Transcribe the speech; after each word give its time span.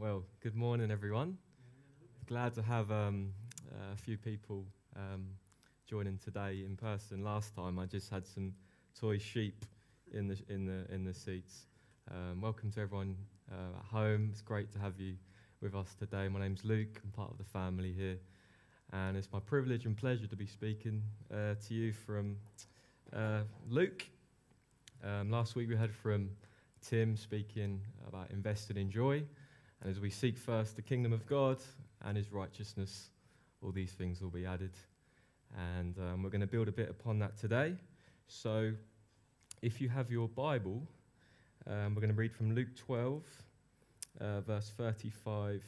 Well, 0.00 0.22
good 0.42 0.54
morning, 0.54 0.90
everyone. 0.90 1.36
Glad 2.26 2.54
to 2.54 2.62
have 2.62 2.90
um, 2.90 3.34
a 3.92 3.98
few 3.98 4.16
people 4.16 4.64
um, 4.96 5.26
joining 5.86 6.16
today 6.16 6.64
in 6.64 6.74
person. 6.74 7.22
Last 7.22 7.54
time, 7.54 7.78
I 7.78 7.84
just 7.84 8.08
had 8.08 8.26
some 8.26 8.54
toy 8.98 9.18
sheep 9.18 9.66
in 10.10 10.26
the 10.26 10.38
in 10.48 10.64
the 10.64 10.90
in 10.90 11.04
the 11.04 11.12
seats. 11.12 11.66
Um, 12.10 12.40
welcome 12.40 12.70
to 12.70 12.80
everyone 12.80 13.14
uh, 13.52 13.78
at 13.78 13.84
home. 13.92 14.30
It's 14.32 14.40
great 14.40 14.72
to 14.72 14.78
have 14.78 14.98
you 14.98 15.16
with 15.60 15.74
us 15.74 15.94
today. 15.98 16.28
My 16.28 16.40
name's 16.40 16.64
Luke. 16.64 16.98
I'm 17.04 17.10
part 17.10 17.30
of 17.30 17.36
the 17.36 17.44
family 17.44 17.92
here, 17.92 18.16
and 18.94 19.18
it's 19.18 19.28
my 19.30 19.40
privilege 19.40 19.84
and 19.84 19.94
pleasure 19.94 20.26
to 20.26 20.36
be 20.36 20.46
speaking 20.46 21.02
uh, 21.30 21.56
to 21.68 21.74
you 21.74 21.92
from 21.92 22.38
uh, 23.12 23.42
Luke. 23.68 24.06
Um, 25.04 25.30
last 25.30 25.56
week 25.56 25.68
we 25.68 25.76
heard 25.76 25.94
from 25.94 26.30
Tim 26.80 27.18
speaking 27.18 27.82
about 28.08 28.30
investing 28.30 28.78
in 28.78 28.90
joy. 28.90 29.24
And 29.80 29.90
as 29.90 30.00
we 30.00 30.10
seek 30.10 30.36
first 30.36 30.76
the 30.76 30.82
kingdom 30.82 31.12
of 31.12 31.26
God 31.26 31.58
and 32.04 32.16
his 32.16 32.32
righteousness, 32.32 33.08
all 33.62 33.72
these 33.72 33.92
things 33.92 34.20
will 34.20 34.30
be 34.30 34.44
added. 34.44 34.72
And 35.76 35.96
um, 35.98 36.22
we're 36.22 36.30
going 36.30 36.42
to 36.42 36.46
build 36.46 36.68
a 36.68 36.72
bit 36.72 36.90
upon 36.90 37.18
that 37.20 37.38
today. 37.38 37.74
So 38.28 38.72
if 39.62 39.80
you 39.80 39.88
have 39.88 40.10
your 40.10 40.28
Bible, 40.28 40.82
um, 41.66 41.94
we're 41.94 42.00
going 42.00 42.10
to 42.10 42.16
read 42.16 42.32
from 42.32 42.54
Luke 42.54 42.74
12, 42.76 43.22
uh, 44.20 44.40
verse 44.40 44.70
35 44.76 45.62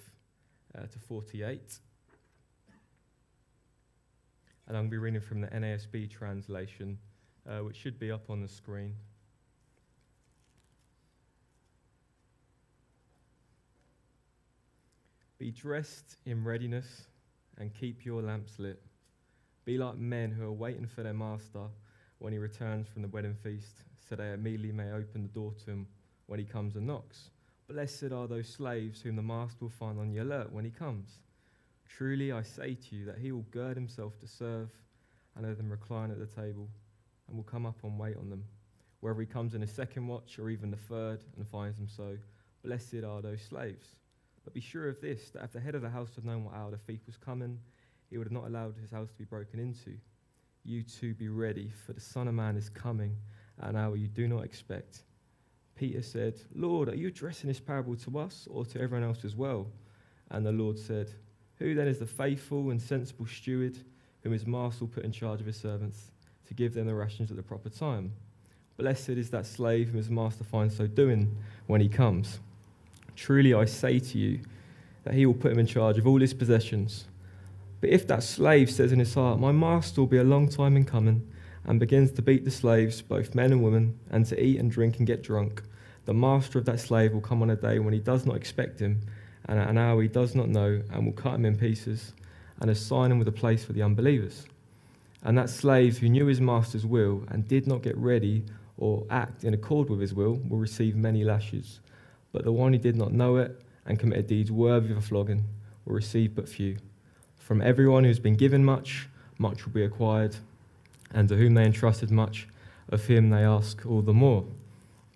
uh, 0.77 0.81
to 0.83 0.99
48. 0.99 1.79
And 4.69 4.77
I'm 4.77 4.85
going 4.85 4.87
to 4.87 4.91
be 4.91 4.99
reading 4.99 5.21
from 5.21 5.41
the 5.41 5.49
NASB 5.49 6.11
translation, 6.11 6.99
uh, 7.49 7.59
which 7.59 7.77
should 7.77 7.99
be 7.99 8.11
up 8.11 8.31
on 8.31 8.41
the 8.41 8.49
screen. 8.49 8.95
Be 15.43 15.51
dressed 15.51 16.19
in 16.25 16.45
readiness 16.45 17.09
and 17.59 17.75
keep 17.75 18.05
your 18.05 18.23
lamps 18.23 18.61
lit. 18.61 18.81
Be 19.65 19.77
like 19.77 19.97
men 19.99 20.31
who 20.31 20.45
are 20.45 20.53
waiting 20.53 20.87
for 20.87 21.03
their 21.03 21.13
master 21.13 21.65
when 22.21 22.33
he 22.33 22.39
returns 22.39 22.87
from 22.87 23.03
the 23.03 23.09
wedding 23.09 23.35
feast, 23.35 23.83
so 24.09 24.15
they 24.15 24.35
immediately 24.35 24.71
may 24.71 24.93
open 24.93 25.23
the 25.23 25.29
door 25.29 25.53
to 25.65 25.71
him 25.73 25.89
when 26.27 26.39
he 26.39 26.45
comes 26.45 26.77
and 26.77 26.87
knocks. 26.87 27.31
Blessed 27.67 28.13
are 28.13 28.29
those 28.29 28.47
slaves 28.47 29.01
whom 29.01 29.17
the 29.17 29.23
master 29.23 29.57
will 29.63 29.71
find 29.71 29.99
on 29.99 30.13
the 30.13 30.19
alert 30.19 30.53
when 30.53 30.65
he 30.65 30.71
comes. 30.71 31.19
Truly 31.89 32.31
I 32.31 32.43
say 32.43 32.77
to 32.77 32.95
you 32.95 33.05
that 33.07 33.19
he 33.19 33.33
will 33.33 33.45
gird 33.51 33.77
himself 33.77 34.21
to 34.21 34.29
serve 34.29 34.71
and 35.35 35.45
let 35.45 35.57
them 35.57 35.73
recline 35.73 36.13
at 36.13 36.21
the 36.21 36.41
table 36.41 36.69
and 37.27 37.37
will 37.37 37.43
come 37.43 37.67
up 37.67 37.83
and 37.83 37.99
wait 37.99 38.17
on 38.17 38.31
them. 38.31 38.45
Whether 39.01 39.19
he 39.19 39.27
comes 39.27 39.57
in 39.57 39.65
a 39.65 39.67
second 39.67 40.07
watch 40.07 40.39
or 40.39 40.51
even 40.51 40.71
the 40.71 40.77
third 40.77 41.25
and 41.37 41.49
finds 41.49 41.79
them 41.79 41.89
so, 41.89 42.17
blessed 42.63 43.03
are 43.05 43.21
those 43.21 43.43
slaves. 43.43 43.89
But 44.45 44.55
be 44.55 44.61
sure 44.61 44.89
of 44.89 45.01
this 45.01 45.31
that 45.31 45.45
if 45.45 45.53
the 45.53 45.61
head 45.61 45.75
of 45.75 45.83
the 45.83 45.91
house 45.91 46.15
had 46.15 46.25
known 46.25 46.45
what 46.45 46.55
hour 46.55 46.71
the 46.71 46.79
thief 46.79 47.01
was 47.07 47.17
coming, 47.17 47.59
he 48.11 48.19
would 48.19 48.27
have 48.27 48.33
not 48.33 48.47
allowed 48.47 48.75
his 48.81 48.91
house 48.91 49.11
to 49.11 49.19
be 49.19 49.25
broken 49.25 49.59
into. 49.59 49.97
You 50.65 50.83
too 50.83 51.15
be 51.15 51.29
ready, 51.29 51.73
for 51.87 51.93
the 51.93 52.01
Son 52.01 52.29
of 52.29 52.35
Man 52.35 52.57
is 52.57 52.69
coming 52.69 53.17
at 53.61 53.71
an 53.71 53.77
hour 53.77 53.97
you 53.97 54.09
do 54.09 54.29
not 54.29 54.45
expect. 54.45 55.05
Peter 55.75 56.03
said, 56.03 56.35
Lord, 56.55 56.89
are 56.89 56.95
you 56.95 57.09
addressing 57.09 57.49
this 57.49 57.61
parable 57.61 57.97
to 57.97 58.19
us 58.19 58.47
or 58.51 58.65
to 58.67 58.81
everyone 58.81 59.09
else 59.09 59.25
as 59.25 59.35
well? 59.35 59.67
And 60.31 60.45
the 60.45 60.53
Lord 60.53 60.79
said, 60.79 61.11
Who 61.57 61.75
then 61.75 61.89
is 61.89 61.99
the 61.99 62.07
faithful 62.07 62.71
and 62.71 62.81
sensible 62.81 63.27
steward 63.27 63.79
whom 64.23 64.33
his 64.33 64.47
master 64.47 64.85
will 64.85 64.93
put 64.93 65.05
in 65.05 65.13
charge 65.13 65.41
of 65.41 65.47
his 65.47 65.57
servants 65.57 66.11
to 66.47 66.55
give 66.55 66.75
them 66.75 66.87
the 66.87 66.95
rations 66.95 67.31
at 67.31 67.37
the 67.37 67.43
proper 67.43 67.69
time? 67.69 68.13
Blessed 68.77 69.11
is 69.11 69.31
that 69.31 69.47
slave 69.47 69.89
whom 69.89 69.97
his 69.97 70.11
master 70.11 70.45
finds 70.45 70.77
so 70.77 70.87
doing 70.87 71.37
when 71.67 71.81
he 71.81 71.89
comes. 71.89 72.41
Truly 73.23 73.55
I 73.55 73.67
say 73.67 74.01
to 74.01 74.19
you 74.19 74.41
that 75.05 75.15
he 75.15 75.27
will 75.27 75.35
put 75.35 75.53
him 75.53 75.61
in 75.61 75.67
charge 75.67 75.97
of 75.97 76.09
all 76.09 76.19
his 76.19 76.35
possessions. 76.35 77.05
But 77.81 77.91
if 77.91 78.05
that 78.09 78.25
slave 78.25 78.69
says 78.69 78.91
in 78.91 78.99
his 78.99 79.15
heart, 79.15 79.39
My 79.39 79.53
master 79.53 80.01
will 80.01 80.09
be 80.09 80.17
a 80.17 80.25
long 80.25 80.49
time 80.49 80.77
in 80.77 80.85
coming, 80.85 81.31
and 81.65 81.79
begins 81.79 82.11
to 82.11 82.21
beat 82.23 82.45
the 82.45 82.51
slaves, 82.51 83.01
both 83.01 83.37
men 83.37 83.53
and 83.53 83.63
women, 83.63 83.97
and 84.11 84.27
to 84.27 84.45
eat 84.45 84.59
and 84.59 84.73
drink 84.73 84.99
and 84.99 85.07
get 85.07 85.23
drunk, 85.23 85.63
the 86.05 86.13
master 86.13 86.59
of 86.59 86.65
that 86.65 86.81
slave 86.81 87.13
will 87.13 87.21
come 87.21 87.43
on 87.43 87.51
a 87.51 87.55
day 87.55 87.79
when 87.79 87.93
he 87.93 88.01
does 88.01 88.27
not 88.27 88.35
expect 88.35 88.81
him, 88.81 89.01
and 89.45 89.57
at 89.57 89.71
an 89.71 89.79
hour 89.79 90.03
he 90.03 90.09
does 90.09 90.35
not 90.35 90.49
know, 90.49 90.83
and 90.91 91.07
will 91.07 91.13
cut 91.13 91.37
him 91.37 91.45
in 91.45 91.57
pieces, 91.57 92.15
and 92.61 92.73
assign 92.73 93.13
him 93.13 93.21
with 93.21 93.29
a 93.29 93.33
place 93.33 93.65
for 93.65 93.73
the 93.73 93.83
unbelievers. 93.83 94.47
And 95.23 95.39
that 95.39 95.49
slave 95.49 95.99
who 95.99 96.09
knew 96.09 96.27
his 96.27 96.41
master's 96.41 96.85
will 96.85 97.23
and 97.29 97.47
did 97.47 97.69
not 97.69 97.83
get 97.83 97.97
ready 97.97 98.43
or 98.79 99.07
act 99.11 99.45
in 99.45 99.55
accord 99.55 99.91
with 99.91 100.01
his 100.01 100.13
will 100.13 100.41
will 100.49 100.59
receive 100.59 100.97
many 100.97 101.23
lashes. 101.23 101.79
But 102.33 102.45
the 102.45 102.53
one 102.53 102.73
who 102.73 102.79
did 102.79 102.97
not 102.97 103.13
know 103.13 103.37
it 103.37 103.61
and 103.87 103.99
committed 103.99 104.27
deeds 104.27 104.51
worthy 104.51 104.91
of 104.91 104.99
a 104.99 105.01
flogging 105.01 105.45
will 105.85 105.95
receive 105.95 106.35
but 106.35 106.49
few. 106.49 106.79
From 107.37 107.61
everyone 107.61 108.05
who 108.05 108.09
has 108.09 108.21
been 108.21 108.37
given 108.37 108.65
much, 108.65 109.09
much 109.39 109.65
will 109.65 109.73
be 109.73 109.85
acquired, 109.85 110.37
and 111.13 111.29
to 111.29 111.37
whom 111.37 111.55
they 111.55 111.65
entrusted 111.65 112.11
much, 112.11 112.49
of 112.89 113.07
him 113.07 113.31
they 113.31 113.43
ask 113.43 113.85
all 113.87 114.03
the 114.03 114.13
more. 114.13 114.45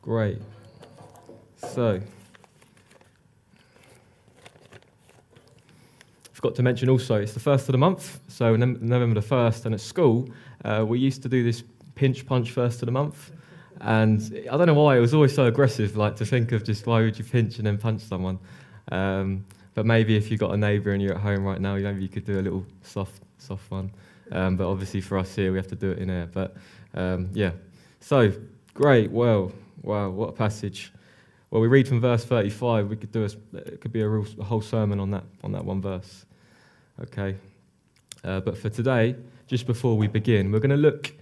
Great. 0.03 0.39
So, 1.57 2.01
forgot 6.47 6.55
to 6.55 6.63
mention 6.63 6.89
also, 6.89 7.17
it's 7.17 7.33
the 7.33 7.41
first 7.41 7.67
of 7.67 7.73
the 7.73 7.79
month, 7.79 8.21
so 8.29 8.55
November 8.55 9.21
the 9.21 9.27
1st, 9.27 9.65
and 9.65 9.75
at 9.75 9.81
school, 9.81 10.29
uh, 10.65 10.85
we 10.87 10.99
used 10.99 11.23
to 11.23 11.29
do 11.29 11.43
this 11.43 11.65
pinch 11.95 12.27
punch 12.27 12.53
first 12.53 12.83
of 12.83 12.87
the 12.87 12.93
month. 12.93 13.33
And 13.81 14.23
I 14.51 14.57
don't 14.57 14.67
know 14.67 14.75
why 14.75 14.97
it 14.97 15.01
was 15.01 15.15
always 15.15 15.35
so 15.35 15.47
aggressive, 15.47 15.97
like 15.97 16.17
to 16.17 16.27
think 16.27 16.53
of 16.53 16.65
just 16.65 16.87
why 16.87 17.03
would 17.03 17.19
you 17.19 17.25
pinch 17.25 17.59
and 17.59 17.67
then 17.67 17.79
punch 17.79 18.03
someone. 18.03 18.39
Um, 18.91 19.45
but 19.75 19.85
maybe 19.85 20.17
if 20.17 20.31
you 20.31 20.39
got 20.39 20.53
a 20.53 20.57
neighbour 20.57 20.93
and 20.93 21.03
you're 21.03 21.15
at 21.15 21.21
home 21.21 21.45
right 21.45 21.61
now, 21.61 21.77
maybe 21.77 22.03
you 22.03 22.09
could 22.09 22.25
do 22.25 22.41
a 22.41 22.43
little 22.43 22.65
soft, 22.83 23.23
soft 23.39 23.71
one. 23.71 23.91
Um, 24.33 24.57
but 24.57 24.69
obviously 24.69 25.01
for 25.01 25.19
us 25.19 25.35
here, 25.35 25.53
we 25.53 25.59
have 25.59 25.69
to 25.69 25.77
do 25.77 25.91
it 25.91 25.99
in 25.99 26.11
air. 26.11 26.29
But 26.33 26.57
um, 26.95 27.29
yeah, 27.35 27.53
so 28.01 28.33
great. 28.73 29.11
Well, 29.11 29.53
wow, 29.83 30.09
what 30.09 30.31
a 30.31 30.33
passage. 30.33 30.93
Well, 31.51 31.61
we 31.61 31.69
read 31.69 31.87
from 31.87 32.01
verse 32.01 32.25
35. 32.25 32.89
We 32.89 32.97
could 32.97 33.13
do 33.13 33.25
a, 33.25 33.57
it 33.59 33.81
could 33.81 33.93
be 33.93 34.01
a, 34.01 34.09
real, 34.09 34.27
a 34.41 34.45
whole 34.45 34.61
sermon 34.61 34.99
on 34.99 35.11
that 35.13 35.25
on 35.45 35.53
that 35.53 35.65
one 35.65 35.81
verse. 35.81 36.25
Okay, 37.03 37.37
uh, 38.25 38.41
but 38.41 38.57
for 38.57 38.71
today, 38.71 39.15
just 39.47 39.67
before 39.67 39.97
we 39.97 40.07
begin, 40.07 40.51
we're 40.51 40.59
going 40.59 40.71
to 40.71 40.77
look 40.77 41.13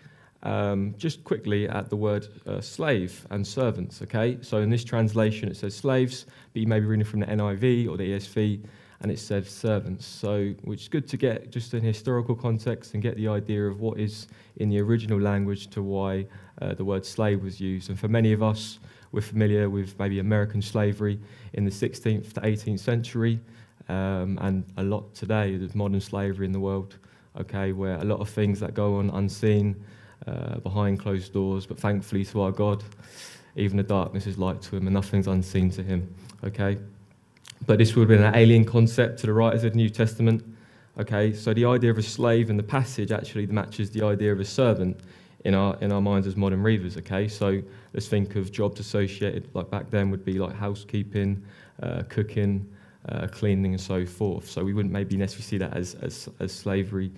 um, 0.44 0.94
just 0.98 1.24
quickly 1.24 1.68
at 1.68 1.88
the 1.88 1.96
word 1.96 2.28
uh, 2.46 2.60
slave 2.60 3.26
and 3.30 3.46
servants, 3.46 4.02
okay? 4.02 4.38
So 4.42 4.58
in 4.58 4.70
this 4.70 4.84
translation 4.84 5.48
it 5.48 5.56
says 5.56 5.74
slaves, 5.74 6.26
but 6.52 6.60
you 6.60 6.68
may 6.68 6.80
be 6.80 6.86
reading 6.86 7.04
from 7.04 7.20
the 7.20 7.26
NIV 7.26 7.88
or 7.88 7.96
the 7.96 8.12
ESV, 8.12 8.62
and 9.00 9.10
it 9.10 9.18
says 9.18 9.50
servants. 9.50 10.06
So, 10.06 10.54
which 10.62 10.82
is 10.82 10.88
good 10.88 11.08
to 11.08 11.16
get 11.16 11.50
just 11.50 11.74
an 11.74 11.82
historical 11.82 12.34
context 12.34 12.94
and 12.94 13.02
get 13.02 13.16
the 13.16 13.28
idea 13.28 13.66
of 13.66 13.80
what 13.80 13.98
is 13.98 14.28
in 14.56 14.68
the 14.68 14.80
original 14.80 15.20
language 15.20 15.68
to 15.68 15.82
why 15.82 16.26
uh, 16.62 16.74
the 16.74 16.84
word 16.84 17.04
slave 17.04 17.42
was 17.42 17.60
used. 17.60 17.90
And 17.90 17.98
for 17.98 18.08
many 18.08 18.32
of 18.32 18.42
us, 18.42 18.78
we're 19.12 19.20
familiar 19.20 19.68
with 19.68 19.98
maybe 19.98 20.20
American 20.20 20.62
slavery 20.62 21.20
in 21.52 21.64
the 21.64 21.70
16th 21.70 22.32
to 22.34 22.40
18th 22.40 22.80
century, 22.80 23.40
um, 23.88 24.38
and 24.40 24.64
a 24.76 24.82
lot 24.82 25.14
today, 25.14 25.56
there's 25.56 25.74
modern 25.74 26.00
slavery 26.00 26.46
in 26.46 26.52
the 26.52 26.60
world, 26.60 26.96
okay, 27.38 27.72
where 27.72 27.96
a 27.96 28.04
lot 28.04 28.20
of 28.20 28.28
things 28.28 28.60
that 28.60 28.74
go 28.74 28.96
on 28.96 29.10
unseen 29.10 29.76
uh, 30.26 30.58
behind 30.58 31.00
closed 31.00 31.32
doors, 31.32 31.66
but 31.66 31.78
thankfully 31.78 32.24
to 32.26 32.42
our 32.42 32.52
God, 32.52 32.82
even 33.56 33.76
the 33.76 33.82
darkness 33.82 34.26
is 34.26 34.38
light 34.38 34.60
to 34.62 34.76
him 34.76 34.86
and 34.86 34.94
nothing's 34.94 35.28
unseen 35.28 35.70
to 35.70 35.82
him. 35.82 36.12
Okay? 36.42 36.78
But 37.66 37.78
this 37.78 37.94
would 37.94 38.08
have 38.08 38.18
been 38.18 38.26
an 38.26 38.34
alien 38.34 38.64
concept 38.64 39.20
to 39.20 39.26
the 39.26 39.32
writers 39.32 39.64
of 39.64 39.72
the 39.72 39.76
New 39.76 39.88
Testament. 39.88 40.44
Okay, 40.98 41.32
so 41.32 41.52
the 41.52 41.64
idea 41.64 41.90
of 41.90 41.98
a 41.98 42.02
slave 42.02 42.50
in 42.50 42.56
the 42.56 42.62
passage 42.62 43.10
actually 43.10 43.46
matches 43.46 43.90
the 43.90 44.04
idea 44.04 44.32
of 44.32 44.38
a 44.38 44.44
servant 44.44 45.00
in 45.44 45.54
our 45.54 45.76
in 45.80 45.90
our 45.90 46.00
minds 46.00 46.26
as 46.26 46.36
modern 46.36 46.62
readers. 46.62 46.96
Okay, 46.96 47.26
so 47.26 47.60
let's 47.92 48.06
think 48.06 48.36
of 48.36 48.52
jobs 48.52 48.78
associated 48.80 49.48
like 49.54 49.70
back 49.70 49.90
then 49.90 50.10
would 50.10 50.24
be 50.24 50.38
like 50.38 50.54
housekeeping, 50.54 51.42
uh, 51.82 52.02
cooking, 52.08 52.70
uh, 53.08 53.26
cleaning, 53.26 53.72
and 53.72 53.80
so 53.80 54.06
forth. 54.06 54.48
So 54.48 54.62
we 54.62 54.72
wouldn't 54.72 54.92
maybe 54.92 55.16
necessarily 55.16 55.44
see 55.44 55.58
that 55.58 55.76
as 55.76 55.94
as, 55.96 56.28
as 56.38 56.52
slavery 56.52 57.10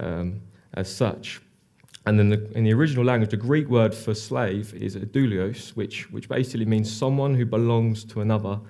um, 0.00 0.40
as 0.74 0.94
such. 0.94 1.40
And 2.06 2.18
then 2.18 2.28
the, 2.28 2.52
in 2.52 2.62
the 2.62 2.72
original 2.72 3.04
language, 3.04 3.30
the 3.30 3.36
Greek 3.36 3.68
word 3.68 3.92
for 3.92 4.14
slave 4.14 4.72
is 4.74 4.94
doulos, 4.96 5.70
which, 5.70 6.10
which 6.12 6.28
basically 6.28 6.64
means 6.64 6.90
someone 6.90 7.34
who 7.34 7.44
belongs 7.44 8.04
to 8.04 8.20
another, 8.20 8.60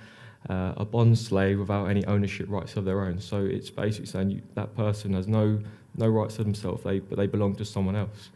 uh, 0.49 0.73
a 0.79 0.85
bond 0.87 1.19
slave 1.19 1.59
without 1.59 1.87
any 1.87 2.05
ownership 2.07 2.47
rights 2.49 2.77
of 2.77 2.87
their 2.87 3.03
own. 3.03 3.21
So 3.21 3.45
it's 3.45 3.69
basically 3.69 4.07
saying 4.07 4.31
you, 4.31 4.43
that 4.55 4.75
person 4.75 5.13
has 5.13 5.29
no, 5.29 5.61
no 5.97 6.09
rights 6.09 6.37
to 6.37 6.45
themselves, 6.45 6.83
they, 6.83 6.99
but 6.99 7.19
they 7.19 7.27
belong 7.27 7.55
to 7.57 7.65
someone 7.65 7.95
else. 7.95 8.31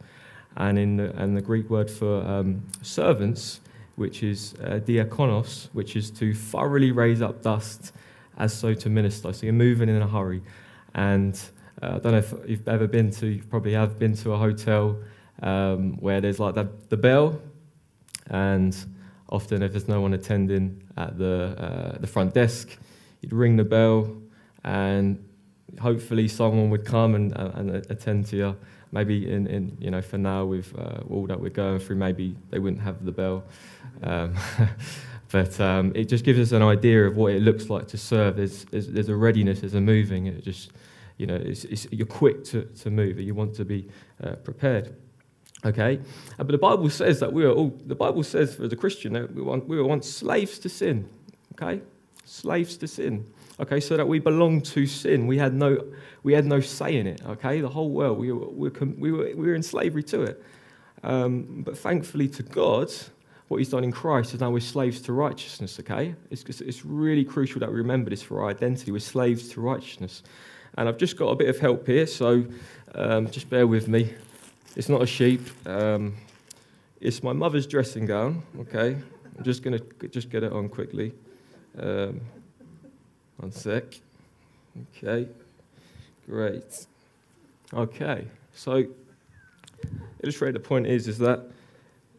And 0.55 0.77
in 0.77 0.97
the, 0.97 1.15
and 1.19 1.35
the 1.35 1.41
Greek 1.41 1.69
word 1.69 1.89
for 1.89 2.23
um, 2.23 2.63
servants, 2.83 3.61
which 3.95 4.21
is 4.21 4.53
uh, 4.63 4.81
diakonos, 4.85 5.69
which 5.73 5.95
is 5.95 6.11
to 6.11 6.33
thoroughly 6.33 6.91
raise 6.91 7.23
up 7.23 7.41
dust 7.41 7.91
as 8.37 8.53
so 8.53 8.75
to 8.75 8.89
minister. 8.89 9.33
So 9.33 9.47
you're 9.47 9.53
moving 9.53 9.89
in 9.89 10.01
a 10.01 10.07
hurry. 10.07 10.43
And 10.93 11.39
I 11.81 11.99
don't 11.99 12.11
know 12.11 12.17
if 12.19 12.33
you've 12.47 12.67
ever 12.67 12.87
been 12.87 13.09
to, 13.11 13.27
you 13.27 13.43
probably 13.43 13.73
have 13.73 13.97
been 13.97 14.15
to 14.17 14.33
a 14.33 14.37
hotel 14.37 14.97
um, 15.41 15.93
where 15.97 16.21
there's 16.21 16.39
like 16.39 16.55
the, 16.55 16.69
the 16.89 16.97
bell, 16.97 17.39
and 18.27 18.75
often 19.29 19.63
if 19.63 19.71
there's 19.71 19.87
no 19.87 20.01
one 20.01 20.13
attending 20.13 20.83
at 20.97 21.17
the, 21.17 21.55
uh, 21.57 21.97
the 21.97 22.07
front 22.07 22.33
desk, 22.33 22.77
you'd 23.21 23.33
ring 23.33 23.55
the 23.55 23.63
bell, 23.63 24.15
and 24.63 25.23
hopefully 25.79 26.27
someone 26.27 26.69
would 26.69 26.85
come 26.85 27.15
and, 27.15 27.35
and, 27.35 27.71
attend 27.89 28.27
to 28.27 28.37
you. 28.37 28.55
Maybe 28.91 29.31
in, 29.31 29.47
in 29.47 29.77
you 29.79 29.89
know 29.89 30.01
for 30.01 30.17
now 30.17 30.43
with 30.43 30.77
uh, 30.77 30.99
all 31.09 31.25
that 31.27 31.39
we're 31.39 31.49
going 31.49 31.79
through, 31.79 31.95
maybe 31.95 32.35
they 32.49 32.59
wouldn't 32.59 32.81
have 32.81 33.05
the 33.05 33.11
bell. 33.11 33.43
Um, 34.03 34.35
but 35.31 35.59
um, 35.61 35.93
it 35.95 36.09
just 36.09 36.25
gives 36.25 36.39
us 36.39 36.51
an 36.51 36.61
idea 36.61 37.07
of 37.07 37.15
what 37.15 37.31
it 37.31 37.41
looks 37.41 37.69
like 37.69 37.87
to 37.89 37.97
serve. 37.97 38.35
There's, 38.35 38.65
there's, 38.65 38.89
there's 38.89 39.07
a 39.07 39.15
readiness, 39.15 39.61
there's 39.61 39.75
a 39.75 39.81
moving. 39.81 40.27
It 40.27 40.43
just 40.43 40.71
you 41.21 41.27
know 41.27 41.35
it's, 41.35 41.65
it's, 41.65 41.87
you're 41.91 42.07
quick 42.07 42.43
to, 42.45 42.63
to 42.63 42.89
move. 42.89 43.17
And 43.17 43.25
you 43.27 43.35
want 43.35 43.53
to 43.55 43.65
be 43.65 43.87
uh, 44.23 44.33
prepared. 44.37 44.95
Okay, 45.63 45.99
uh, 46.39 46.43
but 46.43 46.47
the 46.47 46.57
Bible 46.57 46.89
says 46.89 47.19
that 47.19 47.31
we 47.31 47.45
are 47.45 47.51
all. 47.51 47.69
The 47.85 47.95
Bible 47.95 48.23
says 48.23 48.55
for 48.55 48.67
the 48.67 48.75
Christian 48.75 49.13
that 49.13 49.33
we, 49.35 49.43
want, 49.43 49.67
we 49.67 49.77
were 49.77 49.85
once 49.85 50.09
slaves 50.09 50.57
to 50.59 50.69
sin. 50.69 51.07
Okay, 51.53 51.81
slaves 52.25 52.75
to 52.77 52.87
sin. 52.87 53.31
Okay, 53.59 53.79
so 53.79 53.95
that 53.95 54.07
we 54.07 54.17
belong 54.17 54.61
to 54.61 54.87
sin. 54.87 55.27
We 55.27 55.37
had 55.37 55.53
no, 55.53 55.77
we 56.23 56.33
had 56.33 56.45
no 56.45 56.59
say 56.59 56.97
in 56.97 57.05
it. 57.05 57.21
Okay, 57.23 57.61
the 57.61 57.69
whole 57.69 57.91
world 57.91 58.17
we 58.17 58.31
were, 58.31 58.49
we 58.49 58.69
were, 58.69 58.85
we 58.97 59.11
were, 59.11 59.25
we 59.35 59.47
were 59.47 59.53
in 59.53 59.61
slavery 59.61 60.03
to 60.03 60.23
it. 60.23 60.43
Um, 61.03 61.61
but 61.63 61.77
thankfully 61.77 62.27
to 62.29 62.41
God, 62.43 62.91
what 63.49 63.57
He's 63.57 63.69
done 63.69 63.83
in 63.83 63.91
Christ 63.91 64.33
is 64.33 64.39
now 64.39 64.49
we're 64.49 64.61
slaves 64.61 64.99
to 65.01 65.13
righteousness. 65.13 65.79
Okay, 65.79 66.15
it's, 66.31 66.43
it's 66.61 66.83
really 66.83 67.23
crucial 67.23 67.59
that 67.59 67.69
we 67.69 67.75
remember 67.75 68.09
this 68.09 68.23
for 68.23 68.41
our 68.41 68.49
identity. 68.49 68.91
We're 68.91 68.99
slaves 68.99 69.49
to 69.49 69.61
righteousness. 69.61 70.23
And 70.77 70.87
I've 70.87 70.97
just 70.97 71.17
got 71.17 71.27
a 71.27 71.35
bit 71.35 71.49
of 71.49 71.59
help 71.59 71.85
here, 71.85 72.07
so 72.07 72.45
um, 72.95 73.29
just 73.29 73.49
bear 73.49 73.67
with 73.67 73.87
me. 73.87 74.13
It's 74.75 74.89
not 74.89 75.01
a 75.01 75.05
sheep. 75.05 75.41
Um, 75.65 76.15
it's 77.01 77.23
my 77.23 77.33
mother's 77.33 77.67
dressing 77.67 78.05
gown. 78.05 78.43
Okay, 78.59 78.95
I'm 79.37 79.43
just 79.43 79.63
gonna 79.63 79.81
just 80.09 80.29
get 80.29 80.43
it 80.43 80.51
on 80.51 80.69
quickly. 80.69 81.13
Um, 81.77 82.21
one 83.37 83.51
sec. 83.51 83.83
Okay, 84.95 85.27
great. 86.25 86.85
Okay, 87.73 88.27
so 88.53 88.85
illustrate 90.23 90.53
the 90.53 90.59
point 90.59 90.85
is 90.85 91.07
is 91.07 91.17
that 91.17 91.41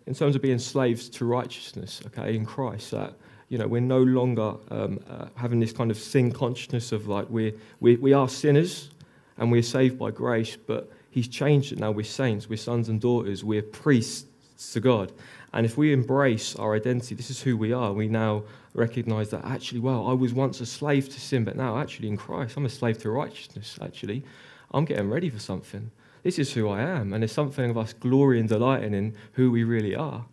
in 0.06 0.14
terms 0.14 0.34
of 0.34 0.42
being 0.42 0.58
slaves 0.58 1.08
to 1.08 1.24
righteousness, 1.24 2.02
okay, 2.06 2.34
in 2.34 2.44
Christ, 2.44 2.90
that 2.90 3.14
you 3.52 3.58
know 3.58 3.66
we're 3.66 3.82
no 3.82 4.02
longer 4.02 4.54
um, 4.70 4.98
uh, 5.10 5.26
having 5.34 5.60
this 5.60 5.74
kind 5.74 5.90
of 5.90 5.98
sin 5.98 6.32
consciousness 6.32 6.90
of 6.90 7.06
like 7.06 7.28
we're, 7.28 7.52
we 7.80 7.96
we 7.96 8.14
are 8.14 8.26
sinners 8.26 8.88
and 9.36 9.52
we're 9.52 9.62
saved 9.62 9.98
by 9.98 10.10
grace, 10.10 10.56
but 10.56 10.90
He's 11.10 11.28
changed 11.28 11.70
it 11.70 11.78
now. 11.78 11.90
We're 11.90 12.04
saints, 12.04 12.48
we're 12.48 12.56
sons 12.56 12.88
and 12.88 12.98
daughters, 12.98 13.44
we're 13.44 13.60
priests 13.60 14.72
to 14.72 14.80
God. 14.80 15.12
And 15.52 15.66
if 15.66 15.76
we 15.76 15.92
embrace 15.92 16.56
our 16.56 16.74
identity, 16.74 17.14
this 17.14 17.28
is 17.28 17.42
who 17.42 17.58
we 17.58 17.74
are, 17.74 17.92
we 17.92 18.08
now 18.08 18.44
recognize 18.72 19.28
that 19.30 19.44
actually, 19.44 19.80
well, 19.80 20.06
I 20.06 20.14
was 20.14 20.32
once 20.32 20.62
a 20.62 20.66
slave 20.66 21.10
to 21.10 21.20
sin, 21.20 21.44
but 21.44 21.54
now 21.54 21.78
actually 21.78 22.08
in 22.08 22.16
Christ, 22.16 22.56
I'm 22.56 22.64
a 22.64 22.70
slave 22.70 22.96
to 23.02 23.10
righteousness, 23.10 23.78
actually. 23.82 24.24
I'm 24.72 24.86
getting 24.86 25.10
ready 25.10 25.28
for 25.28 25.38
something. 25.38 25.90
This 26.22 26.38
is 26.38 26.54
who 26.54 26.70
I 26.70 26.80
am. 26.80 27.12
And 27.12 27.22
there's 27.22 27.32
something 27.32 27.68
of 27.68 27.76
us 27.76 27.92
glory 27.92 28.40
and 28.40 28.48
delighting 28.48 28.94
in 28.94 29.14
who 29.32 29.50
we 29.50 29.64
really 29.64 29.94
are. 29.94 30.24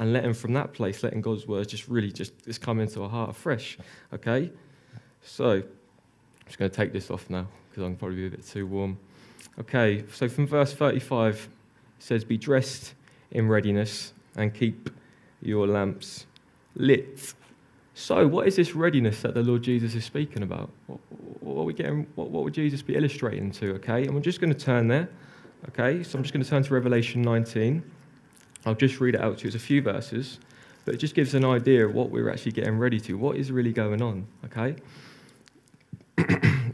And 0.00 0.12
letting 0.12 0.34
from 0.34 0.54
that 0.54 0.72
place, 0.72 1.02
letting 1.04 1.20
God's 1.20 1.46
words 1.46 1.70
just 1.70 1.86
really 1.86 2.10
just, 2.10 2.32
just 2.44 2.60
come 2.60 2.80
into 2.80 3.02
our 3.02 3.08
heart 3.08 3.30
afresh. 3.30 3.78
Okay? 4.12 4.50
So, 5.22 5.50
I'm 5.50 5.64
just 6.46 6.58
going 6.58 6.70
to 6.70 6.76
take 6.76 6.92
this 6.92 7.10
off 7.10 7.30
now 7.30 7.46
because 7.68 7.84
I'm 7.84 7.94
probably 7.94 8.26
a 8.26 8.30
bit 8.30 8.44
too 8.44 8.66
warm. 8.66 8.98
Okay, 9.58 10.04
so 10.12 10.28
from 10.28 10.46
verse 10.46 10.72
35, 10.72 11.34
it 11.98 12.02
says, 12.02 12.24
Be 12.24 12.38
dressed 12.38 12.94
in 13.30 13.46
readiness 13.46 14.12
and 14.36 14.54
keep 14.54 14.90
your 15.42 15.66
lamps 15.66 16.26
lit. 16.74 17.34
So, 17.94 18.26
what 18.26 18.46
is 18.46 18.56
this 18.56 18.74
readiness 18.74 19.22
that 19.22 19.34
the 19.34 19.42
Lord 19.42 19.62
Jesus 19.62 19.94
is 19.94 20.04
speaking 20.04 20.42
about? 20.42 20.70
What, 20.86 21.00
what 21.40 21.62
are 21.62 21.64
we 21.64 21.74
getting? 21.74 22.06
What, 22.14 22.30
what 22.30 22.44
would 22.44 22.54
Jesus 22.54 22.80
be 22.82 22.96
illustrating 22.96 23.50
to? 23.52 23.74
Okay, 23.74 24.04
and 24.04 24.14
we're 24.14 24.20
just 24.20 24.40
going 24.40 24.52
to 24.52 24.58
turn 24.58 24.88
there. 24.88 25.08
Okay, 25.68 26.02
so 26.02 26.16
I'm 26.16 26.22
just 26.24 26.32
going 26.32 26.42
to 26.42 26.48
turn 26.48 26.62
to 26.62 26.74
Revelation 26.74 27.20
19. 27.22 27.82
I'll 28.66 28.74
just 28.74 29.00
read 29.00 29.14
it 29.14 29.20
out 29.20 29.38
to 29.38 29.44
you. 29.44 29.48
It's 29.48 29.56
a 29.56 29.58
few 29.58 29.82
verses, 29.82 30.38
but 30.84 30.94
it 30.94 30.98
just 30.98 31.14
gives 31.14 31.34
an 31.34 31.44
idea 31.44 31.86
of 31.86 31.94
what 31.94 32.10
we're 32.10 32.30
actually 32.30 32.52
getting 32.52 32.78
ready 32.78 33.00
to. 33.00 33.16
What 33.16 33.36
is 33.36 33.50
really 33.50 33.72
going 33.72 34.02
on? 34.02 34.26
Okay, 34.46 34.76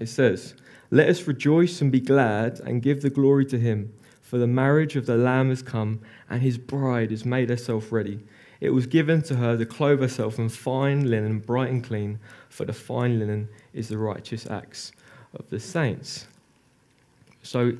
it 0.00 0.09
says. 0.09 0.55
Let 0.91 1.09
us 1.09 1.27
rejoice 1.27 1.81
and 1.81 1.91
be 1.91 2.00
glad 2.00 2.61
and 2.61 2.81
give 2.81 3.03
the 3.03 3.11
glory 3.11 3.44
to 3.47 3.59
him, 3.59 3.93
for 4.23 4.38
the 4.38 4.47
marriage 4.47 4.94
of 4.94 5.06
the 5.06 5.17
Lamb 5.17 5.49
has 5.49 5.62
come, 5.62 6.00
and 6.31 6.43
his 6.43 6.59
bride 6.59 7.11
has 7.11 7.25
made 7.25 7.49
herself 7.49 7.91
ready. 7.91 8.21
It 8.61 8.71
was 8.71 8.87
given 8.87 9.23
to 9.23 9.37
her 9.37 9.56
to 9.56 9.67
clothe 9.67 10.00
herself 10.00 10.39
in 10.39 10.49
fine 10.49 11.11
linen, 11.11 11.41
bright 11.41 11.71
and 11.71 11.82
clean, 11.82 12.19
for 12.49 12.65
the 12.65 12.73
fine 12.73 13.19
linen 13.19 13.49
is 13.75 13.89
the 13.89 13.99
righteous 13.99 14.49
acts 14.49 14.93
of 15.35 15.49
the 15.50 15.61
saints. 15.61 16.27
So, 17.43 17.73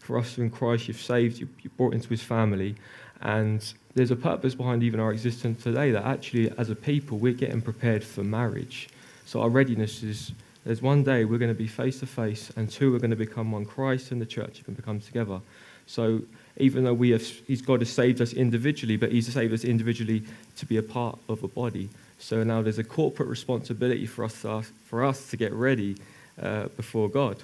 for 0.00 0.18
us 0.18 0.38
in 0.38 0.50
Christ, 0.50 0.88
you've 0.88 1.00
saved, 1.00 1.38
you're 1.38 1.48
brought 1.76 1.94
into 1.94 2.08
his 2.08 2.22
family, 2.22 2.76
and 3.20 3.72
there's 3.94 4.10
a 4.10 4.16
purpose 4.16 4.54
behind 4.54 4.82
even 4.82 5.00
our 5.00 5.12
existence 5.12 5.62
today 5.62 5.90
that 5.90 6.04
actually, 6.04 6.50
as 6.58 6.70
a 6.70 6.74
people, 6.74 7.18
we're 7.18 7.32
getting 7.32 7.60
prepared 7.60 8.04
for 8.04 8.22
marriage. 8.22 8.88
So, 9.26 9.40
our 9.40 9.48
readiness 9.48 10.02
is 10.02 10.32
there's 10.64 10.82
one 10.82 11.02
day 11.02 11.24
we're 11.24 11.38
going 11.38 11.50
to 11.50 11.58
be 11.58 11.66
face 11.66 12.00
to 12.00 12.06
face, 12.06 12.52
and 12.56 12.70
two, 12.70 12.92
we're 12.92 12.98
going 12.98 13.10
to 13.10 13.16
become 13.16 13.52
one. 13.52 13.64
Christ 13.64 14.12
and 14.12 14.20
the 14.20 14.26
church 14.26 14.62
can 14.64 14.74
become 14.74 15.00
together. 15.00 15.40
So 15.86 16.20
even 16.58 16.84
though 16.84 16.92
we 16.92 17.10
have, 17.10 17.22
He's 17.46 17.62
God 17.62 17.80
has 17.80 17.88
saved 17.88 18.20
us 18.20 18.34
individually, 18.34 18.96
but 18.96 19.10
He's 19.10 19.32
saved 19.32 19.54
us 19.54 19.64
individually 19.64 20.22
to 20.56 20.66
be 20.66 20.76
a 20.76 20.82
part 20.82 21.18
of 21.28 21.42
a 21.42 21.48
body. 21.48 21.88
So 22.18 22.44
now 22.44 22.60
there's 22.60 22.78
a 22.78 22.84
corporate 22.84 23.30
responsibility 23.30 24.06
for 24.06 24.24
us 24.24 24.42
to, 24.42 24.62
for 24.84 25.04
us 25.04 25.30
to 25.30 25.38
get 25.38 25.52
ready 25.54 25.96
uh, 26.40 26.68
before 26.76 27.08
God. 27.08 27.38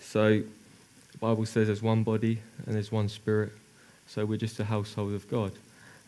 So 0.00 0.40
the 1.12 1.18
Bible 1.18 1.44
says 1.44 1.66
there's 1.66 1.82
one 1.82 2.02
body 2.02 2.38
and 2.64 2.74
there's 2.74 2.90
one 2.90 3.10
spirit. 3.10 3.52
So 4.06 4.24
we're 4.24 4.38
just 4.38 4.60
a 4.60 4.64
household 4.64 5.14
of 5.14 5.28
God. 5.30 5.52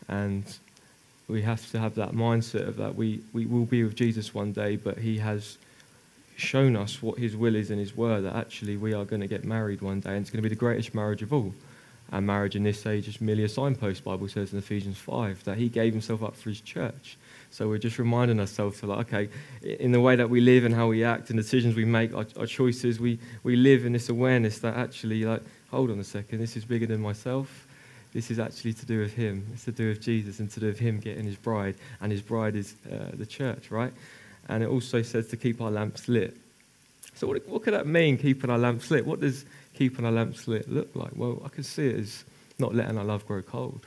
And 0.07 0.43
we 1.27 1.41
have 1.41 1.69
to 1.71 1.79
have 1.79 1.95
that 1.95 2.11
mindset 2.11 2.67
of 2.67 2.77
that 2.77 2.95
we, 2.95 3.21
we 3.33 3.45
will 3.45 3.65
be 3.65 3.83
with 3.83 3.95
Jesus 3.95 4.33
one 4.33 4.53
day, 4.53 4.77
but 4.77 4.97
he 4.97 5.17
has 5.17 5.57
shown 6.37 6.75
us 6.75 7.01
what 7.01 7.17
his 7.17 7.35
will 7.35 7.55
is 7.55 7.71
in 7.71 7.79
his 7.79 7.97
word, 7.97 8.23
that 8.23 8.35
actually 8.35 8.77
we 8.77 8.93
are 8.93 9.03
going 9.03 9.21
to 9.21 9.27
get 9.27 9.43
married 9.43 9.81
one 9.81 9.99
day, 9.99 10.11
and 10.11 10.19
it's 10.19 10.29
going 10.29 10.41
to 10.41 10.47
be 10.47 10.53
the 10.53 10.59
greatest 10.59 10.93
marriage 10.93 11.21
of 11.21 11.33
all. 11.33 11.53
And 12.11 12.25
marriage 12.25 12.55
in 12.55 12.63
this 12.63 12.85
age 12.85 13.07
is 13.09 13.19
merely 13.19 13.43
a 13.43 13.49
signpost, 13.49 14.03
Bible 14.03 14.29
says 14.29 14.53
in 14.53 14.59
Ephesians 14.59 14.97
5, 14.97 15.43
that 15.43 15.57
he 15.57 15.67
gave 15.67 15.91
himself 15.91 16.23
up 16.23 16.35
for 16.37 16.49
his 16.49 16.61
church. 16.61 17.17
So 17.51 17.67
we're 17.67 17.79
just 17.79 17.99
reminding 17.99 18.39
ourselves 18.39 18.79
to 18.79 18.87
like, 18.87 19.13
okay, 19.13 19.29
in 19.61 19.91
the 19.91 19.99
way 19.99 20.15
that 20.15 20.29
we 20.29 20.39
live 20.39 20.63
and 20.63 20.73
how 20.73 20.87
we 20.87 21.03
act 21.03 21.29
and 21.29 21.37
decisions 21.37 21.75
we 21.75 21.83
make, 21.83 22.13
our, 22.13 22.25
our 22.39 22.45
choices, 22.45 22.99
we, 22.99 23.19
we 23.43 23.57
live 23.57 23.85
in 23.85 23.91
this 23.91 24.07
awareness 24.07 24.59
that 24.59 24.77
actually, 24.77 25.25
like, 25.25 25.41
hold 25.69 25.91
on 25.91 25.99
a 25.99 26.03
second, 26.03 26.39
this 26.39 26.55
is 26.55 26.63
bigger 26.63 26.85
than 26.85 27.01
myself. 27.01 27.66
This 28.17 28.31
is 28.31 28.39
actually 28.39 28.73
to 28.73 28.85
do 28.87 28.97
with 28.97 29.13
him. 29.13 29.45
It's 29.53 29.65
to 29.65 29.71
do 29.71 29.89
with 29.89 30.01
Jesus 30.01 30.39
and 30.39 30.49
to 30.49 30.59
do 30.59 30.65
with 30.65 30.79
him 30.79 30.99
getting 30.99 31.25
his 31.25 31.35
bride. 31.35 31.75
And 32.01 32.11
his 32.11 32.23
bride 32.23 32.55
is 32.55 32.73
uh, 32.91 33.11
the 33.13 33.27
church, 33.27 33.69
right? 33.69 33.93
And 34.49 34.63
it 34.63 34.69
also 34.69 35.03
says 35.03 35.27
to 35.27 35.37
keep 35.37 35.61
our 35.61 35.69
lamps 35.69 36.07
lit. 36.07 36.35
So, 37.13 37.27
what, 37.27 37.47
what 37.47 37.61
could 37.61 37.75
that 37.75 37.85
mean, 37.85 38.17
keeping 38.17 38.49
our 38.49 38.57
lamps 38.57 38.89
lit? 38.89 39.05
What 39.05 39.19
does 39.19 39.45
keeping 39.75 40.03
our 40.03 40.11
lamps 40.11 40.47
lit 40.47 40.67
look 40.67 40.95
like? 40.95 41.11
Well, 41.15 41.43
I 41.45 41.49
can 41.49 41.63
see 41.63 41.89
it 41.89 41.99
as 41.99 42.23
not 42.57 42.73
letting 42.73 42.97
our 42.97 43.03
love 43.03 43.23
grow 43.27 43.43
cold. 43.43 43.81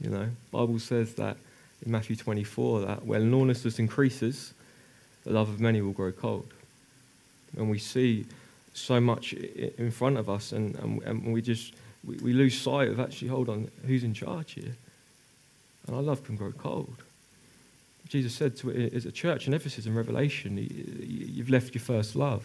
You 0.00 0.08
know, 0.08 0.30
Bible 0.50 0.78
says 0.78 1.12
that 1.16 1.36
in 1.84 1.92
Matthew 1.92 2.16
24 2.16 2.80
that 2.80 3.04
when 3.04 3.30
lawlessness 3.30 3.78
increases, 3.78 4.54
the 5.24 5.32
love 5.32 5.50
of 5.50 5.60
many 5.60 5.82
will 5.82 5.92
grow 5.92 6.12
cold. 6.12 6.48
And 7.58 7.68
we 7.70 7.78
see 7.78 8.24
so 8.72 9.02
much 9.02 9.34
in 9.34 9.90
front 9.90 10.16
of 10.16 10.30
us, 10.30 10.52
and, 10.52 10.74
and, 10.76 11.02
and 11.02 11.30
we 11.34 11.42
just 11.42 11.74
we, 12.04 12.16
we 12.16 12.32
lose 12.32 12.58
sight 12.58 12.88
of 12.88 13.00
actually, 13.00 13.28
hold 13.28 13.48
on, 13.48 13.70
who's 13.86 14.04
in 14.04 14.14
charge 14.14 14.52
here? 14.52 14.76
And 15.86 15.96
our 15.96 16.02
love 16.02 16.24
can 16.24 16.36
grow 16.36 16.52
cold. 16.52 16.96
Jesus 18.08 18.34
said 18.34 18.56
to 18.58 18.70
it 18.70 18.92
as 18.92 19.06
a 19.06 19.12
church 19.12 19.46
in 19.46 19.54
Ephesus 19.54 19.86
in 19.86 19.94
Revelation, 19.94 20.58
you've 20.58 21.50
left 21.50 21.74
your 21.74 21.82
first 21.82 22.16
love. 22.16 22.44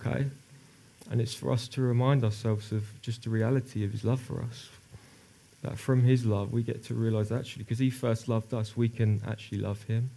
Okay? 0.00 0.26
And 1.10 1.20
it's 1.20 1.34
for 1.34 1.50
us 1.50 1.68
to 1.68 1.82
remind 1.82 2.24
ourselves 2.24 2.70
of 2.72 2.88
just 3.02 3.24
the 3.24 3.30
reality 3.30 3.84
of 3.84 3.90
his 3.90 4.04
love 4.04 4.20
for 4.20 4.40
us. 4.42 4.68
That 5.62 5.78
from 5.78 6.02
his 6.02 6.24
love, 6.24 6.52
we 6.52 6.62
get 6.62 6.84
to 6.84 6.94
realize 6.94 7.32
actually, 7.32 7.64
because 7.64 7.78
he 7.78 7.90
first 7.90 8.28
loved 8.28 8.54
us, 8.54 8.76
we 8.76 8.88
can 8.88 9.22
actually 9.26 9.58
love 9.58 9.82
him. 9.84 10.10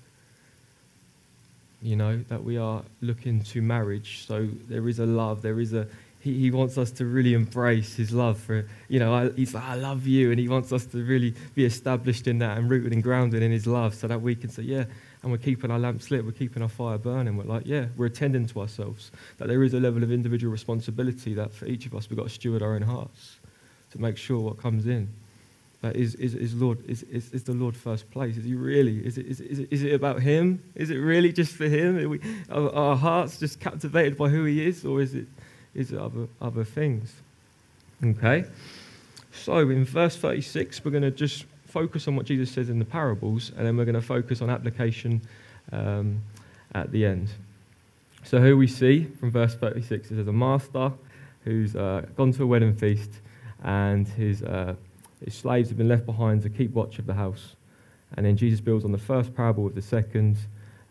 You 1.81 1.95
know, 1.95 2.17
that 2.29 2.43
we 2.43 2.57
are 2.57 2.83
looking 3.01 3.43
to 3.43 3.61
marriage. 3.61 4.25
So 4.27 4.47
there 4.67 4.87
is 4.87 4.99
a 4.99 5.05
love, 5.05 5.41
there 5.41 5.59
is 5.59 5.73
a 5.73 5.87
he, 6.19 6.39
he 6.39 6.51
wants 6.51 6.77
us 6.77 6.91
to 6.91 7.05
really 7.05 7.33
embrace 7.33 7.95
his 7.95 8.11
love 8.11 8.39
for, 8.39 8.67
you 8.87 8.99
know, 8.99 9.13
I, 9.13 9.29
he's 9.31 9.53
like, 9.53 9.63
I 9.63 9.75
love 9.75 10.07
you. 10.07 10.31
And 10.31 10.39
he 10.39 10.47
wants 10.47 10.73
us 10.73 10.85
to 10.87 11.03
really 11.03 11.33
be 11.55 11.65
established 11.65 12.27
in 12.27 12.39
that 12.39 12.57
and 12.57 12.69
rooted 12.69 12.91
and 12.91 13.03
grounded 13.03 13.43
in 13.43 13.51
his 13.51 13.67
love 13.67 13.95
so 13.95 14.07
that 14.07 14.21
we 14.21 14.35
can 14.35 14.49
say, 14.49 14.63
yeah, 14.63 14.85
and 15.23 15.31
we're 15.31 15.37
keeping 15.37 15.71
our 15.71 15.79
lamps 15.79 16.11
lit, 16.11 16.25
we're 16.25 16.31
keeping 16.31 16.61
our 16.63 16.69
fire 16.69 16.97
burning. 16.97 17.37
We're 17.37 17.43
like, 17.45 17.63
yeah, 17.65 17.85
we're 17.95 18.05
attending 18.05 18.45
to 18.47 18.61
ourselves. 18.61 19.11
That 19.37 19.47
there 19.47 19.63
is 19.63 19.73
a 19.73 19.79
level 19.79 20.03
of 20.03 20.11
individual 20.11 20.51
responsibility 20.51 21.33
that 21.35 21.53
for 21.53 21.65
each 21.65 21.85
of 21.85 21.95
us, 21.95 22.09
we've 22.09 22.17
got 22.17 22.27
to 22.27 22.33
steward 22.33 22.61
our 22.61 22.75
own 22.75 22.83
hearts 22.83 23.37
to 23.91 24.01
make 24.01 24.17
sure 24.17 24.39
what 24.39 24.57
comes 24.57 24.85
in 24.85 25.09
That 25.81 25.95
is, 25.95 26.15
is, 26.15 26.33
is 26.33 26.53
Lord 26.53 26.79
is, 26.89 27.03
is, 27.03 27.31
is 27.31 27.43
the 27.43 27.53
Lord 27.53 27.75
first 27.75 28.09
place? 28.11 28.37
Is 28.37 28.45
he 28.45 28.55
really? 28.55 29.05
Is 29.05 29.17
it, 29.17 29.27
is, 29.27 29.39
is 29.39 29.83
it 29.83 29.93
about 29.93 30.21
him? 30.21 30.61
Is 30.75 30.89
it 30.89 30.97
really 30.97 31.31
just 31.31 31.53
for 31.53 31.67
him? 31.67 31.97
Are, 31.97 32.09
we, 32.09 32.19
are 32.49 32.69
our 32.73 32.95
hearts 32.95 33.39
just 33.39 33.59
captivated 33.59 34.17
by 34.17 34.29
who 34.29 34.43
he 34.45 34.65
is, 34.65 34.83
or 34.85 35.01
is 35.01 35.13
it, 35.13 35.27
is 35.77 35.93
other, 35.93 36.27
other 36.41 36.65
things? 36.65 37.13
Okay. 38.03 38.43
So 39.31 39.59
in 39.59 39.85
verse 39.85 40.17
36, 40.17 40.83
we're 40.83 40.91
going 40.91 41.03
to 41.03 41.11
just 41.11 41.45
focus 41.67 42.07
on 42.07 42.15
what 42.15 42.25
Jesus 42.25 42.51
says 42.51 42.69
in 42.69 42.79
the 42.79 42.85
parables, 42.85 43.51
and 43.55 43.65
then 43.65 43.77
we're 43.77 43.85
going 43.85 43.95
to 43.95 44.01
focus 44.01 44.41
on 44.41 44.49
application 44.49 45.21
um, 45.71 46.21
at 46.73 46.91
the 46.91 47.05
end. 47.05 47.29
So 48.23 48.41
here 48.41 48.57
we 48.57 48.67
see 48.67 49.05
from 49.05 49.31
verse 49.31 49.55
36, 49.55 50.09
there's 50.09 50.27
a 50.27 50.33
master 50.33 50.91
who's 51.45 51.75
uh, 51.75 52.05
gone 52.17 52.33
to 52.33 52.43
a 52.43 52.47
wedding 52.47 52.73
feast, 52.73 53.11
and 53.63 54.07
his 54.07 54.43
uh, 54.43 54.75
his 55.23 55.33
slaves 55.33 55.69
have 55.69 55.77
been 55.77 55.87
left 55.87 56.05
behind 56.05 56.43
to 56.43 56.49
keep 56.49 56.73
watch 56.73 56.99
of 56.99 57.05
the 57.05 57.13
house. 57.13 57.55
And 58.15 58.25
then 58.25 58.37
Jesus 58.37 58.59
builds 58.59 58.85
on 58.85 58.91
the 58.91 58.97
first 58.97 59.35
parable 59.35 59.63
with 59.63 59.75
the 59.75 59.81
second, 59.81 60.37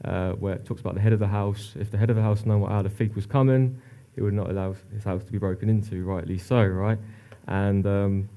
uh, 0.04 0.32
where 0.32 0.54
it 0.54 0.66
talks 0.66 0.80
about 0.80 0.94
the 0.94 1.00
head 1.00 1.12
of 1.12 1.18
the 1.18 1.28
house. 1.28 1.74
If 1.78 1.90
the 1.90 1.98
head 1.98 2.10
of 2.10 2.16
the 2.16 2.22
house 2.22 2.44
knew 2.44 2.58
what 2.58 2.70
hour 2.70 2.82
the 2.82 2.88
thief 2.88 3.14
was 3.14 3.26
coming, 3.26 3.80
he 4.16 4.22
would 4.22 4.34
not 4.34 4.50
allow 4.50 4.74
his 4.92 5.04
house 5.04 5.24
to 5.24 5.30
be 5.30 5.38
broken 5.38 5.68
into, 5.68 6.02
rightly 6.04 6.38
so, 6.38 6.64
right? 6.64 6.98
And 7.46 7.86
um, 7.86 8.28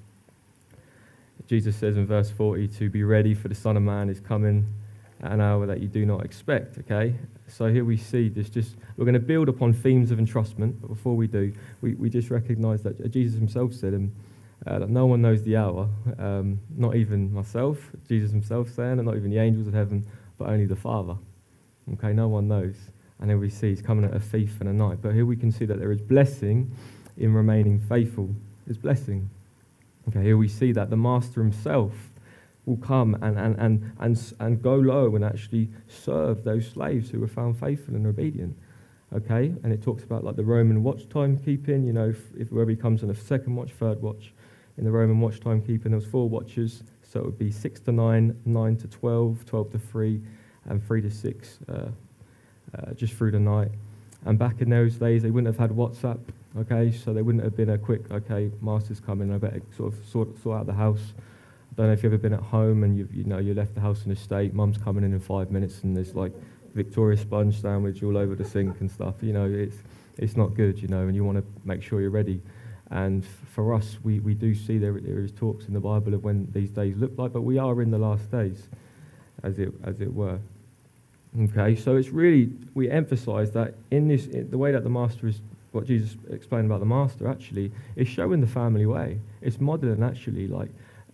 Jesus 1.47 1.75
says 1.75 1.97
in 1.97 2.05
verse 2.05 2.29
40 2.29 2.67
to 2.67 2.89
be 2.89 3.03
ready 3.03 3.33
for 3.33 3.47
the 3.47 3.55
Son 3.55 3.75
of 3.75 3.81
Man 3.81 4.09
is 4.09 4.19
coming 4.19 4.67
at 5.23 5.31
an 5.31 5.41
hour 5.41 5.65
that 5.65 5.79
you 5.81 5.87
do 5.87 6.05
not 6.05 6.23
expect, 6.23 6.77
okay? 6.79 7.15
So 7.47 7.71
here 7.71 7.85
we 7.85 7.97
see 7.97 8.29
this 8.29 8.49
just, 8.49 8.75
we're 8.97 9.05
going 9.05 9.13
to 9.13 9.19
build 9.19 9.49
upon 9.49 9.73
themes 9.73 10.11
of 10.11 10.19
entrustment, 10.19 10.75
but 10.81 10.87
before 10.89 11.15
we 11.15 11.27
do, 11.27 11.51
we, 11.81 11.95
we 11.95 12.09
just 12.09 12.29
recognize 12.29 12.83
that 12.83 13.09
Jesus 13.09 13.39
himself 13.39 13.73
said, 13.73 13.93
um, 13.93 14.11
uh, 14.67 14.79
that 14.79 14.89
no 14.89 15.05
one 15.05 15.21
knows 15.21 15.41
the 15.43 15.55
hour, 15.55 15.89
um, 16.19 16.59
not 16.77 16.95
even 16.95 17.33
myself, 17.33 17.77
Jesus 18.07 18.31
himself 18.31 18.69
saying, 18.69 18.99
and 18.99 19.05
not 19.05 19.15
even 19.15 19.31
the 19.31 19.39
angels 19.39 19.67
of 19.67 19.73
heaven, 19.73 20.05
but 20.37 20.49
only 20.49 20.65
the 20.65 20.75
Father. 20.75 21.15
Okay, 21.93 22.13
no 22.13 22.27
one 22.27 22.47
knows. 22.47 22.75
And 23.19 23.29
then 23.29 23.39
we 23.39 23.49
see 23.49 23.69
he's 23.69 23.81
coming 23.81 24.05
at 24.05 24.13
a 24.13 24.19
thief 24.19 24.59
and 24.59 24.69
a 24.69 24.73
night. 24.73 24.99
But 25.01 25.13
here 25.13 25.25
we 25.25 25.35
can 25.35 25.51
see 25.51 25.65
that 25.65 25.79
there 25.79 25.91
is 25.91 26.01
blessing 26.01 26.71
in 27.17 27.33
remaining 27.33 27.79
faithful. 27.79 28.33
There's 28.65 28.77
blessing. 28.77 29.29
Okay, 30.07 30.23
here 30.23 30.37
we 30.37 30.47
see 30.47 30.71
that 30.71 30.89
the 30.89 30.97
master 30.97 31.41
himself 31.41 31.93
will 32.65 32.77
come 32.77 33.15
and, 33.21 33.37
and, 33.37 33.55
and, 33.59 33.91
and, 33.99 34.33
and 34.39 34.61
go 34.61 34.75
low 34.75 35.15
and 35.15 35.25
actually 35.25 35.69
serve 35.87 36.43
those 36.43 36.67
slaves 36.67 37.09
who 37.09 37.19
were 37.19 37.27
found 37.27 37.59
faithful 37.59 37.95
and 37.95 38.07
obedient. 38.07 38.55
Okay, 39.13 39.53
and 39.63 39.73
it 39.73 39.81
talks 39.81 40.03
about 40.03 40.23
like 40.23 40.35
the 40.35 40.43
Roman 40.43 40.83
watch 40.83 41.09
time 41.09 41.37
keeping, 41.37 41.83
you 41.83 41.93
know, 41.93 42.09
if, 42.09 42.35
if 42.37 42.49
whoever 42.49 42.75
comes 42.75 43.03
on 43.03 43.09
a 43.09 43.15
second 43.15 43.55
watch, 43.55 43.71
third 43.71 44.01
watch, 44.01 44.33
in 44.77 44.85
the 44.85 44.91
Roman 44.91 45.19
watch 45.19 45.39
time 45.39 45.61
keeping, 45.61 45.91
there 45.91 45.99
was 45.99 46.05
four 46.05 46.29
watches, 46.29 46.83
so 47.01 47.19
it 47.19 47.25
would 47.25 47.39
be 47.39 47.51
6 47.51 47.79
to 47.81 47.91
9, 47.91 48.39
9 48.45 48.77
to 48.77 48.87
12, 48.87 49.45
12 49.45 49.71
to 49.71 49.79
3, 49.79 50.21
and 50.65 50.85
3 50.85 51.01
to 51.01 51.09
6, 51.09 51.59
uh, 51.67 51.87
uh, 52.77 52.93
just 52.93 53.13
through 53.13 53.31
the 53.31 53.39
night. 53.39 53.71
And 54.25 54.37
back 54.37 54.61
in 54.61 54.69
those 54.69 54.95
days, 54.95 55.23
they 55.23 55.31
wouldn't 55.31 55.53
have 55.53 55.69
had 55.69 55.75
WhatsApp, 55.75 56.19
okay, 56.57 56.91
so 56.91 57.13
they 57.13 57.21
wouldn't 57.21 57.43
have 57.43 57.55
been 57.55 57.69
a 57.69 57.77
quick, 57.77 58.11
okay, 58.11 58.51
master's 58.61 58.99
coming, 58.99 59.33
I 59.33 59.37
better 59.37 59.61
sort 59.77 59.93
of 59.93 59.99
sort, 60.07 60.43
sort 60.43 60.59
out 60.59 60.65
the 60.65 60.73
house. 60.73 61.13
I 61.71 61.75
don't 61.75 61.87
know 61.87 61.93
if 61.93 62.03
you've 62.03 62.13
ever 62.13 62.21
been 62.21 62.33
at 62.33 62.41
home 62.41 62.83
and 62.83 62.97
you've, 62.97 63.13
you 63.13 63.23
know 63.23 63.37
you 63.37 63.53
left 63.53 63.75
the 63.75 63.81
house 63.81 64.05
in 64.05 64.11
a 64.11 64.15
state, 64.15 64.53
mum's 64.53 64.77
coming 64.77 65.03
in 65.03 65.13
in 65.13 65.19
five 65.19 65.51
minutes 65.51 65.83
and 65.83 65.95
there's 65.95 66.15
like 66.15 66.33
Victoria 66.73 67.17
sponge 67.17 67.61
sandwich 67.61 68.03
all 68.03 68.17
over 68.17 68.35
the 68.35 68.45
sink 68.45 68.79
and 68.81 68.91
stuff. 68.91 69.15
You 69.21 69.33
know, 69.33 69.45
it's 69.45 69.77
it's 70.17 70.35
not 70.35 70.53
good, 70.53 70.81
you 70.81 70.89
know, 70.89 71.01
and 71.01 71.15
you 71.15 71.23
want 71.23 71.37
to 71.37 71.43
make 71.63 71.81
sure 71.81 72.01
you're 72.01 72.09
ready. 72.09 72.41
And 72.91 73.25
for 73.53 73.73
us, 73.73 73.97
we, 74.03 74.19
we 74.19 74.33
do 74.33 74.53
see 74.53 74.77
there, 74.77 74.99
there 74.99 75.19
is 75.19 75.31
talks 75.31 75.65
in 75.67 75.73
the 75.73 75.79
Bible 75.79 76.13
of 76.13 76.23
when 76.23 76.47
these 76.51 76.71
days 76.71 76.97
look 76.97 77.17
like, 77.17 77.31
but 77.31 77.41
we 77.41 77.57
are 77.57 77.81
in 77.81 77.91
the 77.91 77.97
last 77.97 78.29
days, 78.31 78.67
as 79.43 79.59
it, 79.59 79.71
as 79.83 80.01
it 80.01 80.13
were. 80.13 80.39
Okay, 81.37 81.75
so 81.75 81.95
it's 81.95 82.09
really, 82.09 82.49
we 82.73 82.89
emphasize 82.89 83.51
that 83.51 83.75
in 83.91 84.07
this, 84.07 84.27
the 84.27 84.57
way 84.57 84.71
that 84.71 84.83
the 84.83 84.89
master 84.89 85.27
is, 85.27 85.41
what 85.71 85.85
Jesus 85.85 86.17
explained 86.31 86.65
about 86.65 86.79
the 86.79 86.87
master 86.87 87.27
actually, 87.27 87.71
is 87.95 88.07
showing 88.07 88.41
the 88.41 88.47
family 88.47 88.87
way. 88.87 89.19
It's 89.41 89.59
modeling 89.59 90.01
actually, 90.01 90.47
like, 90.47 90.69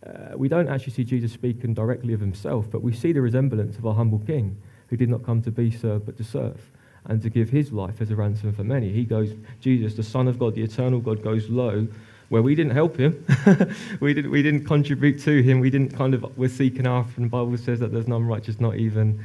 uh, 0.05 0.37
we 0.37 0.47
don't 0.47 0.69
actually 0.69 0.93
see 0.93 1.03
Jesus 1.03 1.33
speaking 1.33 1.73
directly 1.73 2.13
of 2.13 2.21
himself, 2.21 2.65
but 2.71 2.81
we 2.81 2.93
see 2.93 3.11
the 3.11 3.21
resemblance 3.21 3.77
of 3.77 3.85
our 3.85 3.93
humble 3.93 4.19
king 4.19 4.55
who 4.87 4.95
did 4.95 5.09
not 5.09 5.25
come 5.25 5.41
to 5.41 5.51
be 5.51 5.69
served 5.69 6.05
but 6.05 6.15
to 6.17 6.23
serve 6.23 6.61
and 7.05 7.21
to 7.21 7.29
give 7.29 7.49
his 7.49 7.73
life 7.73 8.01
as 8.01 8.09
a 8.09 8.15
ransom 8.15 8.53
for 8.53 8.63
many. 8.63 8.91
He 8.91 9.03
goes, 9.03 9.33
Jesus, 9.59 9.95
the 9.95 10.03
Son 10.03 10.27
of 10.27 10.39
God, 10.39 10.55
the 10.55 10.63
eternal 10.63 10.99
God, 10.99 11.23
goes 11.23 11.49
low 11.49 11.87
where 12.29 12.41
we 12.41 12.55
didn't 12.55 12.73
help 12.73 12.97
him. 12.97 13.23
we, 13.99 14.13
didn't, 14.13 14.31
we 14.31 14.41
didn't 14.41 14.65
contribute 14.65 15.19
to 15.21 15.43
him. 15.43 15.59
We 15.59 15.69
didn't 15.69 15.95
kind 15.95 16.13
of, 16.13 16.37
we're 16.37 16.49
seeking 16.49 16.87
after 16.87 17.21
him. 17.21 17.23
The 17.23 17.29
Bible 17.29 17.57
says 17.57 17.79
that 17.81 17.91
there's 17.91 18.07
none 18.07 18.25
righteous, 18.25 18.59
not 18.59 18.77
even 18.77 19.23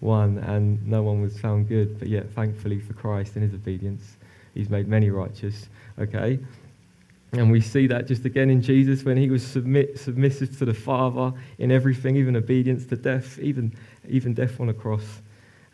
one, 0.00 0.38
and 0.38 0.86
no 0.86 1.02
one 1.02 1.22
was 1.22 1.38
found 1.38 1.68
good. 1.68 1.98
But 1.98 2.08
yet, 2.08 2.30
thankfully 2.30 2.80
for 2.80 2.92
Christ 2.92 3.36
and 3.36 3.42
his 3.42 3.54
obedience, 3.54 4.16
he's 4.54 4.70
made 4.70 4.88
many 4.88 5.10
righteous. 5.10 5.68
Okay? 5.98 6.38
And 7.32 7.50
we 7.50 7.60
see 7.60 7.86
that 7.88 8.06
just 8.06 8.24
again 8.24 8.48
in 8.48 8.62
Jesus 8.62 9.04
when 9.04 9.16
he 9.16 9.28
was 9.28 9.44
submit, 9.44 9.98
submissive 9.98 10.56
to 10.58 10.64
the 10.64 10.74
Father 10.74 11.32
in 11.58 11.72
everything, 11.72 12.16
even 12.16 12.36
obedience 12.36 12.86
to 12.86 12.96
death, 12.96 13.38
even, 13.40 13.72
even 14.08 14.34
death 14.34 14.60
on 14.60 14.68
a 14.68 14.74
cross. 14.74 15.20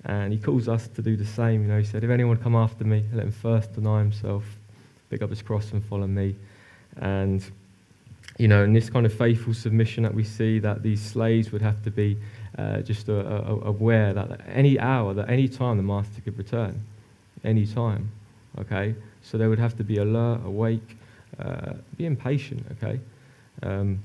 And 0.04 0.32
he 0.32 0.38
calls 0.38 0.68
us 0.68 0.88
to 0.88 1.02
do 1.02 1.16
the 1.16 1.26
same. 1.26 1.62
You 1.62 1.68
know, 1.68 1.78
he 1.78 1.84
said, 1.84 2.02
If 2.02 2.10
anyone 2.10 2.38
come 2.38 2.56
after 2.56 2.84
me, 2.84 3.04
let 3.12 3.24
him 3.24 3.32
first 3.32 3.74
deny 3.74 3.98
himself, 3.98 4.44
pick 5.10 5.20
up 5.20 5.28
his 5.28 5.42
cross 5.42 5.72
and 5.72 5.84
follow 5.84 6.06
me. 6.06 6.34
And, 6.96 7.44
you 8.38 8.48
know, 8.48 8.64
in 8.64 8.72
this 8.72 8.88
kind 8.88 9.04
of 9.04 9.12
faithful 9.12 9.52
submission 9.52 10.04
that 10.04 10.14
we 10.14 10.24
see, 10.24 10.58
that 10.60 10.82
these 10.82 11.02
slaves 11.02 11.52
would 11.52 11.60
have 11.60 11.82
to 11.84 11.90
be 11.90 12.16
uh, 12.58 12.80
just 12.80 13.08
uh, 13.08 13.14
uh, 13.14 13.60
aware 13.64 14.12
that 14.12 14.40
any 14.48 14.78
hour, 14.78 15.14
that 15.14 15.28
any 15.28 15.48
time 15.48 15.76
the 15.76 15.82
master 15.82 16.20
could 16.20 16.36
return, 16.36 16.82
any 17.44 17.66
time, 17.66 18.10
okay? 18.58 18.94
So 19.22 19.38
they 19.38 19.46
would 19.46 19.58
have 19.58 19.76
to 19.76 19.84
be 19.84 19.98
alert, 19.98 20.40
awake, 20.44 20.96
uh, 21.38 21.74
be 21.96 22.06
impatient, 22.06 22.64
okay? 22.72 23.00
Um, 23.62 24.02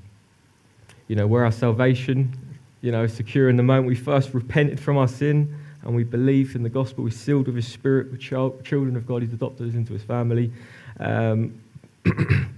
you 1.07 1.15
know, 1.15 1.27
where 1.27 1.45
our 1.45 1.51
salvation, 1.51 2.37
you 2.81 2.91
know, 2.91 3.07
secure 3.07 3.49
in 3.49 3.55
the 3.55 3.63
moment 3.63 3.87
we 3.87 3.95
first 3.95 4.33
repented 4.33 4.79
from 4.79 4.97
our 4.97 5.07
sin, 5.07 5.55
and 5.83 5.95
we 5.95 6.03
believed 6.03 6.55
in 6.55 6.63
the 6.63 6.69
gospel. 6.69 7.03
We're 7.03 7.11
sealed 7.11 7.45
with 7.45 7.55
His 7.55 7.67
Spirit. 7.67 8.11
We're 8.11 8.17
child, 8.17 8.65
children 8.65 8.95
of 8.95 9.05
God. 9.05 9.21
He's 9.21 9.33
adopted 9.33 9.69
us 9.69 9.75
into 9.75 9.93
His 9.93 10.01
family. 10.01 10.51
Um, 10.99 11.61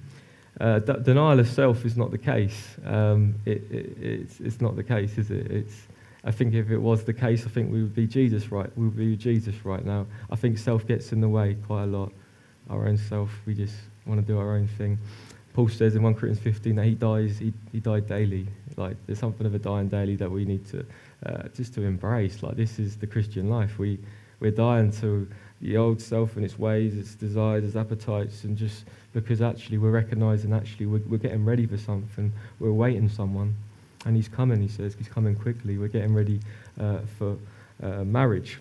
uh, 0.60 0.80
d- 0.80 0.94
denial 1.04 1.40
of 1.40 1.48
self 1.48 1.86
is 1.86 1.98
not 1.98 2.12
the 2.12 2.18
case. 2.18 2.76
Um, 2.86 3.36
it, 3.46 3.64
it, 3.72 3.98
it's, 4.02 4.40
it's 4.40 4.62
not 4.62 4.76
the 4.76 4.84
case, 4.84 5.18
is 5.18 5.32
it? 5.32 5.52
It's, 5.52 5.76
I 6.24 6.32
think 6.32 6.54
if 6.54 6.72
it 6.72 6.78
was 6.78 7.04
the 7.04 7.14
case, 7.14 7.46
I 7.46 7.50
think 7.50 7.72
we 7.72 7.82
would 7.82 7.96
be 7.96 8.08
Jesus 8.08 8.52
right. 8.52 8.70
We 8.76 8.86
would 8.86 8.98
be 8.98 9.16
Jesus 9.16 9.66
right 9.66 9.86
now. 9.86 10.08
I 10.30 10.36
think 10.36 10.58
self 10.58 10.88
gets 10.88 11.12
in 11.12 11.22
the 11.22 11.30
way 11.30 11.56
quite 11.68 11.84
a 11.84 11.88
lot. 11.88 12.12
Our 12.70 12.88
own 12.88 12.98
self, 12.98 13.30
we 13.46 13.54
just 13.54 13.76
want 14.06 14.20
to 14.20 14.26
do 14.26 14.38
our 14.40 14.56
own 14.56 14.68
thing. 14.68 14.98
Paul 15.54 15.70
says 15.70 15.96
in 15.96 16.04
1 16.04 16.16
Corinthians 16.16 16.44
15 16.44 16.76
that 16.76 16.86
he 16.86 16.96
dies, 16.96 17.38
he, 17.38 17.54
he 17.72 17.80
died 17.80 18.08
daily. 18.08 18.48
Like 18.76 18.98
there's 19.06 19.20
something 19.20 19.46
of 19.46 19.56
a 19.56 19.60
dying 19.60 19.88
daily 19.88 20.16
that 20.18 20.30
we 20.30 20.46
need 20.46 20.68
to 20.70 20.86
uh, 21.26 21.48
just 21.56 21.74
to 21.76 21.84
embrace. 21.84 22.44
Like 22.44 22.56
this 22.56 22.78
is 22.78 22.98
the 22.98 23.08
Christian 23.08 23.50
life. 23.50 23.80
We 23.80 24.00
we're 24.40 24.52
dying 24.52 24.92
to 25.02 25.28
the 25.62 25.78
old 25.78 26.02
self 26.02 26.36
and 26.36 26.46
its 26.46 26.60
ways, 26.60 26.96
its 26.96 27.16
desires, 27.16 27.64
its 27.64 27.76
appetites, 27.76 28.44
and 28.44 28.58
just 28.58 28.86
because 29.14 29.42
actually 29.42 29.78
we're 29.78 29.92
recognizing 29.92 30.54
actually 30.54 30.86
we're, 30.86 31.02
we're 31.08 31.18
getting 31.18 31.44
ready 31.44 31.66
for 31.66 31.78
something. 31.78 32.32
We're 32.60 32.70
awaiting 32.70 33.10
someone, 33.10 33.56
and 34.06 34.16
he's 34.16 34.28
coming. 34.28 34.62
He 34.62 34.68
says 34.68 34.96
he's 34.98 35.08
coming 35.08 35.36
quickly. 35.36 35.78
We're 35.78 35.88
getting 35.88 36.14
ready 36.14 36.40
uh, 36.80 37.00
for 37.18 37.38
uh, 37.82 38.04
marriage. 38.04 38.60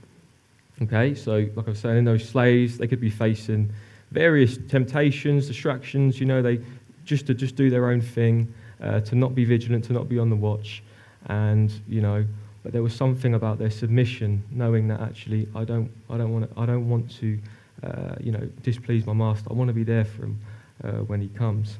Okay, 0.82 1.14
so 1.14 1.46
like 1.54 1.66
I 1.66 1.70
was 1.70 1.78
saying, 1.78 2.04
those 2.04 2.28
slaves 2.28 2.78
they 2.78 2.86
could 2.86 3.00
be 3.00 3.10
facing 3.10 3.72
various 4.10 4.58
temptations, 4.68 5.46
distractions. 5.46 6.18
You 6.20 6.26
know, 6.26 6.42
they 6.42 6.60
just 7.04 7.26
to 7.26 7.34
just 7.34 7.56
do 7.56 7.70
their 7.70 7.90
own 7.90 8.00
thing, 8.00 8.52
uh, 8.80 9.00
to 9.00 9.14
not 9.14 9.34
be 9.34 9.44
vigilant, 9.44 9.84
to 9.84 9.92
not 9.92 10.08
be 10.08 10.18
on 10.18 10.30
the 10.30 10.36
watch, 10.36 10.82
and 11.26 11.72
you 11.88 12.00
know 12.00 12.24
but 12.66 12.72
there 12.72 12.82
was 12.82 12.96
something 12.96 13.34
about 13.34 13.60
their 13.60 13.70
submission, 13.70 14.42
knowing 14.50 14.88
that 14.88 15.00
actually 15.00 15.46
I 15.54 15.62
don't, 15.62 15.88
I 16.10 16.16
don't 16.16 16.32
want 16.32 16.52
to, 16.52 16.60
I 16.60 16.66
don't 16.66 16.88
want 16.88 17.08
to, 17.20 17.38
uh, 17.84 18.16
you 18.18 18.32
know, 18.32 18.40
displease 18.64 19.06
my 19.06 19.12
master. 19.12 19.46
I 19.48 19.52
want 19.52 19.68
to 19.68 19.72
be 19.72 19.84
there 19.84 20.04
for 20.04 20.24
him 20.24 20.40
uh, 20.82 20.90
when 21.04 21.20
he 21.20 21.28
comes, 21.28 21.78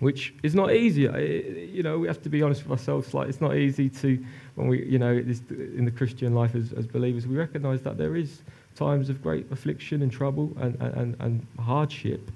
which 0.00 0.34
is 0.42 0.54
not 0.54 0.74
easy. 0.74 1.04
you 1.72 1.82
know, 1.82 1.98
we 1.98 2.08
have 2.08 2.22
to 2.24 2.28
be 2.28 2.42
honest 2.42 2.62
with 2.62 2.72
ourselves. 2.72 3.14
Like 3.14 3.30
it's 3.30 3.40
not 3.40 3.56
easy 3.56 3.88
to, 3.88 4.22
when 4.54 4.68
we, 4.68 4.84
you 4.84 4.98
know, 4.98 5.12
in 5.12 5.86
the 5.86 5.90
Christian 5.90 6.34
life 6.34 6.54
as, 6.54 6.74
as 6.74 6.86
believers, 6.86 7.26
we 7.26 7.38
recognise 7.38 7.80
that 7.80 7.96
there 7.96 8.14
is 8.14 8.42
times 8.76 9.08
of 9.08 9.22
great 9.22 9.50
affliction 9.50 10.02
and 10.02 10.12
trouble 10.12 10.52
and, 10.60 10.78
and, 10.78 11.16
and 11.20 11.46
hardship, 11.58 12.30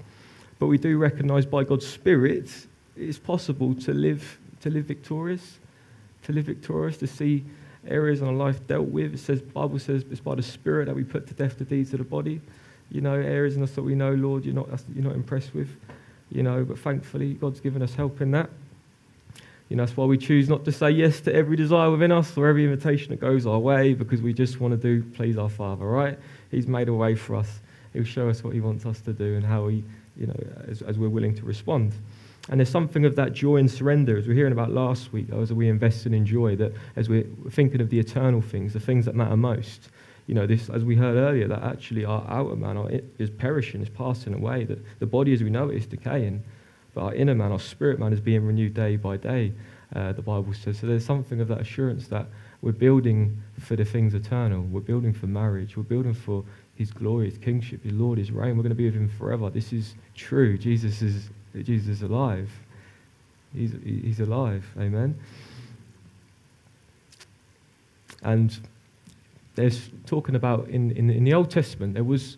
but 0.59 0.68
we 0.68 0.78
do 0.78 0.97
recognise 0.97 1.45
by 1.45 1.62
God's 1.62 1.87
Spirit 1.87 2.49
it's 2.97 3.18
possible 3.18 3.75
to 3.75 3.92
live 3.92 4.38
to 4.62 4.71
live 4.71 4.87
victorious, 4.87 5.59
to 6.23 6.33
live 6.33 6.47
victorious, 6.47 6.97
to 6.97 7.06
see 7.06 7.45
areas 7.88 8.21
in 8.21 8.28
our 8.28 8.35
life 8.35 8.66
dealt 8.66 8.88
with. 8.88 9.14
It 9.14 9.19
says, 9.19 9.40
Bible 9.40 9.78
says, 9.78 10.05
it's 10.11 10.21
by 10.21 10.35
the 10.35 10.43
Spirit 10.43 10.87
that 10.87 10.95
we 10.95 11.05
put 11.05 11.26
to 11.28 11.35
death 11.35 11.59
the 11.59 11.64
deeds 11.64 11.93
of 11.93 11.99
the 11.99 12.05
body. 12.05 12.40
You 12.90 13.00
know, 13.00 13.14
areas 13.14 13.57
in 13.57 13.62
us 13.62 13.73
that 13.73 13.83
we 13.83 13.95
know, 13.95 14.14
Lord, 14.14 14.45
you're 14.45 14.55
not, 14.55 14.69
you're 14.95 15.05
not 15.05 15.14
impressed 15.14 15.55
with. 15.55 15.69
You 16.31 16.43
know, 16.43 16.64
but 16.64 16.78
thankfully, 16.78 17.35
God's 17.35 17.61
given 17.61 17.83
us 17.83 17.95
help 17.95 18.21
in 18.21 18.33
that. 18.33 18.50
You 19.69 19.76
know, 19.76 19.85
that's 19.85 19.97
why 19.97 20.05
we 20.05 20.16
choose 20.16 20.49
not 20.49 20.64
to 20.64 20.73
say 20.73 20.90
yes 20.90 21.21
to 21.23 21.35
every 21.35 21.57
desire 21.57 21.90
within 21.90 22.12
us 22.12 22.37
or 22.37 22.47
every 22.47 22.64
invitation 22.64 23.11
that 23.11 23.21
goes 23.21 23.47
our 23.47 23.59
way 23.59 23.95
because 23.95 24.23
we 24.23 24.33
just 24.33 24.61
want 24.61 24.73
to 24.73 24.76
do 24.76 25.02
please 25.14 25.37
our 25.37 25.49
Father, 25.49 25.85
right? 25.85 26.19
He's 26.50 26.69
made 26.69 26.88
a 26.88 26.95
way 26.95 27.16
for 27.16 27.35
us. 27.35 27.61
He'll 27.93 28.05
show 28.05 28.28
us 28.28 28.45
what 28.45 28.55
He 28.55 28.61
wants 28.61 28.87
us 28.87 29.00
to 29.02 29.12
do 29.12 29.35
and 29.35 29.45
how 29.45 29.64
we, 29.64 29.83
you 30.16 30.28
know, 30.28 30.37
as, 30.69 30.83
as 30.83 30.99
we're 30.99 31.09
willing 31.09 31.35
to 31.35 31.45
respond. 31.45 31.95
And 32.48 32.60
there's 32.60 32.70
something 32.70 33.04
of 33.04 33.16
that 33.16 33.32
joy 33.32 33.56
and 33.56 33.70
surrender, 33.70 34.16
as 34.16 34.26
we 34.26 34.32
are 34.32 34.36
hearing 34.36 34.52
about 34.52 34.70
last 34.70 35.12
week, 35.12 35.32
as 35.32 35.52
we 35.52 35.68
invest 35.68 36.06
in 36.06 36.24
joy, 36.24 36.54
that 36.56 36.72
as 36.94 37.08
we're 37.08 37.26
thinking 37.50 37.80
of 37.80 37.90
the 37.90 37.98
eternal 37.98 38.40
things, 38.40 38.72
the 38.72 38.80
things 38.80 39.04
that 39.06 39.16
matter 39.16 39.36
most, 39.36 39.88
you 40.26 40.34
know, 40.34 40.46
this, 40.46 40.70
as 40.70 40.84
we 40.84 40.94
heard 40.96 41.16
earlier, 41.16 41.48
that 41.48 41.62
actually 41.62 42.04
our 42.04 42.24
outer 42.28 42.56
man 42.56 42.76
our, 42.76 42.90
is 43.18 43.30
perishing, 43.30 43.82
is 43.82 43.88
passing 43.88 44.34
away, 44.34 44.64
that 44.64 44.78
the 45.00 45.06
body 45.06 45.32
as 45.32 45.42
we 45.42 45.50
know 45.50 45.68
it 45.70 45.76
is 45.76 45.86
decaying, 45.86 46.42
but 46.94 47.02
our 47.02 47.14
inner 47.14 47.34
man, 47.34 47.52
our 47.52 47.60
spirit 47.60 47.98
man, 47.98 48.12
is 48.12 48.20
being 48.20 48.44
renewed 48.44 48.74
day 48.74 48.96
by 48.96 49.16
day, 49.16 49.52
uh, 49.94 50.12
the 50.12 50.22
Bible 50.22 50.52
says. 50.54 50.78
So 50.78 50.86
there's 50.86 51.04
something 51.04 51.40
of 51.40 51.48
that 51.48 51.60
assurance 51.60 52.08
that 52.08 52.26
we're 52.62 52.72
building 52.72 53.40
for 53.60 53.76
the 53.76 53.84
things 53.84 54.14
eternal. 54.14 54.62
We're 54.62 54.80
building 54.80 55.12
for 55.12 55.26
marriage. 55.26 55.76
We're 55.76 55.82
building 55.84 56.14
for 56.14 56.44
his 56.74 56.90
glory, 56.90 57.30
his 57.30 57.38
kingship, 57.38 57.84
his 57.84 57.92
Lord, 57.92 58.18
his 58.18 58.32
reign. 58.32 58.56
We're 58.56 58.62
going 58.62 58.70
to 58.70 58.76
be 58.76 58.86
with 58.86 58.94
him 58.94 59.08
forever. 59.08 59.50
This 59.50 59.72
is 59.72 59.94
true. 60.14 60.58
Jesus 60.58 61.02
is, 61.02 61.28
Jesus 61.64 61.88
is 61.88 62.02
alive. 62.02 62.50
He's, 63.54 63.72
he's 63.82 64.20
alive. 64.20 64.64
Amen. 64.78 65.18
And 68.22 68.56
there's 69.54 69.88
talking 70.06 70.34
about 70.34 70.68
in, 70.68 70.90
in, 70.92 71.10
in 71.10 71.25
the 71.25 71.34
Old 71.34 71.50
Testament, 71.50 71.94
there 71.94 72.04
was 72.04 72.36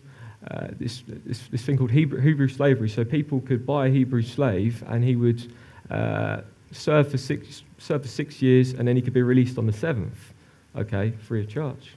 uh, 0.49 0.67
this, 0.79 1.03
this, 1.07 1.41
this, 1.51 1.63
thing 1.63 1.77
called 1.77 1.91
Hebrew, 1.91 2.21
Hebrew, 2.21 2.47
slavery. 2.47 2.89
So 2.89 3.03
people 3.03 3.41
could 3.41 3.65
buy 3.65 3.87
a 3.87 3.89
Hebrew 3.89 4.21
slave 4.21 4.83
and 4.87 5.03
he 5.03 5.15
would 5.15 5.51
uh, 5.89 6.41
serve, 6.71 7.11
for 7.11 7.17
six, 7.17 7.63
serve 7.77 8.03
for 8.03 8.07
six 8.07 8.41
years 8.41 8.73
and 8.73 8.87
then 8.87 8.95
he 8.95 9.01
could 9.01 9.13
be 9.13 9.21
released 9.21 9.57
on 9.57 9.65
the 9.65 9.73
seventh, 9.73 10.33
okay, 10.75 11.11
free 11.11 11.41
of 11.41 11.49
charge. 11.49 11.95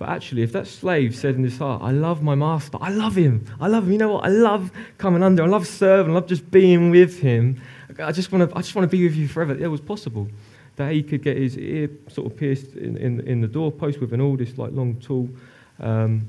But 0.00 0.08
actually, 0.08 0.40
if 0.40 0.52
that 0.52 0.66
slave 0.66 1.14
said 1.14 1.34
in 1.34 1.44
his 1.44 1.58
heart, 1.58 1.82
I 1.82 1.90
love 1.90 2.22
my 2.22 2.34
master, 2.34 2.78
I 2.80 2.88
love 2.88 3.14
him, 3.14 3.44
I 3.60 3.68
love 3.68 3.84
him, 3.84 3.92
you 3.92 3.98
know 3.98 4.12
what, 4.14 4.24
I 4.24 4.28
love 4.28 4.72
coming 4.96 5.22
under, 5.22 5.42
I 5.42 5.46
love 5.46 5.66
serving, 5.66 6.12
I 6.12 6.14
love 6.14 6.26
just 6.26 6.50
being 6.50 6.90
with 6.90 7.20
him, 7.20 7.60
I 7.98 8.10
just 8.10 8.32
want 8.32 8.48
to, 8.48 8.56
I 8.56 8.62
just 8.62 8.74
want 8.74 8.90
to 8.90 8.96
be 8.96 9.04
with 9.04 9.14
you 9.14 9.28
forever. 9.28 9.54
It 9.54 9.66
was 9.66 9.82
possible 9.82 10.26
that 10.76 10.90
he 10.92 11.02
could 11.02 11.22
get 11.22 11.36
his 11.36 11.58
ear 11.58 11.90
sort 12.08 12.32
of 12.32 12.38
pierced 12.38 12.76
in, 12.76 12.96
in, 12.96 13.20
in 13.28 13.42
the 13.42 13.46
doorpost 13.46 14.00
with 14.00 14.14
an 14.14 14.22
awl 14.22 14.38
this 14.38 14.56
like 14.56 14.72
long 14.72 14.96
tool. 15.00 15.28
Um, 15.80 16.26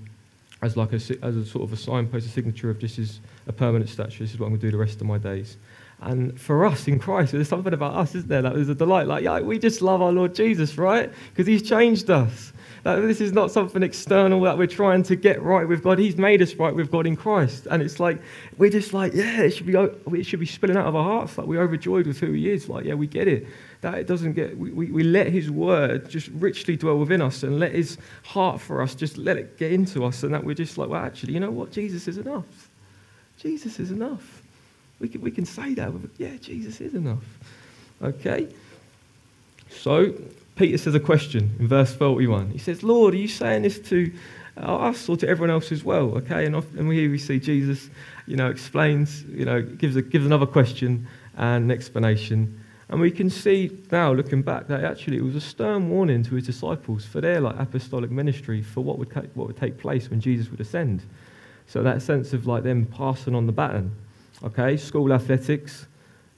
as 0.62 0.76
like 0.76 0.92
a, 0.92 0.96
as 0.96 1.38
a 1.38 1.46
sort 1.46 1.64
of 1.64 1.72
a 1.72 1.78
signpost, 1.78 2.26
a 2.26 2.30
signature 2.30 2.70
of 2.70 2.80
this 2.82 3.00
is 3.00 3.22
a 3.48 3.54
permanent 3.54 3.90
statue. 3.90 4.20
This 4.20 4.34
is 4.34 4.38
what 4.38 4.48
I'm 4.48 4.52
going 4.52 4.62
to 4.62 4.68
do 4.68 4.72
the 4.72 4.78
rest 4.78 5.00
of 5.00 5.08
my 5.08 5.18
days. 5.18 5.56
And 6.02 6.40
for 6.42 6.66
us 6.66 6.88
in 6.88 6.98
Christ, 6.98 7.32
there's 7.32 7.48
something 7.48 7.74
about 7.74 7.96
us, 7.96 8.16
isn't 8.16 8.28
there? 8.28 8.42
That 8.42 8.56
is 8.56 8.70
a 8.70 8.76
delight. 8.76 9.06
Like, 9.08 9.24
yeah, 9.24 9.40
we 9.40 9.60
just 9.60 9.82
love 9.82 10.02
our 10.02 10.12
Lord 10.12 10.34
Jesus, 10.34 10.78
right? 10.78 11.12
Because 11.30 11.46
He's 11.46 11.62
changed 11.62 12.10
us. 12.10 12.52
That 12.84 12.96
this 12.96 13.22
is 13.22 13.32
not 13.32 13.52
something 13.52 13.84
external 13.84 14.42
that 14.42 14.58
we're 14.58 14.66
trying 14.66 15.04
to 15.04 15.16
get 15.16 15.40
right 15.44 15.68
with 15.68 15.84
God. 15.84 16.00
He's 16.00 16.18
made 16.18 16.42
us 16.42 16.56
right 16.56 16.74
with 16.74 16.90
God 16.90 17.06
in 17.06 17.16
Christ. 17.16 17.68
And 17.70 17.84
it's 17.84 18.00
like, 18.00 18.20
we're 18.58 18.72
just 18.72 18.92
like, 18.92 19.14
yeah, 19.14 19.44
it 19.44 19.52
should 19.52 19.68
be, 19.68 19.74
it 19.74 20.26
should 20.26 20.40
be 20.40 20.48
spilling 20.48 20.78
out 20.78 20.88
of 20.88 20.96
our 20.96 21.04
hearts. 21.04 21.38
Like, 21.38 21.46
we're 21.46 21.62
overjoyed 21.62 22.08
with 22.08 22.20
who 22.20 22.32
He 22.32 22.50
is. 22.50 22.68
Like, 22.68 22.86
yeah, 22.86 22.96
we 22.96 23.06
get 23.06 23.28
it 23.28 23.46
that 23.82 23.96
it 23.96 24.08
doesn't 24.08 24.34
get, 24.34 24.58
we, 24.58 24.72
we, 24.72 24.92
we 24.92 25.04
let 25.04 25.28
His 25.28 25.52
word 25.52 26.10
just 26.10 26.30
richly 26.30 26.78
dwell 26.78 26.98
within 26.98 27.22
us 27.22 27.44
and 27.44 27.60
let 27.60 27.74
His 27.74 27.98
heart 28.24 28.62
for 28.62 28.82
us 28.82 28.96
just 28.96 29.18
let 29.18 29.38
it 29.38 29.58
get 29.58 29.72
into 29.72 30.06
us, 30.06 30.24
and 30.24 30.34
that 30.34 30.44
we're 30.44 30.56
just 30.56 30.78
like, 30.78 30.90
well, 30.90 31.04
actually, 31.04 31.34
you 31.34 31.40
know 31.40 31.52
what? 31.52 31.72
Jesus 31.72 32.08
is 32.08 32.18
enough. 32.18 32.70
Jesus 33.38 33.80
is 33.80 33.92
enough. 33.92 34.41
We 35.02 35.10
can, 35.10 35.22
we 35.22 35.32
can 35.32 35.46
say 35.46 35.74
that. 35.74 35.92
Yeah, 36.18 36.38
Jesus 36.40 36.80
is 36.80 36.94
enough. 36.94 37.24
Okay? 38.02 38.48
So, 39.70 40.14
Peter 40.56 40.78
says 40.78 40.94
a 40.94 41.00
question 41.00 41.56
in 41.60 41.68
verse 41.68 41.94
41. 41.94 42.52
He 42.52 42.60
says, 42.60 42.84
Lord, 42.84 43.16
are 43.16 43.18
you 43.18 43.28
saying 43.28 43.64
this 43.64 43.80
to 43.80 44.14
uh, 44.58 44.76
us 44.78 45.10
or 45.10 45.18
to 45.18 45.28
everyone 45.28 45.50
else 45.50 45.72
as 45.72 45.84
well? 45.84 46.16
Okay? 46.18 46.46
And, 46.46 46.56
and 46.56 46.92
here 46.94 47.10
we 47.10 47.18
see 47.18 47.40
Jesus, 47.40 47.90
you 48.28 48.36
know, 48.36 48.50
explains, 48.50 49.24
you 49.24 49.44
know, 49.44 49.62
gives, 49.62 49.96
a, 49.96 50.04
gives 50.04 50.26
another 50.26 50.46
question 50.46 51.08
and 51.36 51.66
an 51.66 51.72
explanation. 51.72 52.64
And 52.90 53.00
we 53.00 53.10
can 53.10 53.30
see 53.30 53.76
now, 53.92 54.14
looking 54.14 54.42
back, 54.42 54.68
that 54.68 54.84
actually 54.84 55.18
it 55.18 55.24
was 55.24 55.36
a 55.36 55.42
stern 55.42 55.90
warning 55.90 56.24
to 56.24 56.36
his 56.36 56.46
disciples 56.46 57.06
for 57.06 57.22
their 57.22 57.42
like 57.42 57.58
apostolic 57.58 58.12
ministry, 58.12 58.62
for 58.62 58.84
what 58.84 59.00
would, 59.00 59.12
what 59.36 59.48
would 59.48 59.58
take 59.58 59.80
place 59.80 60.10
when 60.10 60.20
Jesus 60.20 60.52
would 60.52 60.60
ascend. 60.60 61.02
So 61.68 61.82
that 61.84 62.02
sense 62.02 62.34
of 62.34 62.46
like 62.46 62.64
them 62.64 62.86
passing 62.86 63.34
on 63.34 63.46
the 63.46 63.54
baton. 63.54 63.96
Okay, 64.44 64.76
school 64.76 65.14
athletics. 65.14 65.86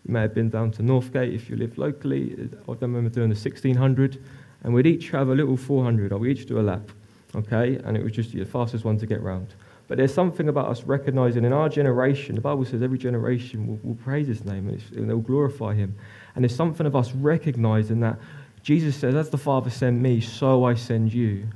You 0.06 0.14
may 0.14 0.22
have 0.22 0.34
been 0.34 0.50
down 0.50 0.72
to 0.72 0.84
Northgate 0.84 1.34
if 1.34 1.50
you 1.50 1.56
live 1.56 1.78
locally. 1.78 2.34
I 2.34 2.66
don't 2.66 2.82
remember 2.82 3.10
doing 3.10 3.30
the 3.30 3.36
1600, 3.36 4.22
and 4.64 4.74
we'd 4.74 4.86
each 4.86 5.10
have 5.12 5.30
a 5.30 5.34
little 5.34 5.56
400, 5.56 6.12
or 6.12 6.18
we 6.18 6.32
each 6.32 6.46
do 6.46 6.60
a 6.60 6.62
lap. 6.62 6.92
Okay, 7.34 7.80
and 7.86 7.96
it 7.96 8.04
was 8.04 8.12
just 8.12 8.34
the 8.34 8.44
fastest 8.44 8.84
one 8.84 8.98
to 8.98 9.06
get 9.06 9.22
round. 9.22 9.54
But 9.88 9.98
there's 9.98 10.14
something 10.14 10.50
about 10.50 10.68
us 10.68 10.84
recognizing 10.84 11.46
in 11.46 11.54
our 11.54 11.70
generation, 11.70 12.36
the 12.36 12.42
Bible 12.42 12.66
says 12.66 12.82
every 12.82 12.98
generation 12.98 13.68
will, 13.68 13.80
will 13.84 13.96
praise 13.96 14.28
his 14.28 14.44
name 14.44 14.68
and, 14.68 14.82
and 14.96 15.10
they'll 15.10 15.20
glorify 15.20 15.74
him. 15.74 15.96
And 16.36 16.44
there's 16.44 16.56
something 16.56 16.86
of 16.86 16.96
us 16.96 17.14
recognizing 17.14 18.02
that 18.02 18.20
Jesus 18.64 18.96
says, 18.96 19.16
As 19.16 19.30
the 19.30 19.38
Father 19.38 19.70
sent 19.70 20.02
me, 20.02 20.22
so 20.22 20.66
I 20.66 20.74
send 20.74 21.14
you. 21.14 21.48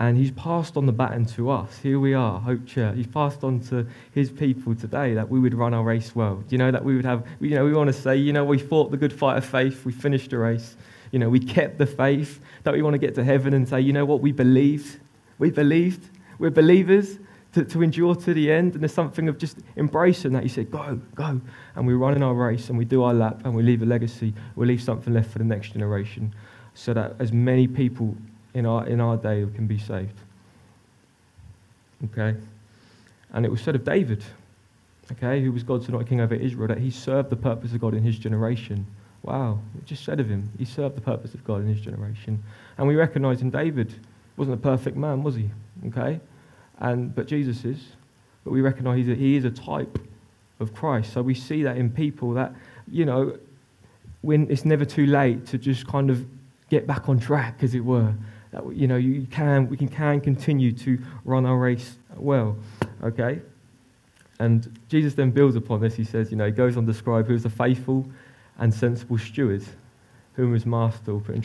And 0.00 0.16
he's 0.16 0.30
passed 0.30 0.78
on 0.78 0.86
the 0.86 0.92
baton 0.92 1.26
to 1.26 1.50
us. 1.50 1.76
Here 1.76 2.00
we 2.00 2.14
are, 2.14 2.40
Hope 2.40 2.64
Church. 2.64 2.96
He's 2.96 3.06
passed 3.06 3.44
on 3.44 3.60
to 3.64 3.86
his 4.12 4.30
people 4.30 4.74
today 4.74 5.12
that 5.12 5.28
we 5.28 5.38
would 5.38 5.52
run 5.52 5.74
our 5.74 5.84
race 5.84 6.16
well. 6.16 6.42
You 6.48 6.56
know, 6.56 6.70
that 6.70 6.82
we 6.82 6.96
would 6.96 7.04
have, 7.04 7.26
you 7.38 7.50
know, 7.50 7.66
we 7.66 7.74
want 7.74 7.88
to 7.88 7.92
say, 7.92 8.16
you 8.16 8.32
know, 8.32 8.42
we 8.42 8.56
fought 8.56 8.90
the 8.90 8.96
good 8.96 9.12
fight 9.12 9.36
of 9.36 9.44
faith, 9.44 9.84
we 9.84 9.92
finished 9.92 10.30
the 10.30 10.38
race. 10.38 10.74
You 11.10 11.18
know, 11.18 11.28
we 11.28 11.38
kept 11.38 11.76
the 11.76 11.84
faith. 11.84 12.40
That 12.62 12.72
we 12.72 12.80
want 12.80 12.94
to 12.94 12.98
get 12.98 13.14
to 13.16 13.24
heaven 13.24 13.52
and 13.52 13.68
say, 13.68 13.82
you 13.82 13.92
know 13.92 14.06
what, 14.06 14.22
we 14.22 14.32
believed. 14.32 15.00
We 15.38 15.50
believed. 15.50 16.08
We're 16.38 16.48
believers 16.48 17.18
to, 17.52 17.64
to 17.66 17.82
endure 17.82 18.14
to 18.14 18.32
the 18.32 18.50
end. 18.50 18.72
And 18.72 18.82
there's 18.82 18.94
something 18.94 19.28
of 19.28 19.36
just 19.36 19.58
embracing 19.76 20.32
that. 20.32 20.44
You 20.44 20.48
say, 20.48 20.64
go, 20.64 20.98
go. 21.14 21.42
And 21.74 21.86
we 21.86 21.92
run 21.92 22.14
in 22.14 22.22
our 22.22 22.32
race 22.32 22.70
and 22.70 22.78
we 22.78 22.86
do 22.86 23.02
our 23.02 23.12
lap 23.12 23.42
and 23.44 23.54
we 23.54 23.62
leave 23.62 23.82
a 23.82 23.86
legacy. 23.86 24.32
We 24.56 24.64
leave 24.64 24.82
something 24.82 25.12
left 25.12 25.30
for 25.30 25.40
the 25.40 25.44
next 25.44 25.74
generation 25.74 26.34
so 26.72 26.94
that 26.94 27.16
as 27.18 27.32
many 27.32 27.66
people 27.66 28.16
in 28.54 28.66
our, 28.66 28.86
in 28.86 29.00
our 29.00 29.16
day 29.16 29.46
can 29.54 29.66
be 29.66 29.78
saved. 29.78 30.18
Okay? 32.06 32.36
And 33.32 33.44
it 33.44 33.50
was 33.50 33.60
said 33.60 33.74
of 33.74 33.84
David, 33.84 34.24
okay, 35.12 35.42
who 35.42 35.52
was 35.52 35.62
God's 35.62 35.88
anointed 35.88 36.08
king 36.08 36.20
over 36.20 36.34
Israel, 36.34 36.68
that 36.68 36.78
he 36.78 36.90
served 36.90 37.30
the 37.30 37.36
purpose 37.36 37.72
of 37.72 37.80
God 37.80 37.94
in 37.94 38.02
his 38.02 38.18
generation. 38.18 38.86
Wow, 39.22 39.60
it 39.76 39.84
just 39.84 40.04
said 40.04 40.18
of 40.18 40.28
him, 40.28 40.50
he 40.58 40.64
served 40.64 40.96
the 40.96 41.00
purpose 41.00 41.34
of 41.34 41.44
God 41.44 41.60
in 41.60 41.68
his 41.68 41.80
generation. 41.80 42.42
And 42.78 42.88
we 42.88 42.96
recognize 42.96 43.42
in 43.42 43.50
David 43.50 43.94
wasn't 44.36 44.54
a 44.54 44.60
perfect 44.60 44.96
man, 44.96 45.22
was 45.22 45.34
he? 45.34 45.50
Okay? 45.88 46.20
and, 46.80 47.14
but 47.14 47.26
Jesus 47.26 47.64
is. 47.64 47.78
But 48.44 48.52
we 48.52 48.60
recognize 48.60 49.06
that 49.06 49.18
he 49.18 49.36
is 49.36 49.44
a 49.44 49.50
type 49.50 49.98
of 50.58 50.74
Christ. 50.74 51.12
So 51.12 51.22
we 51.22 51.34
see 51.34 51.62
that 51.62 51.76
in 51.76 51.90
people 51.90 52.32
that, 52.32 52.54
you 52.90 53.04
know, 53.04 53.36
when 54.22 54.50
it's 54.50 54.64
never 54.64 54.84
too 54.84 55.06
late 55.06 55.46
to 55.46 55.58
just 55.58 55.86
kind 55.86 56.10
of 56.10 56.26
get 56.70 56.86
back 56.86 57.08
on 57.08 57.18
track, 57.18 57.62
as 57.62 57.74
it 57.74 57.84
were. 57.84 58.14
That, 58.52 58.74
you 58.74 58.86
know, 58.86 58.96
you 58.96 59.26
can, 59.30 59.68
we 59.68 59.76
can, 59.76 59.88
can 59.88 60.20
continue 60.20 60.72
to 60.72 60.98
run 61.24 61.46
our 61.46 61.56
race 61.56 61.96
well. 62.16 62.56
Okay? 63.02 63.40
And 64.38 64.78
Jesus 64.88 65.14
then 65.14 65.30
builds 65.30 65.56
upon 65.56 65.80
this. 65.80 65.94
He 65.94 66.04
says, 66.04 66.30
you 66.30 66.36
know, 66.36 66.46
he 66.46 66.52
goes 66.52 66.76
on 66.76 66.86
to 66.86 66.92
describe 66.92 67.26
who 67.26 67.34
is 67.34 67.44
a 67.44 67.50
faithful 67.50 68.06
and 68.58 68.72
sensible 68.72 69.18
steward, 69.18 69.62
whom 70.34 70.54
his 70.54 70.66
master 70.66 71.12
will 71.12 71.20
put, 71.20 71.36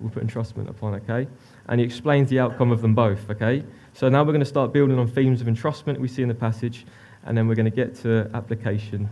will 0.00 0.10
put 0.10 0.26
entrustment 0.26 0.68
upon, 0.68 0.94
okay? 0.94 1.26
And 1.68 1.80
he 1.80 1.86
explains 1.86 2.30
the 2.30 2.40
outcome 2.40 2.70
of 2.70 2.82
them 2.82 2.94
both, 2.94 3.28
okay? 3.30 3.64
So 3.94 4.08
now 4.08 4.22
we're 4.22 4.32
going 4.32 4.40
to 4.40 4.46
start 4.46 4.72
building 4.72 4.98
on 4.98 5.08
themes 5.08 5.40
of 5.40 5.46
entrustment 5.46 5.98
we 5.98 6.08
see 6.08 6.22
in 6.22 6.28
the 6.28 6.34
passage, 6.34 6.86
and 7.24 7.36
then 7.36 7.48
we're 7.48 7.54
going 7.54 7.70
to 7.70 7.76
get 7.76 7.94
to 7.96 8.30
application. 8.34 9.08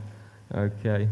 Okay. 0.55 1.09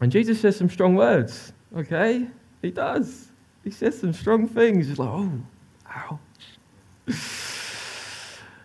And 0.00 0.12
Jesus 0.12 0.40
says 0.40 0.56
some 0.56 0.68
strong 0.68 0.94
words. 0.94 1.52
Okay? 1.76 2.26
He 2.60 2.70
does. 2.70 3.28
He 3.64 3.70
says 3.70 3.98
some 3.98 4.12
strong 4.12 4.48
things. 4.48 4.88
He's 4.88 4.98
like, 4.98 5.08
oh, 5.08 5.32
ouch. 5.88 6.18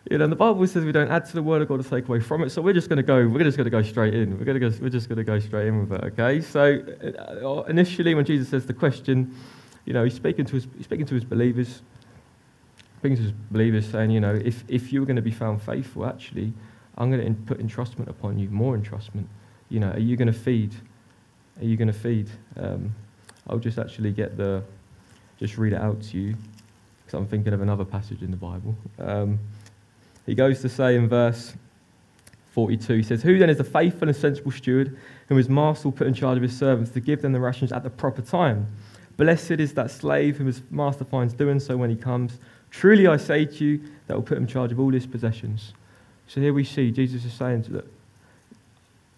you 0.09 0.17
know, 0.17 0.23
and 0.23 0.31
the 0.31 0.37
Bible 0.37 0.65
says 0.67 0.85
we 0.85 0.91
don't 0.91 1.11
add 1.11 1.25
to 1.25 1.33
the 1.33 1.43
word 1.43 1.61
of 1.61 1.67
God 1.67 1.83
to 1.83 1.89
take 1.89 2.07
away 2.07 2.19
from 2.19 2.43
it. 2.43 2.49
So 2.49 2.61
we're 2.61 2.73
just 2.73 2.89
going 2.89 2.97
to 2.97 3.03
go. 3.03 3.27
We're 3.27 3.43
just 3.43 3.57
going 3.57 3.65
to 3.65 3.71
go 3.71 3.81
straight 3.83 4.13
in. 4.13 4.37
We're 4.37 4.45
going 4.45 4.59
to 4.59 4.69
go. 4.69 4.75
We're 4.81 4.89
just 4.89 5.07
going 5.07 5.17
to 5.17 5.23
go 5.23 5.39
straight 5.39 5.67
in 5.67 5.87
with 5.87 5.91
it. 5.99 6.03
Okay. 6.13 6.41
So 6.41 6.83
uh, 7.43 7.63
initially, 7.69 8.15
when 8.15 8.25
Jesus 8.25 8.49
says 8.49 8.65
the 8.65 8.73
question, 8.73 9.35
you 9.85 9.93
know, 9.93 10.03
he's 10.03 10.15
speaking 10.15 10.45
to 10.45 10.55
his, 10.55 10.67
he's 10.75 10.85
speaking 10.85 11.05
to 11.05 11.15
his 11.15 11.23
believers 11.23 11.81
brings 13.01 13.19
us 13.19 13.31
believers 13.51 13.87
saying, 13.89 14.11
you 14.11 14.19
know, 14.19 14.33
if, 14.33 14.63
if 14.67 14.91
you're 14.91 15.05
going 15.05 15.17
to 15.17 15.21
be 15.21 15.31
found 15.31 15.61
faithful, 15.61 16.05
actually, 16.05 16.53
I'm 16.97 17.11
going 17.11 17.35
to 17.35 17.41
put 17.41 17.65
entrustment 17.65 18.07
upon 18.07 18.39
you, 18.39 18.49
more 18.49 18.77
entrustment. 18.77 19.27
You 19.69 19.79
know, 19.79 19.91
are 19.91 19.99
you 19.99 20.17
going 20.17 20.27
to 20.27 20.33
feed? 20.33 20.73
Are 21.59 21.65
you 21.65 21.77
going 21.77 21.87
to 21.87 21.93
feed? 21.93 22.29
Um, 22.57 22.95
I'll 23.47 23.59
just 23.59 23.77
actually 23.77 24.11
get 24.11 24.37
the, 24.37 24.63
just 25.39 25.57
read 25.57 25.73
it 25.73 25.81
out 25.81 26.01
to 26.03 26.17
you, 26.17 26.35
because 27.05 27.17
I'm 27.17 27.27
thinking 27.27 27.53
of 27.53 27.61
another 27.61 27.85
passage 27.85 28.21
in 28.21 28.31
the 28.31 28.37
Bible. 28.37 28.75
Um, 28.99 29.39
he 30.25 30.35
goes 30.35 30.61
to 30.61 30.69
say 30.69 30.95
in 30.95 31.07
verse 31.07 31.53
42, 32.51 32.93
he 32.95 33.03
says, 33.03 33.21
Who 33.23 33.37
then 33.37 33.49
is 33.49 33.59
a 33.59 33.63
faithful 33.63 34.07
and 34.07 34.17
sensible 34.17 34.51
steward, 34.51 34.97
whom 35.29 35.37
his 35.37 35.47
master 35.47 35.87
will 35.87 35.97
put 35.97 36.07
in 36.07 36.13
charge 36.13 36.37
of 36.37 36.43
his 36.43 36.57
servants 36.57 36.91
to 36.91 36.99
give 36.99 37.21
them 37.21 37.31
the 37.31 37.39
rations 37.39 37.71
at 37.71 37.83
the 37.83 37.89
proper 37.89 38.21
time. 38.21 38.67
Blessed 39.15 39.51
is 39.51 39.73
that 39.73 39.91
slave 39.91 40.37
whom 40.37 40.47
his 40.47 40.61
master 40.69 41.05
finds 41.05 41.33
doing 41.33 41.59
so 41.59 41.77
when 41.77 41.89
he 41.89 41.95
comes. 41.95 42.39
Truly 42.71 43.07
I 43.07 43.17
say 43.17 43.45
to 43.45 43.65
you, 43.65 43.81
that 44.07 44.15
will 44.15 44.23
put 44.23 44.37
him 44.37 44.43
in 44.43 44.49
charge 44.49 44.71
of 44.71 44.79
all 44.79 44.91
his 44.91 45.05
possessions. 45.05 45.73
So 46.27 46.41
here 46.41 46.53
we 46.53 46.63
see 46.63 46.91
Jesus 46.91 47.25
is 47.25 47.33
saying, 47.33 47.65
Look, 47.69 47.87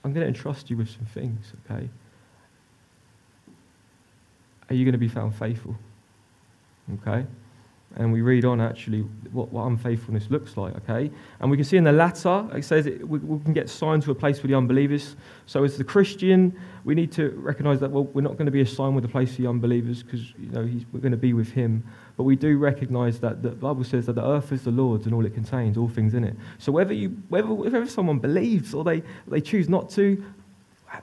I'm 0.03 0.13
going 0.13 0.23
to 0.23 0.27
entrust 0.27 0.69
you 0.69 0.77
with 0.77 0.89
some 0.89 1.05
things, 1.05 1.53
okay? 1.65 1.89
Are 4.69 4.75
you 4.75 4.86
going 4.86 4.93
to 4.93 4.99
be 4.99 5.08
found 5.08 5.36
faithful? 5.36 5.75
Okay? 6.95 7.25
And 7.95 8.13
we 8.13 8.21
read 8.21 8.45
on 8.45 8.62
actually 8.62 9.02
what, 9.32 9.52
what 9.52 9.65
unfaithfulness 9.65 10.30
looks 10.30 10.58
like, 10.58 10.75
okay? 10.78 11.10
And 11.39 11.49
we 11.49 11.58
can 11.58 11.63
see 11.63 11.75
in 11.75 11.84
the 11.84 11.91
latter, 11.91 12.47
it 12.54 12.63
says 12.63 12.86
it, 12.86 13.08
we, 13.08 13.17
we, 13.17 13.43
can 13.43 13.52
get 13.52 13.67
signed 13.67 14.04
to 14.04 14.12
a 14.12 14.15
place 14.15 14.39
for 14.39 14.45
the 14.45 14.54
unbelievers. 14.54 15.15
So 15.47 15.63
as 15.63 15.75
the 15.75 15.84
Christian, 15.84 16.58
we 16.84 16.93
need 16.93 17.12
to 17.13 17.32
recognize 17.32 17.80
that, 17.80 17.89
well, 17.89 18.04
we're 18.06 18.21
not 18.21 18.34
going 18.34 18.45
to 18.45 18.52
be 18.52 18.62
assigned 18.62 18.95
with 18.95 19.06
a 19.06 19.08
place 19.08 19.36
for 19.36 19.41
the 19.41 19.47
unbelievers 19.47 20.04
because, 20.04 20.21
you 20.38 20.52
know, 20.52 20.69
we're 20.93 20.99
going 20.99 21.13
to 21.13 21.17
be 21.17 21.34
with 21.34 21.52
him. 21.52 21.84
But 22.15 22.23
we 22.23 22.36
do 22.36 22.60
recognize 22.60 23.19
that 23.21 23.41
the 23.41 23.49
Bible 23.49 23.84
says 23.84 24.06
that 24.06 24.13
the 24.13 24.25
earth 24.25 24.52
is 24.52 24.63
the 24.63 24.71
Lord's 24.71 25.08
and 25.08 25.15
all 25.15 25.25
it 25.25 25.34
contains, 25.34 25.75
all 25.75 25.89
things 25.89 26.13
in 26.13 26.23
it. 26.23 26.36
So 26.60 26.71
whether, 26.71 26.93
you, 26.93 27.10
whether, 27.30 27.47
whether 27.47 27.88
someone 27.88 28.19
believes 28.19 28.75
or 28.75 28.84
they, 28.84 29.02
they 29.28 29.41
choose 29.41 29.67
not 29.67 29.89
to, 29.91 30.23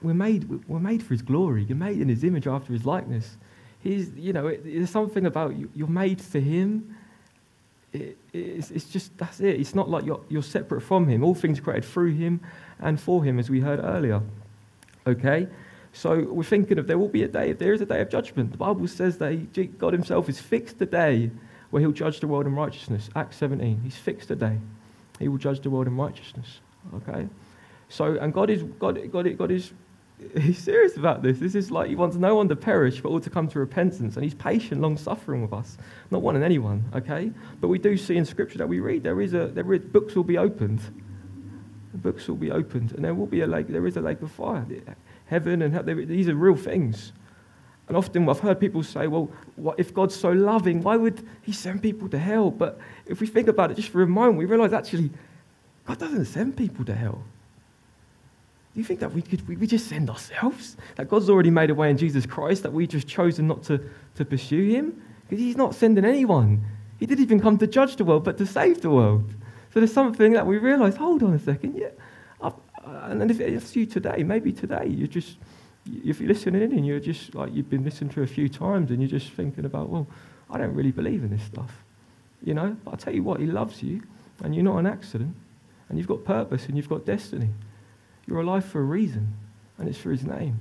we're 0.02 0.14
made, 0.14 0.48
we're 0.68 0.78
made 0.78 1.02
for 1.02 1.14
his 1.14 1.22
glory. 1.22 1.64
You're 1.64 1.76
made 1.76 2.00
in 2.00 2.08
his 2.08 2.22
image 2.22 2.46
after 2.46 2.72
his 2.72 2.86
likeness. 2.86 3.36
He's, 3.82 4.10
you 4.16 4.32
know, 4.32 4.48
it, 4.48 4.62
there's 4.64 4.90
something 4.90 5.26
about 5.26 5.56
you. 5.56 5.70
You're 5.74 5.88
made 5.88 6.20
for 6.20 6.40
him. 6.40 6.96
It, 7.92 8.16
it's, 8.32 8.70
it's 8.70 8.86
just, 8.86 9.16
that's 9.18 9.40
it. 9.40 9.60
It's 9.60 9.74
not 9.74 9.88
like 9.88 10.04
you're, 10.04 10.20
you're 10.28 10.42
separate 10.42 10.80
from 10.80 11.08
him. 11.08 11.22
All 11.22 11.34
things 11.34 11.60
created 11.60 11.84
through 11.84 12.14
him 12.14 12.40
and 12.80 13.00
for 13.00 13.24
him, 13.24 13.38
as 13.38 13.48
we 13.48 13.60
heard 13.60 13.80
earlier. 13.82 14.22
Okay? 15.06 15.46
So 15.92 16.24
we're 16.24 16.42
thinking 16.42 16.78
of 16.78 16.86
there 16.86 16.98
will 16.98 17.08
be 17.08 17.22
a 17.22 17.28
day, 17.28 17.52
there 17.52 17.72
is 17.72 17.80
a 17.80 17.86
day 17.86 18.00
of 18.00 18.10
judgment. 18.10 18.52
The 18.52 18.58
Bible 18.58 18.86
says 18.88 19.18
that 19.18 19.32
he, 19.32 19.66
God 19.66 19.92
himself 19.92 20.26
has 20.26 20.38
fixed 20.38 20.78
the 20.78 20.86
day 20.86 21.30
where 21.70 21.80
he'll 21.80 21.92
judge 21.92 22.20
the 22.20 22.26
world 22.26 22.46
in 22.46 22.54
righteousness. 22.54 23.08
Acts 23.16 23.36
17. 23.36 23.80
He's 23.82 23.96
fixed 23.96 24.30
a 24.30 24.36
day. 24.36 24.58
He 25.18 25.28
will 25.28 25.38
judge 25.38 25.60
the 25.60 25.70
world 25.70 25.86
in 25.86 25.96
righteousness. 25.96 26.60
Okay? 26.94 27.28
So, 27.88 28.16
and 28.18 28.32
God 28.32 28.50
is, 28.50 28.62
God, 28.62 29.00
God, 29.10 29.38
God 29.38 29.50
is 29.50 29.72
he's 30.40 30.58
serious 30.58 30.96
about 30.96 31.22
this. 31.22 31.38
This 31.38 31.54
is 31.54 31.70
like 31.70 31.88
he 31.88 31.96
wants 31.96 32.16
no 32.16 32.34
one 32.34 32.48
to 32.48 32.56
perish, 32.56 33.00
but 33.00 33.10
all 33.10 33.20
to 33.20 33.30
come 33.30 33.48
to 33.48 33.58
repentance. 33.58 34.16
And 34.16 34.24
he's 34.24 34.34
patient, 34.34 34.80
long 34.80 34.96
suffering 34.96 35.42
with 35.42 35.52
us, 35.52 35.76
not 36.10 36.22
wanting 36.22 36.42
anyone, 36.42 36.84
okay? 36.94 37.30
But 37.60 37.68
we 37.68 37.78
do 37.78 37.96
see 37.96 38.16
in 38.16 38.24
Scripture 38.24 38.58
that 38.58 38.68
we 38.68 38.80
read 38.80 39.02
there 39.02 39.20
is 39.20 39.34
a 39.34 39.46
there 39.48 39.70
is, 39.72 39.80
books 39.80 40.14
will 40.14 40.24
be 40.24 40.38
opened. 40.38 40.80
Books 41.94 42.28
will 42.28 42.36
be 42.36 42.50
opened, 42.50 42.92
and 42.92 43.04
there 43.04 43.14
will 43.14 43.26
be 43.26 43.40
a 43.40 43.46
lake. 43.46 43.68
There 43.68 43.86
is 43.86 43.96
a 43.96 44.02
lake 44.02 44.20
of 44.20 44.30
fire. 44.30 44.66
Heaven 45.26 45.62
and 45.62 45.72
hell, 45.72 45.82
these 45.82 46.28
are 46.28 46.34
real 46.34 46.56
things. 46.56 47.12
And 47.88 47.96
often 47.96 48.28
I've 48.28 48.40
heard 48.40 48.58
people 48.58 48.82
say, 48.82 49.06
well, 49.06 49.30
what, 49.54 49.78
if 49.78 49.94
God's 49.94 50.14
so 50.14 50.30
loving, 50.30 50.82
why 50.82 50.96
would 50.96 51.26
he 51.42 51.52
send 51.52 51.82
people 51.82 52.08
to 52.08 52.18
hell? 52.18 52.50
But 52.50 52.80
if 53.06 53.20
we 53.20 53.26
think 53.26 53.48
about 53.48 53.70
it 53.70 53.74
just 53.74 53.90
for 53.90 54.02
a 54.02 54.06
moment, 54.06 54.38
we 54.38 54.44
realize 54.44 54.72
actually, 54.72 55.10
God 55.84 55.98
doesn't 55.98 56.24
send 56.26 56.56
people 56.56 56.84
to 56.84 56.94
hell. 56.94 57.22
Do 58.76 58.80
you 58.80 58.84
think 58.84 59.00
that 59.00 59.14
we 59.14 59.22
could 59.22 59.48
we, 59.48 59.56
we 59.56 59.66
just 59.66 59.88
send 59.88 60.10
ourselves? 60.10 60.76
That 60.96 61.08
God's 61.08 61.30
already 61.30 61.48
made 61.48 61.70
a 61.70 61.74
way 61.74 61.88
in 61.88 61.96
Jesus 61.96 62.26
Christ, 62.26 62.62
that 62.62 62.74
we 62.74 62.86
just 62.86 63.08
chosen 63.08 63.46
not 63.46 63.62
to, 63.64 63.80
to 64.16 64.24
pursue 64.26 64.68
him? 64.68 65.02
Because 65.22 65.42
he's 65.42 65.56
not 65.56 65.74
sending 65.74 66.04
anyone. 66.04 66.62
He 67.00 67.06
didn't 67.06 67.22
even 67.22 67.40
come 67.40 67.56
to 67.56 67.66
judge 67.66 67.96
the 67.96 68.04
world, 68.04 68.24
but 68.24 68.36
to 68.36 68.44
save 68.44 68.82
the 68.82 68.90
world. 68.90 69.30
So 69.72 69.80
there's 69.80 69.94
something 69.94 70.34
that 70.34 70.46
we 70.46 70.58
realize, 70.58 70.94
hold 70.94 71.22
on 71.22 71.32
a 71.32 71.38
second, 71.38 71.74
yeah. 71.74 71.88
Uh, 72.38 72.50
and 72.84 73.30
if 73.30 73.40
it's 73.40 73.74
you 73.74 73.86
today, 73.86 74.22
maybe 74.22 74.52
today, 74.52 74.86
you're 74.86 75.08
just, 75.08 75.38
if 76.04 76.20
you're 76.20 76.28
listening 76.28 76.60
in 76.60 76.72
and 76.72 76.86
you're 76.86 77.00
just 77.00 77.34
like, 77.34 77.54
you've 77.54 77.70
been 77.70 77.82
listening 77.82 78.10
to 78.10 78.24
a 78.24 78.26
few 78.26 78.46
times 78.46 78.90
and 78.90 79.00
you're 79.00 79.08
just 79.08 79.32
thinking 79.32 79.64
about, 79.64 79.88
well, 79.88 80.06
I 80.50 80.58
don't 80.58 80.74
really 80.74 80.92
believe 80.92 81.24
in 81.24 81.30
this 81.30 81.44
stuff. 81.44 81.72
You 82.44 82.52
know, 82.52 82.76
but 82.84 82.92
I 82.92 82.96
tell 82.98 83.14
you 83.14 83.22
what, 83.22 83.40
he 83.40 83.46
loves 83.46 83.82
you 83.82 84.02
and 84.44 84.54
you're 84.54 84.64
not 84.64 84.76
an 84.76 84.86
accident 84.86 85.34
and 85.88 85.96
you've 85.96 86.08
got 86.08 86.26
purpose 86.26 86.66
and 86.66 86.76
you've 86.76 86.90
got 86.90 87.06
destiny. 87.06 87.48
You're 88.26 88.40
alive 88.40 88.64
for 88.64 88.80
a 88.80 88.84
reason, 88.84 89.34
and 89.78 89.88
it's 89.88 89.98
for 89.98 90.10
his 90.10 90.24
name. 90.24 90.60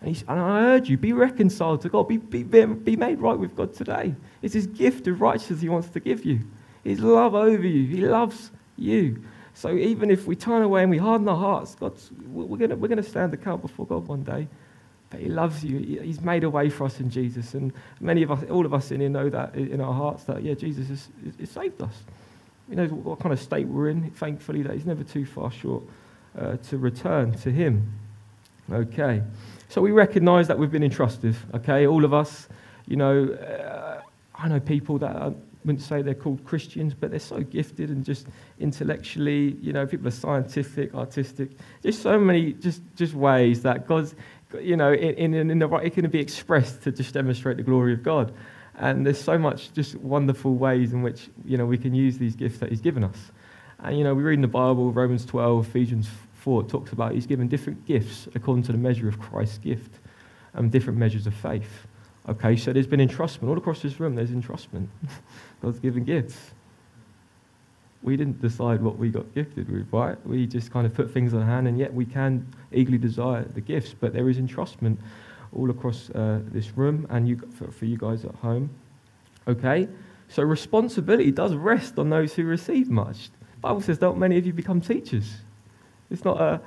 And, 0.00 0.24
and 0.28 0.40
I 0.40 0.60
urge 0.60 0.88
you, 0.88 0.96
be 0.96 1.12
reconciled 1.12 1.82
to 1.82 1.88
God. 1.88 2.08
Be, 2.08 2.18
be, 2.18 2.42
be 2.42 2.96
made 2.96 3.20
right 3.20 3.38
with 3.38 3.56
God 3.56 3.74
today. 3.74 4.14
It's 4.42 4.54
his 4.54 4.66
gift 4.66 5.06
of 5.08 5.20
righteousness 5.20 5.60
he 5.60 5.68
wants 5.68 5.88
to 5.88 6.00
give 6.00 6.24
you. 6.24 6.40
His 6.84 7.00
love 7.00 7.34
over 7.34 7.66
you. 7.66 7.86
He 7.86 8.04
loves 8.04 8.50
you. 8.76 9.24
So 9.54 9.74
even 9.74 10.10
if 10.10 10.26
we 10.26 10.36
turn 10.36 10.62
away 10.62 10.82
and 10.82 10.90
we 10.90 10.98
harden 10.98 11.28
our 11.28 11.36
hearts, 11.36 11.74
God's, 11.74 12.10
we're 12.26 12.58
going 12.58 12.78
we're 12.78 12.88
to 12.88 13.02
stand 13.02 13.32
account 13.32 13.62
before 13.62 13.86
God 13.86 14.06
one 14.06 14.22
day. 14.22 14.46
But 15.10 15.20
he 15.20 15.28
loves 15.28 15.64
you. 15.64 16.00
He's 16.02 16.20
made 16.20 16.44
a 16.44 16.50
way 16.50 16.68
for 16.68 16.84
us 16.84 17.00
in 17.00 17.08
Jesus. 17.08 17.54
And 17.54 17.72
many 18.00 18.22
of 18.22 18.30
us, 18.30 18.42
all 18.50 18.66
of 18.66 18.74
us 18.74 18.90
in 18.90 19.00
here 19.00 19.08
know 19.08 19.30
that 19.30 19.54
in 19.54 19.80
our 19.80 19.94
hearts 19.94 20.24
that, 20.24 20.42
yeah, 20.42 20.54
Jesus 20.54 20.88
has, 20.88 21.08
has 21.38 21.50
saved 21.50 21.80
us. 21.80 21.94
He 22.68 22.74
knows 22.74 22.90
what 22.90 23.20
kind 23.20 23.32
of 23.32 23.40
state 23.40 23.66
we're 23.66 23.90
in, 23.90 24.10
thankfully, 24.10 24.62
that 24.62 24.74
he's 24.74 24.86
never 24.86 25.04
too 25.04 25.24
far 25.24 25.50
short 25.50 25.84
uh, 26.38 26.56
to 26.68 26.78
return 26.78 27.32
to 27.38 27.50
Him. 27.50 27.92
Okay. 28.70 29.22
So 29.68 29.80
we 29.80 29.90
recognize 29.90 30.48
that 30.48 30.58
we've 30.58 30.70
been 30.70 30.84
entrusted, 30.84 31.36
okay? 31.54 31.86
All 31.86 32.04
of 32.04 32.14
us, 32.14 32.48
you 32.86 32.96
know, 32.96 33.28
uh, 33.30 34.00
I 34.34 34.48
know 34.48 34.60
people 34.60 34.98
that 34.98 35.16
I 35.16 35.32
wouldn't 35.64 35.82
say 35.82 36.02
they're 36.02 36.14
called 36.14 36.44
Christians, 36.44 36.94
but 36.94 37.10
they're 37.10 37.18
so 37.18 37.40
gifted 37.40 37.90
and 37.90 38.04
just 38.04 38.26
intellectually, 38.60 39.56
you 39.60 39.72
know, 39.72 39.86
people 39.86 40.06
are 40.06 40.12
scientific, 40.12 40.94
artistic, 40.94 41.50
just 41.82 42.02
so 42.02 42.18
many 42.20 42.52
just, 42.52 42.82
just 42.94 43.14
ways 43.14 43.62
that 43.62 43.86
God's, 43.88 44.14
you 44.60 44.76
know, 44.76 44.92
in, 44.92 45.34
in, 45.34 45.50
in 45.50 45.58
the 45.58 45.66
right, 45.66 45.86
it 45.86 45.94
can 45.94 46.08
be 46.08 46.20
expressed 46.20 46.82
to 46.82 46.92
just 46.92 47.14
demonstrate 47.14 47.56
the 47.56 47.62
glory 47.62 47.94
of 47.94 48.02
God. 48.02 48.32
And 48.76 49.06
there's 49.06 49.20
so 49.20 49.38
much 49.38 49.72
just 49.72 49.96
wonderful 49.96 50.54
ways 50.54 50.92
in 50.92 51.02
which, 51.02 51.30
you 51.44 51.56
know, 51.56 51.66
we 51.66 51.78
can 51.78 51.94
use 51.94 52.18
these 52.18 52.36
gifts 52.36 52.58
that 52.58 52.70
He's 52.70 52.80
given 52.80 53.04
us. 53.04 53.30
And, 53.84 53.98
you 53.98 54.02
know, 54.02 54.14
we 54.14 54.22
read 54.22 54.34
in 54.34 54.40
the 54.40 54.48
Bible, 54.48 54.92
Romans 54.92 55.26
12, 55.26 55.68
Ephesians 55.68 56.08
4, 56.40 56.62
it 56.62 56.68
talks 56.68 56.92
about 56.92 57.12
he's 57.12 57.26
given 57.26 57.48
different 57.48 57.84
gifts 57.84 58.26
according 58.34 58.64
to 58.64 58.72
the 58.72 58.78
measure 58.78 59.08
of 59.08 59.20
Christ's 59.20 59.58
gift 59.58 59.98
and 60.54 60.72
different 60.72 60.98
measures 60.98 61.26
of 61.26 61.34
faith. 61.34 61.86
Okay, 62.26 62.56
so 62.56 62.72
there's 62.72 62.86
been 62.86 63.06
entrustment. 63.06 63.48
All 63.48 63.58
across 63.58 63.82
this 63.82 64.00
room, 64.00 64.14
there's 64.14 64.30
entrustment. 64.30 64.86
God's 65.62 65.78
given 65.80 66.04
gifts. 66.04 66.52
We 68.02 68.16
didn't 68.16 68.40
decide 68.40 68.80
what 68.80 68.96
we 68.96 69.10
got 69.10 69.34
gifted 69.34 69.70
with, 69.70 69.92
right? 69.92 70.16
We 70.26 70.46
just 70.46 70.70
kind 70.70 70.86
of 70.86 70.94
put 70.94 71.10
things 71.10 71.34
on 71.34 71.42
hand, 71.42 71.68
and 71.68 71.78
yet 71.78 71.92
we 71.92 72.06
can 72.06 72.46
eagerly 72.72 72.98
desire 72.98 73.44
the 73.44 73.60
gifts. 73.60 73.94
But 73.98 74.14
there 74.14 74.30
is 74.30 74.38
entrustment 74.38 74.96
all 75.54 75.68
across 75.68 76.08
uh, 76.10 76.40
this 76.46 76.74
room 76.74 77.06
and 77.10 77.28
you, 77.28 77.36
for, 77.54 77.70
for 77.70 77.84
you 77.84 77.98
guys 77.98 78.24
at 78.24 78.34
home. 78.36 78.70
Okay? 79.46 79.88
So 80.28 80.42
responsibility 80.42 81.30
does 81.30 81.54
rest 81.54 81.98
on 81.98 82.08
those 82.08 82.32
who 82.32 82.44
receive 82.44 82.88
much. 82.90 83.28
Bible 83.64 83.80
says, 83.80 83.98
don't 83.98 84.18
many 84.18 84.36
of 84.36 84.46
you 84.46 84.52
become 84.52 84.80
teachers? 84.80 85.38
It's 86.10 86.22
not 86.22 86.38
a, 86.38 86.60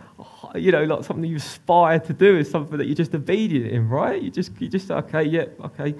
you 0.57 0.71
know, 0.71 0.83
not 0.85 1.05
something 1.05 1.23
you 1.23 1.37
aspire 1.37 1.99
to 1.99 2.11
do. 2.11 2.37
It's 2.37 2.49
something 2.49 2.75
that 2.77 2.85
you're 2.85 2.95
just 2.95 3.13
obedient 3.13 3.67
in, 3.67 3.87
right? 3.87 4.19
You 4.19 4.31
just, 4.31 4.51
you 4.59 4.67
just, 4.67 4.89
okay, 4.89 5.23
yeah, 5.23 5.45
okay. 5.63 5.93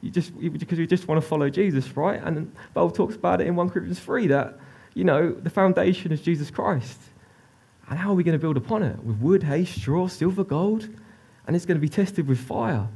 You 0.00 0.10
just, 0.10 0.38
because 0.38 0.78
you 0.78 0.86
just 0.86 1.08
want 1.08 1.20
to 1.20 1.26
follow 1.26 1.50
Jesus, 1.50 1.96
right? 1.96 2.22
And 2.22 2.54
Bible 2.72 2.92
talks 2.92 3.16
about 3.16 3.40
it 3.40 3.48
in 3.48 3.56
1 3.56 3.70
Corinthians 3.70 3.98
3 3.98 4.28
that, 4.28 4.58
you 4.94 5.02
know, 5.02 5.32
the 5.32 5.50
foundation 5.50 6.12
is 6.12 6.20
Jesus 6.20 6.52
Christ. 6.52 7.00
And 7.90 7.98
how 7.98 8.10
are 8.10 8.14
we 8.14 8.22
going 8.22 8.38
to 8.38 8.42
build 8.42 8.56
upon 8.56 8.84
it? 8.84 9.02
With 9.02 9.16
wood, 9.16 9.42
hay, 9.42 9.64
straw, 9.64 10.06
silver, 10.06 10.44
gold? 10.44 10.88
And 11.46 11.56
it's 11.56 11.66
going 11.66 11.76
to 11.76 11.82
be 11.82 11.88
tested 11.88 12.28
with 12.28 12.38
fire, 12.38 12.86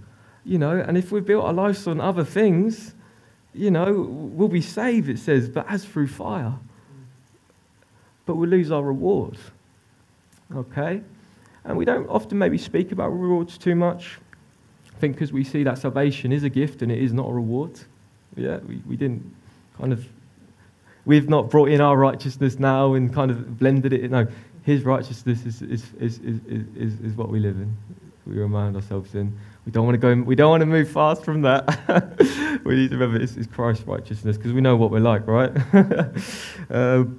you 0.44 0.59
know? 0.59 0.79
And 0.79 0.97
if 0.97 1.11
we 1.11 1.21
built 1.21 1.44
our 1.44 1.53
lives 1.53 1.88
on 1.88 2.01
other 2.01 2.25
things, 2.25 2.94
you 3.53 3.73
know, 3.73 4.07
we'll 4.09 4.47
be 4.47 4.62
saved, 4.62 5.09
it 5.09 5.18
says, 5.18 5.49
but 5.49 5.66
as 5.68 5.85
through 5.85 6.07
fire 6.07 6.55
but 8.29 8.37
we 8.37 8.47
lose 8.47 8.71
our 8.71 8.83
reward. 8.83 9.38
Okay? 10.55 11.01
And 11.64 11.79
we 11.79 11.87
don't 11.87 12.07
often 12.09 12.37
maybe 12.37 12.59
speak 12.59 12.93
about 12.93 13.09
rewards 13.09 13.57
too 13.57 13.75
much. 13.75 14.19
I 14.95 14.99
think 14.99 15.14
because 15.14 15.33
we 15.33 15.45
see 15.45 15.62
that 15.62 15.79
salvation 15.79 16.31
is 16.31 16.45
a 16.45 16.51
gift 16.51 16.83
and 16.83 16.93
it 16.93 16.99
is 16.99 17.14
not 17.14 17.27
a 17.27 17.33
reward. 17.33 17.81
Yeah, 18.37 18.59
we, 18.59 18.83
we 18.87 18.97
didn't 18.97 19.35
kind 19.79 19.95
of, 19.95 20.07
we've 21.07 21.31
not 21.31 21.49
brought 21.49 21.71
in 21.71 21.81
our 21.81 21.97
righteousness 21.97 22.59
now 22.59 22.93
and 22.93 23.12
kind 23.12 23.31
of 23.31 23.59
blended 23.59 23.95
it. 23.95 24.11
No, 24.11 24.27
his 24.62 24.85
righteousness 24.85 25.47
is, 25.47 25.62
is, 25.62 25.85
is, 25.99 26.19
is, 26.19 26.41
is, 26.77 27.01
is 27.01 27.12
what 27.14 27.31
we 27.31 27.41
live 27.41 27.57
in. 27.57 27.75
We 28.27 28.35
remind 28.35 28.77
ourselves 28.77 29.14
in. 29.14 29.35
We 29.64 29.73
don't 29.73 29.87
want 29.87 29.95
to 29.95 29.99
go, 29.99 30.23
we 30.23 30.35
don't 30.35 30.51
want 30.51 30.61
to 30.61 30.67
move 30.67 30.91
fast 30.91 31.25
from 31.25 31.41
that. 31.43 32.61
we 32.64 32.77
need 32.77 32.91
to 32.91 32.99
remember 32.99 33.23
it's, 33.23 33.37
it's 33.38 33.47
Christ's 33.47 33.87
righteousness 33.87 34.37
because 34.37 34.53
we 34.53 34.61
know 34.61 34.77
what 34.77 34.91
we're 34.91 35.01
like, 35.01 35.27
right? 35.27 35.51
um, 36.71 37.19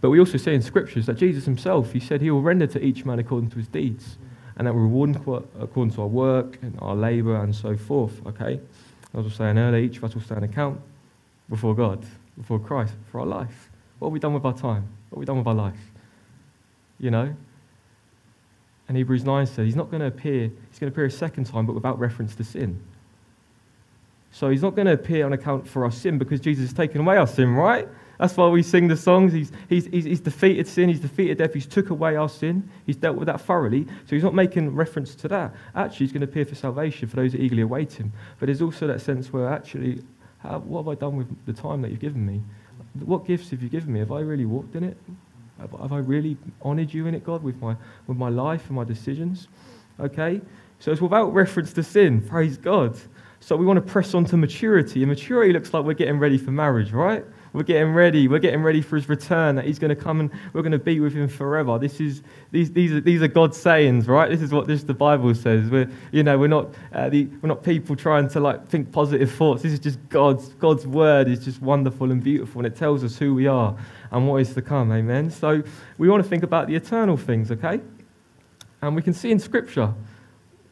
but 0.00 0.10
we 0.10 0.18
also 0.18 0.38
see 0.38 0.54
in 0.54 0.62
scriptures 0.62 1.06
that 1.06 1.14
Jesus 1.14 1.44
himself, 1.44 1.92
he 1.92 2.00
said 2.00 2.22
he 2.22 2.30
will 2.30 2.42
render 2.42 2.66
to 2.68 2.82
each 2.82 3.04
man 3.04 3.18
according 3.18 3.50
to 3.50 3.56
his 3.56 3.68
deeds, 3.68 4.16
and 4.56 4.66
that 4.66 4.74
we're 4.74 4.82
rewarded 4.82 5.16
according 5.58 5.92
to 5.94 6.02
our 6.02 6.06
work 6.06 6.58
and 6.62 6.78
our 6.80 6.94
labor 6.94 7.36
and 7.36 7.54
so 7.54 7.76
forth. 7.76 8.24
Okay? 8.26 8.54
As 8.54 8.60
I 9.14 9.20
was 9.20 9.34
saying 9.34 9.58
earlier, 9.58 9.82
each 9.82 9.98
of 9.98 10.04
us 10.04 10.14
will 10.14 10.22
stand 10.22 10.44
account 10.44 10.80
before 11.48 11.74
God, 11.74 12.04
before 12.36 12.58
Christ, 12.58 12.94
for 13.10 13.20
our 13.20 13.26
life. 13.26 13.70
What 13.98 14.08
have 14.08 14.12
we 14.12 14.20
done 14.20 14.34
with 14.34 14.44
our 14.44 14.52
time? 14.52 14.88
What 15.10 15.16
have 15.16 15.18
we 15.18 15.26
done 15.26 15.38
with 15.38 15.46
our 15.46 15.54
life? 15.54 15.80
You 16.98 17.10
know? 17.10 17.34
And 18.88 18.96
Hebrews 18.96 19.24
9 19.24 19.46
says 19.46 19.66
he's 19.66 19.76
not 19.76 19.90
going 19.90 20.00
to 20.00 20.06
appear, 20.06 20.42
he's 20.42 20.78
going 20.78 20.90
to 20.90 20.94
appear 20.94 21.04
a 21.04 21.10
second 21.10 21.44
time, 21.44 21.66
but 21.66 21.74
without 21.74 21.98
reference 21.98 22.34
to 22.36 22.44
sin. 22.44 22.80
So 24.32 24.48
he's 24.50 24.62
not 24.62 24.74
going 24.74 24.86
to 24.86 24.92
appear 24.92 25.26
on 25.26 25.32
account 25.32 25.68
for 25.68 25.84
our 25.84 25.90
sin 25.90 26.18
because 26.18 26.40
Jesus 26.40 26.66
has 26.66 26.72
taken 26.72 27.00
away 27.00 27.16
our 27.16 27.26
sin, 27.26 27.54
right? 27.54 27.88
That's 28.20 28.36
why 28.36 28.48
we 28.48 28.62
sing 28.62 28.86
the 28.86 28.98
songs. 28.98 29.32
He's, 29.32 29.50
he's, 29.70 29.86
he's, 29.86 30.04
he's, 30.04 30.20
defeated 30.20 30.68
sin, 30.68 30.90
he's 30.90 31.00
defeated 31.00 31.38
death, 31.38 31.54
he's 31.54 31.64
took 31.64 31.88
away 31.88 32.16
our 32.16 32.28
sin, 32.28 32.68
he's 32.84 32.96
dealt 32.96 33.16
with 33.16 33.24
that 33.26 33.40
thoroughly. 33.40 33.86
So 34.04 34.14
he's 34.14 34.22
not 34.22 34.34
making 34.34 34.74
reference 34.74 35.14
to 35.16 35.28
that. 35.28 35.54
Actually, 35.74 36.04
he's 36.04 36.12
going 36.12 36.20
to 36.20 36.26
appear 36.26 36.44
for 36.44 36.54
salvation 36.54 37.08
for 37.08 37.16
those 37.16 37.32
that 37.32 37.40
eagerly 37.40 37.62
await 37.62 37.94
him. 37.94 38.12
But 38.38 38.46
there's 38.46 38.60
also 38.60 38.86
that 38.88 39.00
sense 39.00 39.32
where 39.32 39.48
actually, 39.48 40.02
how, 40.40 40.58
what 40.58 40.80
have 40.80 40.88
I 40.88 40.96
done 40.96 41.16
with 41.16 41.46
the 41.46 41.54
time 41.54 41.80
that 41.80 41.90
you've 41.90 42.00
given 42.00 42.26
me? 42.26 42.42
What 43.06 43.26
gifts 43.26 43.48
have 43.50 43.62
you 43.62 43.70
given 43.70 43.90
me? 43.90 44.00
Have 44.00 44.12
I 44.12 44.20
really 44.20 44.44
walked 44.44 44.76
in 44.76 44.84
it? 44.84 44.98
Have, 45.58 45.70
have 45.80 45.92
I 45.94 45.98
really 45.98 46.36
honored 46.60 46.92
you 46.92 47.06
in 47.06 47.14
it, 47.14 47.24
God, 47.24 47.42
with 47.42 47.58
my, 47.62 47.74
with 48.06 48.18
my 48.18 48.28
life 48.28 48.66
and 48.66 48.76
my 48.76 48.84
decisions? 48.84 49.48
Okay? 49.98 50.42
So 50.78 50.92
it's 50.92 51.00
without 51.00 51.32
reference 51.32 51.72
to 51.72 51.82
sin. 51.82 52.20
Praise 52.20 52.58
God. 52.58 52.98
So 53.40 53.56
we 53.56 53.64
want 53.64 53.78
to 53.78 53.92
press 53.92 54.12
on 54.12 54.26
to 54.26 54.36
maturity. 54.36 55.02
And 55.02 55.08
maturity 55.08 55.54
looks 55.54 55.72
like 55.72 55.84
we're 55.84 55.94
getting 55.94 56.18
ready 56.18 56.36
for 56.36 56.50
marriage, 56.50 56.92
right? 56.92 57.24
We're 57.52 57.64
getting 57.64 57.92
ready. 57.92 58.28
We're 58.28 58.38
getting 58.38 58.62
ready 58.62 58.80
for 58.80 58.96
his 58.96 59.08
return, 59.08 59.56
that 59.56 59.64
he's 59.64 59.78
going 59.78 59.88
to 59.88 60.00
come 60.00 60.20
and 60.20 60.30
we're 60.52 60.62
going 60.62 60.72
to 60.72 60.78
be 60.78 61.00
with 61.00 61.14
him 61.14 61.28
forever. 61.28 61.78
This 61.78 62.00
is, 62.00 62.22
these, 62.52 62.70
these, 62.70 62.92
are, 62.92 63.00
these 63.00 63.22
are 63.22 63.28
God's 63.28 63.56
sayings, 63.56 64.06
right? 64.06 64.30
This 64.30 64.40
is 64.40 64.52
what 64.52 64.66
this, 64.68 64.84
the 64.84 64.94
Bible 64.94 65.34
says. 65.34 65.68
We're, 65.68 65.90
you 66.12 66.22
know, 66.22 66.38
we're, 66.38 66.46
not, 66.46 66.68
uh, 66.92 67.08
the, 67.08 67.26
we're 67.42 67.48
not 67.48 67.64
people 67.64 67.96
trying 67.96 68.28
to 68.28 68.40
like 68.40 68.68
think 68.68 68.92
positive 68.92 69.32
thoughts. 69.32 69.62
This 69.62 69.72
is 69.72 69.80
just 69.80 69.98
God's, 70.08 70.50
God's 70.54 70.86
word 70.86 71.28
is 71.28 71.44
just 71.44 71.60
wonderful 71.60 72.12
and 72.12 72.22
beautiful, 72.22 72.60
and 72.60 72.72
it 72.72 72.76
tells 72.78 73.02
us 73.02 73.18
who 73.18 73.34
we 73.34 73.48
are 73.48 73.76
and 74.12 74.28
what 74.28 74.36
is 74.36 74.54
to 74.54 74.62
come. 74.62 74.92
Amen. 74.92 75.30
So 75.30 75.62
we 75.98 76.08
want 76.08 76.22
to 76.22 76.28
think 76.28 76.44
about 76.44 76.68
the 76.68 76.76
eternal 76.76 77.16
things, 77.16 77.50
okay? 77.50 77.80
And 78.82 78.94
we 78.94 79.02
can 79.02 79.12
see 79.12 79.32
in 79.32 79.40
Scripture, 79.40 79.92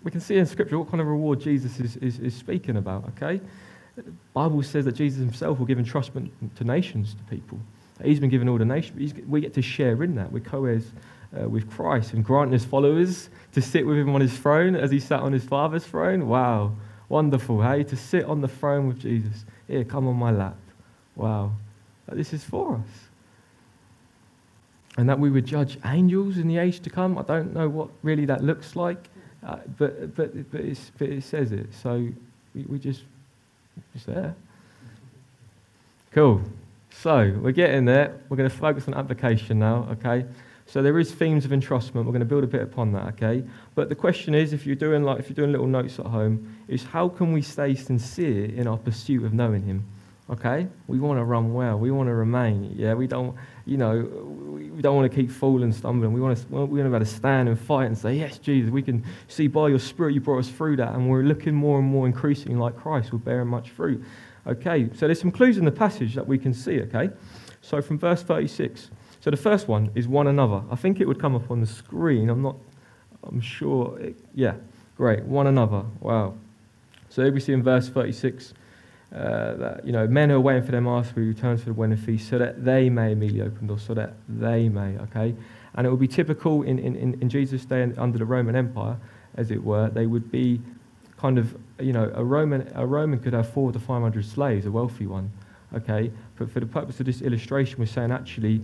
we 0.05 0.13
can 0.13 0.21
see 0.21 0.37
in 0.37 0.47
Scripture 0.47 0.79
what 0.79 0.91
kind 0.91 1.01
of 1.01 1.09
reward 1.09 1.41
Jesus 1.41 1.81
is, 1.81 1.97
is, 1.97 2.21
is 2.21 2.35
speaking 2.35 2.77
about, 2.77 3.05
okay? 3.17 3.41
The 4.05 4.13
Bible 4.33 4.63
says 4.63 4.85
that 4.85 4.93
Jesus 4.93 5.19
himself 5.19 5.59
will 5.59 5.67
give 5.67 5.79
entrustment 5.79 6.31
to 6.57 6.65
nations, 6.65 7.15
to 7.15 7.37
people. 7.37 7.59
He's 8.03 8.21
been 8.21 8.31
given 8.31 8.49
all 8.49 8.59
the 8.59 8.65
nations. 8.65 9.13
We 9.27 9.41
get 9.41 9.55
to 9.55 9.63
share 9.63 10.03
in 10.05 10.15
that. 10.15 10.31
We're 10.31 10.41
co-heirs 10.41 10.93
uh, 11.37 11.49
with 11.49 11.69
Christ 11.69 12.13
and 12.13 12.25
granting 12.25 12.53
his 12.53 12.65
followers 12.65 13.29
to 13.53 13.61
sit 13.61 13.87
with 13.87 13.99
him 13.99 14.15
on 14.15 14.21
his 14.21 14.37
throne 14.39 14.77
as 14.77 14.91
he 14.91 15.01
sat 15.01 15.21
on 15.21 15.33
his 15.33 15.45
father's 15.45 15.85
throne. 15.85 16.29
Wow. 16.29 16.75
Wonderful, 17.09 17.63
hey? 17.63 17.83
To 17.85 17.97
sit 17.97 18.25
on 18.25 18.41
the 18.41 18.49
throne 18.49 18.87
with 18.87 19.01
Jesus. 19.01 19.45
Here, 19.67 19.85
come 19.85 20.07
on 20.07 20.17
my 20.17 20.31
lap. 20.31 20.57
Wow. 21.17 21.53
This 22.13 22.33
is 22.33 22.45
for 22.45 22.77
us. 22.77 23.09
And 24.97 25.09
that 25.09 25.19
we 25.19 25.31
would 25.31 25.47
judge 25.47 25.79
angels 25.85 26.39
in 26.39 26.49
the 26.49 26.59
age 26.59 26.81
to 26.81 26.91
come. 26.91 27.19
I 27.19 27.23
don't 27.23 27.53
know 27.53 27.69
what 27.69 27.89
really 28.03 28.27
that 28.27 28.43
looks 28.43 28.77
like, 28.77 29.09
uh, 29.45 29.59
but, 29.77 30.15
but, 30.15 30.51
but, 30.51 30.99
but, 30.99 31.09
it 31.09 31.23
says 31.23 31.53
it. 31.53 31.73
So 31.75 32.09
we, 32.55 32.63
we 32.63 32.79
just 32.79 33.03
it's 33.95 34.05
there. 34.05 34.35
Cool. 36.13 36.43
So 36.91 37.33
we're 37.41 37.53
getting 37.53 37.85
there. 37.85 38.19
We're 38.29 38.37
going 38.37 38.51
to 38.51 38.57
focus 38.57 38.89
on 38.89 38.95
application 38.95 39.59
now, 39.59 39.87
okay? 39.93 40.25
So 40.67 40.83
there 40.83 40.99
is 40.99 41.13
themes 41.13 41.45
of 41.45 41.53
entrustment. 41.53 42.05
We're 42.05 42.13
going 42.13 42.21
to 42.21 42.27
build 42.27 42.45
a 42.45 42.49
bit 42.49 42.63
upon 42.63 42.93
that, 42.93 43.07
okay? 43.15 43.43
But 43.75 43.89
the 43.89 43.95
question 43.95 44.35
is, 44.35 44.53
if 44.53 44.67
you're 44.67 44.77
doing 44.77 45.03
like 45.03 45.19
if 45.19 45.29
you're 45.29 45.37
doing 45.37 45.53
little 45.53 45.67
notes 45.67 45.99
at 45.99 46.07
home, 46.07 46.57
is 46.69 46.85
how 46.85 47.09
can 47.09 47.33
we 47.33 47.41
stay 47.41 47.75
sincere 47.75 48.47
in 48.47 48.67
our 48.67 48.77
pursuit 48.77 49.25
of 49.25 49.33
knowing 49.33 49.63
Him? 49.63 49.85
Okay, 50.31 50.69
we 50.89 51.01
want 51.01 51.19
to 51.19 51.25
run 51.25 51.55
well. 51.55 51.79
We 51.79 51.91
want 51.91 52.09
to 52.09 52.15
remain. 52.15 52.75
Yeah, 52.77 52.93
we 52.93 53.07
don't, 53.07 53.35
you 53.65 53.79
know, 53.79 54.01
we 54.75 54.83
don't 54.83 54.95
want 54.95 55.11
to 55.11 55.17
keep 55.17 55.31
falling, 55.31 55.73
stumbling. 55.73 56.13
We 56.13 56.21
want 56.21 56.37
to, 56.37 56.47
we 56.49 56.59
want 56.59 56.71
to 56.71 56.75
be 56.75 56.81
able 56.81 56.99
to 56.99 57.07
stand 57.07 57.49
and 57.49 57.59
fight 57.59 57.87
and 57.87 57.97
say, 57.97 58.15
yes, 58.15 58.37
Jesus, 58.37 58.71
we 58.71 58.83
can 58.83 59.03
see 59.29 59.47
by 59.47 59.69
your 59.69 59.79
Spirit 59.79 60.13
you 60.13 60.21
brought 60.21 60.41
us 60.41 60.51
through 60.51 60.77
that, 60.77 60.95
and 60.95 61.09
we're 61.09 61.23
looking 61.23 61.55
more 61.55 61.79
and 61.79 61.89
more 61.89 62.07
increasingly 62.07 62.59
like 62.59 62.77
Christ. 62.77 63.11
We're 63.11 63.21
bearing 63.21 63.49
much 63.49 63.71
fruit. 63.71 64.05
Okay, 64.47 64.91
so 64.95 65.07
there's 65.07 65.21
some 65.21 65.31
clues 65.31 65.57
in 65.57 65.65
the 65.65 65.73
passage 65.73 66.15
that 66.15 66.27
we 66.27 66.37
can 66.37 66.53
see. 66.53 66.83
Okay, 66.83 67.09
so 67.63 67.81
from 67.81 67.99
verse 67.99 68.23
36. 68.23 68.91
So 69.21 69.31
the 69.31 69.37
first 69.37 69.67
one 69.67 69.91
is 69.95 70.07
one 70.07 70.27
another. 70.27 70.63
I 70.71 70.77
think 70.77 71.01
it 71.01 71.09
would 71.09 71.21
come 71.21 71.37
up 71.37 71.51
on 71.51 71.61
the 71.61 71.67
screen. 71.67 72.29
I'm 72.29 72.43
not. 72.43 72.57
I'm 73.23 73.41
sure. 73.41 73.99
It, 73.99 74.17
yeah, 74.35 74.55
great. 74.97 75.25
One 75.25 75.47
another. 75.47 75.85
Wow. 76.01 76.35
So 77.09 77.25
here 77.25 77.33
we 77.33 77.41
see 77.41 77.55
in 77.55 77.63
verse 77.63 77.89
36 77.89 78.53
uh, 79.15 79.55
that 79.55 79.87
you 79.87 79.93
know 79.93 80.07
men 80.07 80.31
who 80.31 80.37
are 80.37 80.41
waiting 80.41 80.63
for 80.63 80.73
their 80.73 80.81
master 80.81 81.15
who 81.15 81.27
returns 81.27 81.61
for 81.61 81.67
the 81.67 81.75
wedding 81.75 81.97
feast 81.97 82.29
so 82.29 82.39
that 82.39 82.65
they 82.65 82.91
may 82.91 83.13
immediately 83.13 83.43
open 83.43 83.67
doors 83.67 83.83
so 83.83 83.95
that 83.95 84.15
they 84.29 84.69
may 84.69 84.99
okay? 84.99 85.35
And 85.75 85.87
it 85.87 85.91
would 85.91 86.01
be 86.01 86.09
typical 86.09 86.63
in, 86.63 86.79
in, 86.79 86.97
in 86.97 87.29
jesus 87.29 87.65
day 87.65 87.91
under 87.97 88.19
the 88.19 88.25
roman 88.25 88.57
empire 88.57 88.97
as 89.37 89.51
it 89.51 89.63
were 89.63 89.89
they 89.91 90.07
would 90.07 90.31
be 90.31 90.61
kind 91.17 91.39
of 91.39 91.57
you 91.79 91.93
know 91.93 92.11
a 92.15 92.25
roman 92.25 92.71
a 92.75 92.85
roman 92.85 93.19
could 93.19 93.33
have 93.33 93.49
four 93.49 93.73
to 93.73 93.79
five 93.79 94.03
hundred 94.03 94.25
slaves 94.25 94.67
a 94.67 94.71
wealthy 94.71 95.07
one 95.07 95.31
okay? 95.75 96.11
But 96.37 96.51
for 96.51 96.61
the 96.61 96.67
purpose 96.67 97.01
of 97.01 97.07
this 97.07 97.23
illustration 97.23 97.79
we're 97.79 97.87
saying 97.87 98.11
actually 98.11 98.63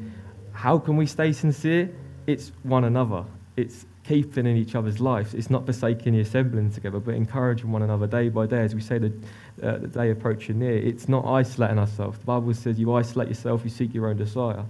how 0.55 0.79
can 0.79 0.97
we 0.97 1.07
stay 1.07 1.33
sincere? 1.33 1.91
It's 2.27 2.53
one 2.63 2.85
another. 2.85 3.25
It's 3.57 3.85
keeping 4.07 4.47
in 4.47 4.57
each 4.57 4.75
other's 4.75 5.01
lives. 5.01 5.35
It's 5.35 5.51
not 5.51 5.65
forsaking 5.67 6.13
the 6.13 6.21
assembling 6.21 6.71
together, 6.71 7.01
but 7.01 7.15
encouraging 7.15 7.73
one 7.73 7.83
another 7.83 8.07
day 8.07 8.29
by 8.29 8.47
day 8.47 8.63
as 8.63 8.75
we 8.75 8.81
say 8.81 8.99
the, 8.99 9.13
uh, 9.63 9.79
the 9.79 9.89
day 9.89 10.11
approaching 10.11 10.59
near. 10.59 10.77
It's 10.77 11.09
not 11.09 11.25
isolating 11.25 11.79
ourselves. 11.79 12.19
The 12.19 12.27
Bible 12.27 12.53
says 12.55 12.79
you 12.79 12.93
isolate 12.93 13.29
yourself, 13.29 13.63
you 13.65 13.71
seek 13.71 13.95
your 13.95 14.09
own 14.09 14.17
desire. 14.17 14.65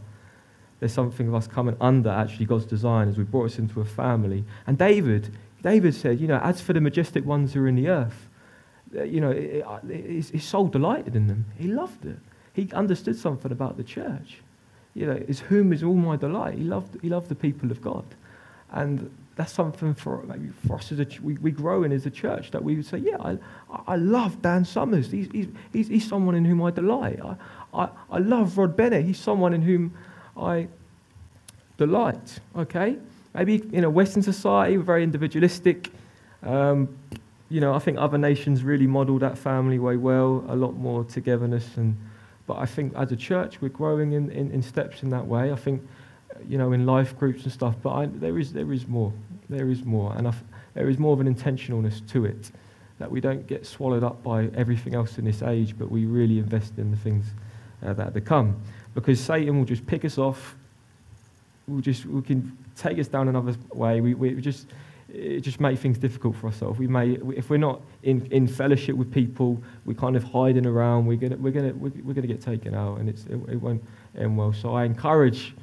There's 0.79 0.93
something 0.93 1.29
of 1.29 1.35
us 1.35 1.47
coming 1.47 1.77
under 1.81 2.11
actually 2.11 2.47
God's 2.47 2.67
design 2.67 3.09
as 3.09 3.19
we 3.19 3.25
brought 3.25 3.47
us 3.47 3.59
into 3.59 3.81
a 3.81 3.85
family. 3.85 4.45
And 4.67 4.79
David, 4.79 5.37
David 5.63 5.95
said, 5.95 6.21
you 6.21 6.29
know, 6.29 6.39
as 6.39 6.61
for 6.61 6.73
the 6.73 6.81
majestic 6.81 7.25
ones 7.25 7.55
who 7.55 7.65
are 7.65 7.69
in 7.69 7.77
the 7.77 7.89
earth, 7.89 8.29
uh, 8.97 9.03
you 9.03 9.21
know, 9.21 9.31
it, 9.31 9.65
it, 9.89 10.05
his, 10.05 10.31
his 10.31 10.45
soul 10.45 10.69
delighted 10.69 11.17
in 11.17 11.27
them. 11.27 11.47
He 11.59 11.69
loved 11.69 12.07
it. 12.07 12.19
He 12.53 12.71
understood 12.73 13.17
something 13.17 13.51
about 13.51 13.77
the 13.77 13.83
church. 13.83 14.39
You 14.95 15.07
know, 15.07 15.25
it's 15.27 15.41
whom 15.41 15.73
is 15.73 15.83
all 15.83 15.95
my 15.95 16.15
delight. 16.17 16.55
He 16.55 16.63
loved, 16.63 17.01
he 17.03 17.09
loved 17.09 17.29
the 17.29 17.35
people 17.35 17.73
of 17.73 17.83
God. 17.83 18.05
And 18.71 19.11
that's 19.37 19.53
something 19.53 19.95
for 19.95 20.23
maybe 20.23 20.51
for 20.67 20.77
us 20.77 20.93
as 20.93 21.01
a 21.01 21.07
we, 21.23 21.35
we 21.39 21.51
grow 21.51 21.83
in 21.83 21.93
as 21.93 22.07
a 22.07 22.11
church 22.11 22.53
that 22.53 22.63
we 22.63 22.77
would 22.77 22.87
say, 22.87 22.99
yeah, 22.99 23.17
I, 23.21 23.37
I 23.87 23.97
love 23.97 24.41
Dan 24.41 24.65
Summers. 24.65 25.11
He's, 25.11 25.29
he's, 25.73 25.89
he's, 25.89 26.09
someone 26.09 26.35
in 26.37 26.45
whom 26.45 26.63
I 26.63 26.71
delight. 26.71 27.19
I, 27.21 27.37
I, 27.75 27.89
I 28.11 28.19
love 28.19 28.57
Rod 28.57 28.77
Bennett. 28.77 29.05
He's 29.05 29.19
someone 29.19 29.53
in 29.53 29.63
whom 29.63 29.93
I 30.37 30.69
delight. 31.79 32.39
Okay, 32.57 32.97
maybe 33.35 33.63
in 33.73 33.83
a 33.83 33.91
Western 33.91 34.23
society, 34.23 34.77
we're 34.77 34.85
very 34.85 35.03
individualistic. 35.03 35.91
Um, 36.45 36.97
you 37.51 37.61
know, 37.61 37.75
I 37.75 37.81
think 37.81 37.99
other 37.99 38.19
nations 38.19 38.63
really 38.63 38.87
model 38.87 39.19
that 39.19 39.37
family 39.37 39.79
way 39.79 39.97
well, 39.97 40.45
a 40.49 40.55
lot 40.57 40.77
more 40.77 41.05
togetherness. 41.05 41.77
And, 41.77 41.97
but 42.47 42.59
I 42.59 42.67
think 42.67 42.95
as 42.95 43.11
a 43.11 43.17
church, 43.17 43.61
we're 43.61 43.69
growing 43.69 44.13
in, 44.13 44.31
in, 44.31 44.53
in 44.53 44.63
steps 44.63 45.03
in 45.03 45.11
that 45.11 45.27
way. 45.27 45.53
I 45.53 45.57
think 45.57 45.83
you 46.49 46.59
know, 46.59 46.73
in 46.73 46.87
life 46.87 47.19
groups 47.19 47.45
and 47.45 47.53
stuff, 47.53 47.75
but 47.83 47.91
I, 47.91 48.07
there, 48.07 48.39
is, 48.39 48.53
there 48.53 48.73
is 48.73 48.87
more. 48.87 49.13
There 49.49 49.71
is 49.71 49.85
more. 49.85 50.15
And 50.17 50.33
there 50.75 50.89
is 50.89 50.99
more 50.99 51.13
of 51.13 51.21
an 51.21 51.33
intentionalness 51.33 52.07
to 52.11 52.25
it, 52.25 52.51
that 52.99 53.11
we 53.11 53.21
don't 53.21 53.47
get 53.47 53.67
swallowed 53.67 54.03
up 54.03 54.23
by 54.23 54.47
everything 54.55 54.95
else 54.95 55.19
in 55.19 55.25
this 55.25 55.43
age, 55.43 55.79
but 55.79 55.91
we 55.91 56.05
really 56.05 56.39
invest 56.39 56.79
in 56.79 56.91
the 56.91 56.97
things 56.97 57.27
uh, 57.83 57.93
that 57.93 58.09
are 58.09 58.13
to 58.13 58.21
come. 58.21 58.61
Because 58.95 59.21
Satan 59.21 59.59
will 59.59 59.65
just 59.65 59.87
pick 59.87 60.05
us 60.05 60.19
off. 60.19 60.57
We'll 61.67 61.81
just, 61.81 62.07
we 62.07 62.23
can 62.23 62.57
take 62.77 62.99
us 62.99 63.09
down 63.09 63.29
another 63.29 63.55
way. 63.73 64.01
We, 64.01 64.15
we 64.15 64.41
just, 64.41 64.67
it 65.13 65.41
just 65.41 65.61
make 65.61 65.79
things 65.79 65.99
difficult 65.99 66.37
for 66.37 66.47
ourselves. 66.49 66.79
We 66.79 66.87
may, 66.87 67.19
if 67.37 67.51
we're 67.51 67.57
not 67.57 67.81
in, 68.03 68.27
in 68.33 68.47
fellowship 68.47 68.97
with 68.97 69.13
people, 69.13 69.63
we're 69.85 69.95
kind 69.95 70.17
of 70.17 70.25
hiding 70.25 70.67
around. 70.67 71.07
We're 71.07 71.17
gonna, 71.17 71.37
we're 71.37 71.53
gonna, 71.53 71.73
we're 71.75 72.15
gonna 72.15 72.27
get 72.27 72.41
taken 72.41 72.75
out, 72.75 72.99
and 72.99 73.09
it's, 73.09 73.25
it, 73.27 73.41
it 73.49 73.57
won't 73.61 73.83
end 74.17 74.37
well. 74.37 74.53
So 74.53 74.75
I 74.75 74.85
encourage 74.85 75.55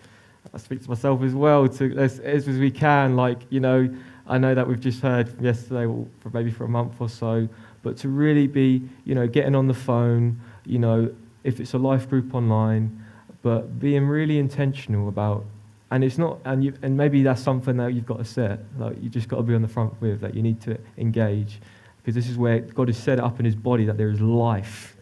I 0.53 0.57
speak 0.57 0.81
to 0.83 0.89
myself 0.89 1.21
as 1.23 1.33
well, 1.33 1.67
to 1.67 1.97
as, 1.97 2.19
as 2.19 2.47
we 2.47 2.71
can. 2.71 3.15
Like, 3.15 3.39
you 3.49 3.59
know, 3.59 3.89
I 4.27 4.37
know 4.37 4.53
that 4.53 4.67
we've 4.67 4.79
just 4.79 5.01
heard 5.01 5.41
yesterday, 5.41 5.85
for 6.19 6.29
maybe 6.33 6.51
for 6.51 6.65
a 6.65 6.69
month 6.69 6.99
or 6.99 7.09
so, 7.09 7.47
but 7.83 7.97
to 7.97 8.09
really 8.09 8.47
be, 8.47 8.81
you 9.05 9.15
know, 9.15 9.27
getting 9.27 9.55
on 9.55 9.67
the 9.67 9.73
phone, 9.73 10.39
you 10.65 10.79
know, 10.79 11.13
if 11.43 11.59
it's 11.59 11.73
a 11.73 11.77
life 11.77 12.09
group 12.09 12.35
online, 12.35 13.03
but 13.41 13.79
being 13.79 14.07
really 14.07 14.37
intentional 14.37 15.09
about, 15.09 15.45
and 15.89 16.03
it's 16.03 16.17
not, 16.17 16.39
and 16.45 16.63
you, 16.63 16.73
and 16.81 16.95
maybe 16.95 17.23
that's 17.23 17.41
something 17.41 17.77
that 17.77 17.93
you've 17.93 18.05
got 18.05 18.19
to 18.19 18.25
set, 18.25 18.59
like 18.77 19.01
you 19.01 19.09
just 19.09 19.27
got 19.27 19.37
to 19.37 19.43
be 19.43 19.55
on 19.55 19.61
the 19.61 19.67
front 19.67 19.99
with, 20.01 20.21
that 20.21 20.35
you 20.35 20.43
need 20.43 20.61
to 20.61 20.77
engage, 20.97 21.59
because 21.97 22.15
this 22.15 22.29
is 22.29 22.37
where 22.37 22.59
God 22.59 22.87
has 22.87 22.97
set 22.97 23.17
it 23.17 23.23
up 23.23 23.39
in 23.39 23.45
His 23.45 23.55
body 23.55 23.85
that 23.85 23.97
there 23.97 24.09
is 24.09 24.21
life, 24.21 24.95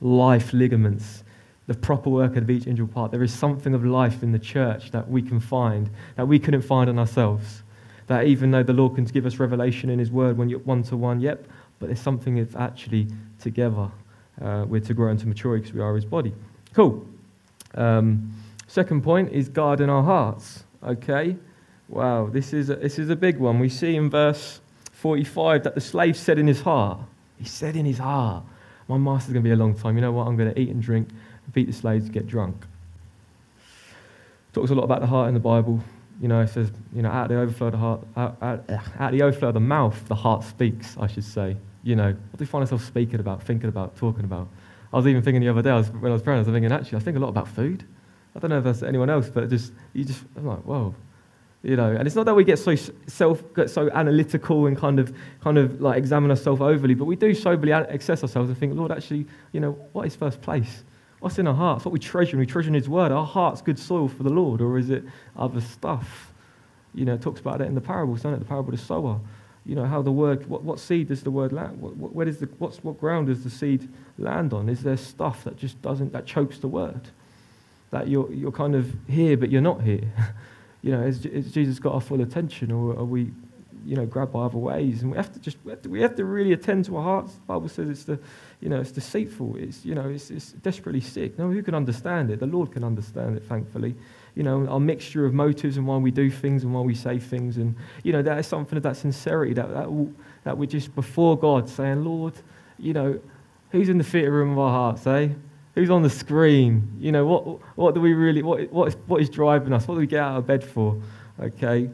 life 0.00 0.52
ligaments 0.52 1.24
the 1.66 1.74
proper 1.74 2.10
work 2.10 2.36
of 2.36 2.48
each 2.48 2.66
individual 2.66 2.92
part. 2.92 3.10
There 3.10 3.22
is 3.22 3.32
something 3.32 3.74
of 3.74 3.84
life 3.84 4.22
in 4.22 4.32
the 4.32 4.38
church 4.38 4.90
that 4.92 5.08
we 5.08 5.22
can 5.22 5.40
find, 5.40 5.90
that 6.16 6.26
we 6.26 6.38
couldn't 6.38 6.62
find 6.62 6.88
in 6.88 6.98
ourselves. 6.98 7.62
That 8.06 8.26
even 8.26 8.52
though 8.52 8.62
the 8.62 8.72
Lord 8.72 8.94
can 8.94 9.04
give 9.04 9.26
us 9.26 9.38
revelation 9.38 9.90
in 9.90 9.98
His 9.98 10.10
Word 10.10 10.38
when 10.38 10.48
you're 10.48 10.60
one 10.60 10.84
to 10.84 10.96
one, 10.96 11.20
yep, 11.20 11.46
but 11.80 11.86
there's 11.86 12.00
something 12.00 12.36
that's 12.36 12.54
actually 12.54 13.08
together. 13.40 13.90
Uh, 14.40 14.64
we're 14.68 14.80
to 14.80 14.94
grow 14.94 15.10
into 15.10 15.26
maturity 15.26 15.62
because 15.62 15.74
we 15.74 15.80
are 15.80 15.94
His 15.96 16.04
body. 16.04 16.32
Cool. 16.72 17.04
Um, 17.74 18.32
second 18.68 19.02
point 19.02 19.32
is 19.32 19.48
guarding 19.48 19.90
our 19.90 20.02
hearts. 20.02 20.64
Okay? 20.84 21.36
Wow, 21.88 22.28
this 22.28 22.52
is, 22.52 22.70
a, 22.70 22.76
this 22.76 22.98
is 22.98 23.10
a 23.10 23.16
big 23.16 23.38
one. 23.38 23.58
We 23.58 23.68
see 23.68 23.96
in 23.96 24.10
verse 24.10 24.60
45 24.92 25.64
that 25.64 25.74
the 25.74 25.80
slave 25.80 26.16
said 26.16 26.38
in 26.38 26.46
his 26.46 26.60
heart, 26.60 26.98
he 27.38 27.44
said 27.44 27.76
in 27.76 27.84
his 27.84 27.98
heart, 27.98 28.44
My 28.88 28.98
master's 28.98 29.32
going 29.32 29.44
to 29.44 29.48
be 29.48 29.52
a 29.52 29.56
long 29.56 29.74
time. 29.74 29.96
You 29.96 30.00
know 30.00 30.12
what? 30.12 30.26
I'm 30.26 30.36
going 30.36 30.52
to 30.52 30.60
eat 30.60 30.70
and 30.70 30.82
drink, 30.82 31.08
beat 31.52 31.66
the 31.66 31.72
slaves, 31.72 32.08
get 32.08 32.26
drunk. 32.26 32.64
Talks 34.52 34.70
a 34.70 34.74
lot 34.74 34.84
about 34.84 35.00
the 35.00 35.06
heart 35.06 35.28
in 35.28 35.34
the 35.34 35.40
Bible. 35.40 35.80
You 36.20 36.28
know, 36.28 36.40
it 36.40 36.48
says, 36.48 36.70
you 36.94 37.02
know, 37.02 37.10
out 37.10 37.24
of 37.24 37.28
the 37.28 37.40
overflow 37.40 37.66
of 37.66 37.72
the 37.72 37.78
heart, 37.78 38.00
out, 38.16 38.36
out, 38.40 38.70
out 38.70 39.12
of 39.12 39.18
the 39.18 39.22
overflow 39.22 39.48
of 39.48 39.54
the 39.54 39.60
mouth, 39.60 40.08
the 40.08 40.14
heart 40.14 40.44
speaks, 40.44 40.96
I 40.98 41.06
should 41.06 41.24
say. 41.24 41.56
You 41.82 41.96
know, 41.96 42.12
what 42.12 42.38
do 42.38 42.46
find 42.46 42.62
yourself 42.62 42.84
speaking 42.84 43.20
about, 43.20 43.42
thinking 43.42 43.68
about, 43.68 43.96
talking 43.96 44.24
about? 44.24 44.48
I 44.92 44.96
was 44.96 45.06
even 45.06 45.22
thinking 45.22 45.42
the 45.42 45.48
other 45.48 45.62
day, 45.62 45.70
I 45.70 45.76
was, 45.76 45.90
when 45.90 46.10
I 46.10 46.14
was 46.14 46.22
praying, 46.22 46.38
I 46.38 46.42
was 46.42 46.48
thinking, 46.48 46.72
actually, 46.72 46.96
I 46.96 47.00
think 47.00 47.16
a 47.16 47.20
lot 47.20 47.28
about 47.28 47.48
food. 47.48 47.84
I 48.34 48.38
don't 48.38 48.50
know 48.50 48.58
if 48.58 48.64
that's 48.64 48.82
anyone 48.82 49.10
else, 49.10 49.28
but 49.28 49.48
just, 49.50 49.72
you 49.92 50.04
just, 50.04 50.22
I'm 50.36 50.46
like, 50.46 50.60
whoa, 50.60 50.94
you 51.66 51.74
know 51.76 51.90
and 51.90 52.06
it's 52.06 52.14
not 52.14 52.26
that 52.26 52.34
we 52.34 52.44
get 52.44 52.58
so 52.58 52.74
self 53.06 53.42
get 53.54 53.68
so 53.68 53.90
analytical 53.90 54.66
and 54.66 54.76
kind 54.76 55.00
of 55.00 55.14
kind 55.42 55.58
of 55.58 55.80
like 55.80 55.98
examine 55.98 56.30
ourselves 56.30 56.60
overly 56.60 56.94
but 56.94 57.06
we 57.06 57.16
do 57.16 57.34
soberly 57.34 57.72
assess 57.72 58.22
ourselves 58.22 58.48
and 58.48 58.56
think 58.56 58.74
lord 58.74 58.92
actually 58.92 59.26
you 59.52 59.58
know 59.58 59.72
what 59.92 60.06
is 60.06 60.14
first 60.14 60.40
place 60.40 60.84
what's 61.20 61.38
in 61.38 61.46
our 61.46 61.54
hearts 61.54 61.84
what 61.84 61.92
we 61.92 61.98
treasure 61.98 62.36
we 62.36 62.46
treasure 62.46 62.68
in 62.68 62.74
his 62.74 62.88
word. 62.88 63.12
Our 63.12 63.26
heart's 63.26 63.62
good 63.62 63.78
soil 63.78 64.08
for 64.08 64.22
the 64.22 64.30
lord 64.30 64.60
or 64.60 64.78
is 64.78 64.90
it 64.90 65.04
other 65.36 65.60
stuff? 65.60 66.32
You 66.94 67.04
know 67.04 67.14
it 67.14 67.22
talks 67.22 67.40
about 67.40 67.60
it 67.60 67.66
in 67.66 67.74
the 67.74 67.80
parables 67.80 68.22
doesn't 68.22 68.34
it? 68.34 68.38
The 68.40 68.44
parable 68.44 68.72
of 68.72 68.80
the 68.80 68.84
sower. 68.84 69.20
You 69.64 69.74
know 69.74 69.84
how 69.84 70.02
the 70.02 70.12
word 70.12 70.46
what, 70.46 70.62
what 70.62 70.78
seed 70.78 71.08
does 71.08 71.22
the 71.22 71.30
word 71.30 71.52
land 71.52 71.80
what, 71.80 71.96
what, 71.96 72.14
where 72.14 72.26
does 72.26 72.38
the 72.38 72.46
what's, 72.58 72.82
what 72.84 73.00
ground 73.00 73.28
does 73.28 73.44
the 73.44 73.50
seed 73.50 73.88
land 74.18 74.52
on? 74.52 74.68
Is 74.68 74.82
there 74.82 74.96
stuff 74.96 75.44
that 75.44 75.56
just 75.56 75.80
doesn't 75.82 76.12
that 76.12 76.26
chokes 76.26 76.58
the 76.58 76.68
word? 76.68 77.00
That 77.90 78.08
you're 78.08 78.32
you're 78.32 78.52
kind 78.52 78.74
of 78.74 78.94
here 79.08 79.36
but 79.36 79.50
you're 79.50 79.60
not 79.62 79.82
here. 79.82 80.12
You 80.86 80.92
know, 80.92 81.02
has, 81.02 81.24
has 81.24 81.50
Jesus 81.50 81.80
got 81.80 81.94
our 81.94 82.00
full 82.00 82.20
attention, 82.20 82.70
or 82.70 82.96
are 82.96 83.04
we, 83.04 83.32
you 83.86 83.96
know, 83.96 84.04
grabbed 84.04 84.32
by 84.32 84.40
other 84.40 84.58
ways? 84.58 85.02
And 85.02 85.12
we 85.12 85.16
have 85.16 85.32
to 85.32 85.38
just, 85.38 85.56
we 85.64 85.70
have 85.70 85.82
to, 85.82 85.88
we 85.88 86.00
have 86.00 86.16
to 86.16 86.24
really 86.24 86.52
attend 86.52 86.84
to 86.86 86.96
our 86.96 87.02
hearts. 87.02 87.34
The 87.34 87.40
Bible 87.40 87.68
says 87.68 87.88
it's 87.88 88.04
the, 88.04 88.18
you 88.60 88.68
know, 88.68 88.80
it's 88.80 88.90
deceitful. 88.90 89.56
It's, 89.56 89.84
you 89.84 89.94
know, 89.94 90.08
it's, 90.08 90.30
it's 90.30 90.52
desperately 90.52 91.00
sick. 91.00 91.38
No, 91.38 91.48
who 91.50 91.62
can 91.62 91.74
understand 91.74 92.30
it? 92.30 92.40
The 92.40 92.46
Lord 92.46 92.72
can 92.72 92.82
understand 92.82 93.36
it, 93.36 93.44
thankfully. 93.44 93.94
You 94.34 94.42
know, 94.42 94.66
our 94.66 94.80
mixture 94.80 95.24
of 95.24 95.32
motives 95.32 95.76
and 95.76 95.86
why 95.86 95.96
we 95.98 96.10
do 96.10 96.30
things 96.30 96.64
and 96.64 96.74
why 96.74 96.80
we 96.80 96.94
say 96.94 97.18
things. 97.18 97.56
And, 97.56 97.74
you 98.02 98.12
know, 98.12 98.22
that 98.22 98.38
is 98.38 98.46
something 98.46 98.76
of 98.76 98.82
that 98.82 98.96
sincerity 98.96 99.54
that, 99.54 99.70
that, 99.70 100.14
that 100.44 100.58
we're 100.58 100.66
just 100.66 100.94
before 100.94 101.38
God 101.38 101.68
saying, 101.68 102.04
Lord, 102.04 102.34
you 102.78 102.92
know, 102.92 103.20
who's 103.70 103.88
in 103.88 103.98
the 103.98 104.04
theatre 104.04 104.32
room 104.32 104.52
of 104.52 104.58
our 104.58 104.70
hearts, 104.70 105.06
eh? 105.06 105.28
Who's 105.74 105.90
on 105.90 106.02
the 106.02 106.10
screen? 106.10 106.90
You 106.98 107.12
know, 107.12 107.26
what, 107.26 107.76
what 107.76 107.94
do 107.94 108.00
we 108.00 108.14
really, 108.14 108.42
what, 108.42 108.72
what, 108.72 108.88
is, 108.88 108.96
what 109.06 109.20
is 109.20 109.28
driving 109.28 109.72
us? 109.74 109.86
What 109.86 109.94
do 109.94 110.00
we 110.00 110.06
get 110.06 110.20
out 110.20 110.38
of 110.38 110.46
bed 110.46 110.64
for? 110.64 111.00
Okay? 111.38 111.90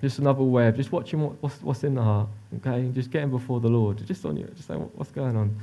Just 0.00 0.18
another 0.18 0.42
way 0.42 0.68
of 0.68 0.76
just 0.76 0.92
watching 0.92 1.20
what, 1.20 1.42
what's, 1.42 1.62
what's 1.62 1.84
in 1.84 1.94
the 1.94 2.02
heart. 2.02 2.28
Okay? 2.58 2.90
just 2.92 3.10
getting 3.10 3.30
before 3.30 3.60
the 3.60 3.68
Lord. 3.68 4.04
Just 4.06 4.24
on 4.24 4.36
you. 4.36 4.46
Just 4.54 4.68
saying, 4.68 4.80
what's 4.94 5.10
going 5.10 5.36
on? 5.36 5.58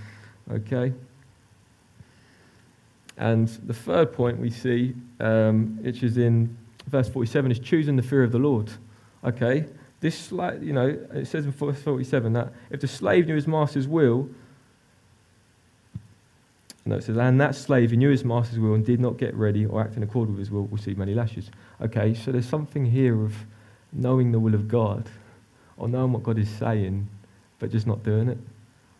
Okay? 0.51 0.93
And 3.17 3.47
the 3.47 3.73
third 3.73 4.11
point 4.11 4.39
we 4.39 4.49
see, 4.49 4.95
um, 5.19 5.77
which 5.81 6.01
is 6.01 6.17
in 6.17 6.57
verse 6.87 7.07
47, 7.09 7.51
is 7.51 7.59
choosing 7.59 7.95
the 7.95 8.01
fear 8.01 8.23
of 8.23 8.31
the 8.31 8.39
Lord. 8.39 8.71
Okay? 9.23 9.65
This, 9.99 10.31
you 10.31 10.73
know, 10.73 10.87
it 11.13 11.27
says 11.27 11.45
in 11.45 11.51
verse 11.51 11.81
47 11.81 12.33
that 12.33 12.51
if 12.71 12.81
the 12.81 12.87
slave 12.87 13.27
knew 13.27 13.35
his 13.35 13.47
master's 13.47 13.87
will, 13.87 14.29
no, 16.85 16.97
it 16.97 17.03
says, 17.03 17.15
and 17.15 17.39
that 17.39 17.55
slave 17.55 17.91
who 17.91 17.95
knew 17.95 18.09
his 18.09 18.25
master's 18.25 18.59
will 18.59 18.73
and 18.73 18.85
did 18.85 18.99
not 18.99 19.17
get 19.17 19.33
ready 19.35 19.65
or 19.65 19.79
act 19.79 19.95
in 19.95 20.03
accord 20.03 20.29
with 20.29 20.39
his 20.39 20.51
will 20.51 20.63
will 20.63 20.77
receive 20.77 20.97
many 20.97 21.13
lashes. 21.13 21.49
Okay, 21.81 22.13
so 22.13 22.31
there's 22.31 22.49
something 22.49 22.85
here 22.85 23.23
of 23.23 23.33
knowing 23.93 24.31
the 24.31 24.39
will 24.39 24.55
of 24.55 24.67
God 24.67 25.09
or 25.77 25.87
knowing 25.87 26.13
what 26.13 26.23
God 26.23 26.37
is 26.37 26.49
saying, 26.49 27.07
but 27.59 27.71
just 27.71 27.87
not 27.87 28.03
doing 28.03 28.29
it 28.29 28.37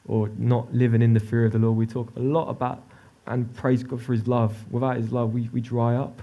or 0.08 0.30
not 0.38 0.74
living 0.74 1.02
in 1.02 1.14
the 1.14 1.20
fear 1.20 1.46
of 1.46 1.52
the 1.52 1.60
Lord. 1.60 1.78
We 1.78 1.86
talk 1.86 2.16
a 2.16 2.20
lot 2.20 2.50
about 2.50 2.84
and 3.26 3.54
praise 3.56 3.84
God 3.84 4.02
for 4.02 4.14
his 4.14 4.28
love. 4.28 4.56
Without 4.72 4.98
his 4.98 5.12
love, 5.12 5.34
we, 5.34 5.50
we 5.54 5.62
dry 5.62 5.96
up. 5.96 6.22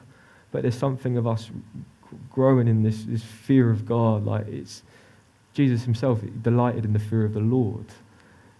But 0.52 0.62
there's 0.62 0.76
something 0.76 1.16
of 1.16 1.26
us 1.26 1.50
growing 2.30 2.68
in 2.68 2.83
this, 2.83 3.04
this 3.04 3.22
fear 3.22 3.70
of 3.70 3.87
God. 3.87 4.24
Like 4.24 4.46
it's 4.48 4.83
Jesus 5.54 5.85
himself 5.85 6.20
delighted 6.42 6.85
in 6.85 6.92
the 6.92 6.98
fear 6.98 7.24
of 7.24 7.35
the 7.35 7.40
Lord, 7.40 7.87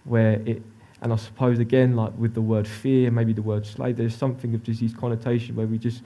where 0.04 0.40
it 0.46 0.62
and 1.02 1.12
I 1.12 1.16
suppose, 1.16 1.58
again, 1.58 1.96
like 1.96 2.12
with 2.18 2.34
the 2.34 2.42
word 2.42 2.68
fear, 2.68 3.10
maybe 3.10 3.32
the 3.32 3.42
word 3.42 3.66
slave, 3.66 3.96
there's 3.96 4.14
something 4.14 4.54
of 4.54 4.62
just 4.62 4.80
these 4.80 4.92
connotation 4.92 5.56
where 5.56 5.66
we 5.66 5.78
just, 5.78 6.02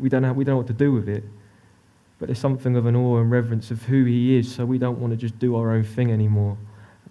we 0.00 0.08
don't, 0.08 0.22
have, 0.22 0.36
we 0.36 0.44
don't 0.44 0.52
know 0.52 0.58
what 0.58 0.68
to 0.68 0.72
do 0.72 0.92
with 0.92 1.08
it. 1.08 1.24
But 2.18 2.26
there's 2.28 2.38
something 2.38 2.76
of 2.76 2.86
an 2.86 2.96
awe 2.96 3.18
and 3.18 3.30
reverence 3.30 3.70
of 3.70 3.82
who 3.82 4.04
he 4.04 4.36
is, 4.36 4.52
so 4.52 4.64
we 4.64 4.78
don't 4.78 4.98
want 5.00 5.12
to 5.12 5.16
just 5.16 5.38
do 5.38 5.56
our 5.56 5.72
own 5.72 5.84
thing 5.84 6.12
anymore. 6.12 6.56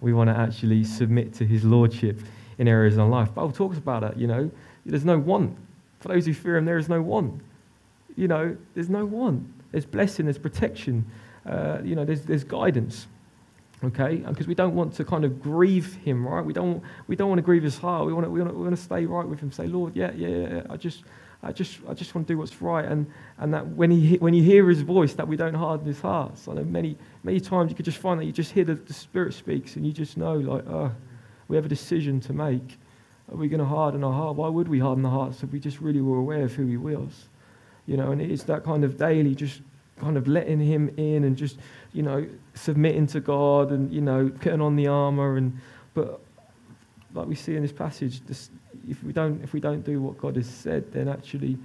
We 0.00 0.12
want 0.12 0.30
to 0.30 0.36
actually 0.36 0.84
submit 0.84 1.34
to 1.34 1.46
his 1.46 1.64
lordship 1.64 2.20
in 2.58 2.68
areas 2.68 2.96
of 2.96 3.08
life. 3.08 3.34
Bible 3.34 3.52
talks 3.52 3.78
about 3.78 4.02
it, 4.02 4.16
you 4.16 4.26
know. 4.26 4.50
There's 4.86 5.04
no 5.04 5.18
want. 5.18 5.56
For 6.00 6.08
those 6.08 6.26
who 6.26 6.34
fear 6.34 6.56
him, 6.56 6.64
there 6.64 6.78
is 6.78 6.88
no 6.88 7.00
want. 7.00 7.40
You 8.16 8.28
know, 8.28 8.56
there's 8.74 8.90
no 8.90 9.04
want. 9.04 9.46
There's 9.72 9.86
blessing, 9.86 10.26
there's 10.26 10.38
protection, 10.38 11.04
uh, 11.46 11.78
you 11.82 11.94
know, 11.96 12.04
there's, 12.04 12.22
there's 12.22 12.44
guidance 12.44 13.06
okay? 13.86 14.16
Because 14.16 14.46
we 14.46 14.54
don't 14.54 14.74
want 14.74 14.94
to 14.94 15.04
kind 15.04 15.24
of 15.24 15.42
grieve 15.42 15.94
him, 15.96 16.26
right? 16.26 16.44
We 16.44 16.52
don't, 16.52 16.82
we 17.06 17.16
don't 17.16 17.28
want 17.28 17.38
to 17.38 17.42
grieve 17.42 17.62
his 17.62 17.78
heart. 17.78 18.06
We 18.06 18.12
want 18.12 18.24
to, 18.24 18.30
we, 18.30 18.40
want 18.40 18.52
to, 18.52 18.56
we 18.56 18.64
want 18.64 18.76
to 18.76 18.82
stay 18.82 19.06
right 19.06 19.26
with 19.26 19.40
him. 19.40 19.52
Say, 19.52 19.66
Lord, 19.66 19.94
yeah, 19.96 20.12
yeah, 20.14 20.28
yeah. 20.28 20.62
I 20.70 20.76
just, 20.76 21.04
I 21.44 21.52
just, 21.52 21.78
I 21.88 21.94
just 21.94 22.14
want 22.14 22.26
to 22.26 22.32
do 22.32 22.38
what's 22.38 22.60
right. 22.62 22.84
And, 22.84 23.06
and 23.38 23.52
that 23.54 23.66
when, 23.66 23.90
he, 23.90 24.16
when 24.16 24.34
you 24.34 24.42
hear 24.42 24.68
his 24.68 24.82
voice, 24.82 25.12
that 25.14 25.28
we 25.28 25.36
don't 25.36 25.54
harden 25.54 25.86
his 25.86 26.00
heart. 26.00 26.38
So 26.38 26.52
I 26.52 26.56
know 26.56 26.64
many, 26.64 26.96
many 27.22 27.40
times 27.40 27.70
you 27.70 27.76
could 27.76 27.84
just 27.84 27.98
find 27.98 28.20
that 28.20 28.24
you 28.24 28.32
just 28.32 28.52
hear 28.52 28.64
the, 28.64 28.74
the 28.74 28.92
Spirit 28.92 29.34
speaks 29.34 29.76
and 29.76 29.86
you 29.86 29.92
just 29.92 30.16
know, 30.16 30.34
like, 30.34 30.66
oh, 30.68 30.92
we 31.48 31.56
have 31.56 31.66
a 31.66 31.68
decision 31.68 32.20
to 32.20 32.32
make. 32.32 32.78
Are 33.30 33.36
we 33.36 33.48
going 33.48 33.60
to 33.60 33.66
harden 33.66 34.04
our 34.04 34.12
heart? 34.12 34.36
Why 34.36 34.48
would 34.48 34.68
we 34.68 34.78
harden 34.78 35.02
the 35.02 35.10
hearts 35.10 35.42
if 35.42 35.52
we 35.52 35.60
just 35.60 35.80
really 35.80 36.00
were 36.00 36.18
aware 36.18 36.44
of 36.44 36.52
who 36.52 36.66
he 36.66 36.76
was? 36.76 37.28
You 37.86 37.96
know, 37.96 38.12
and 38.12 38.20
it's 38.20 38.44
that 38.44 38.64
kind 38.64 38.84
of 38.84 38.96
daily 38.96 39.34
just 39.34 39.60
kind 39.98 40.16
of 40.16 40.26
letting 40.26 40.60
him 40.60 40.92
in 40.96 41.24
and 41.24 41.36
just, 41.36 41.58
you 41.92 42.02
know, 42.02 42.26
submitting 42.54 43.06
to 43.08 43.20
God 43.20 43.70
and, 43.70 43.92
you 43.92 44.00
know, 44.00 44.30
putting 44.40 44.60
on 44.60 44.76
the 44.76 44.88
armor. 44.88 45.36
And, 45.36 45.58
but 45.94 46.20
like 47.14 47.26
we 47.26 47.34
see 47.34 47.54
in 47.54 47.62
this 47.62 47.72
passage, 47.72 48.20
this, 48.26 48.50
if, 48.88 49.02
we 49.02 49.12
don't, 49.12 49.42
if 49.42 49.52
we 49.52 49.60
don't 49.60 49.84
do 49.84 50.00
what 50.00 50.18
God 50.18 50.36
has 50.36 50.46
said, 50.46 50.92
then 50.92 51.08
actually 51.08 51.58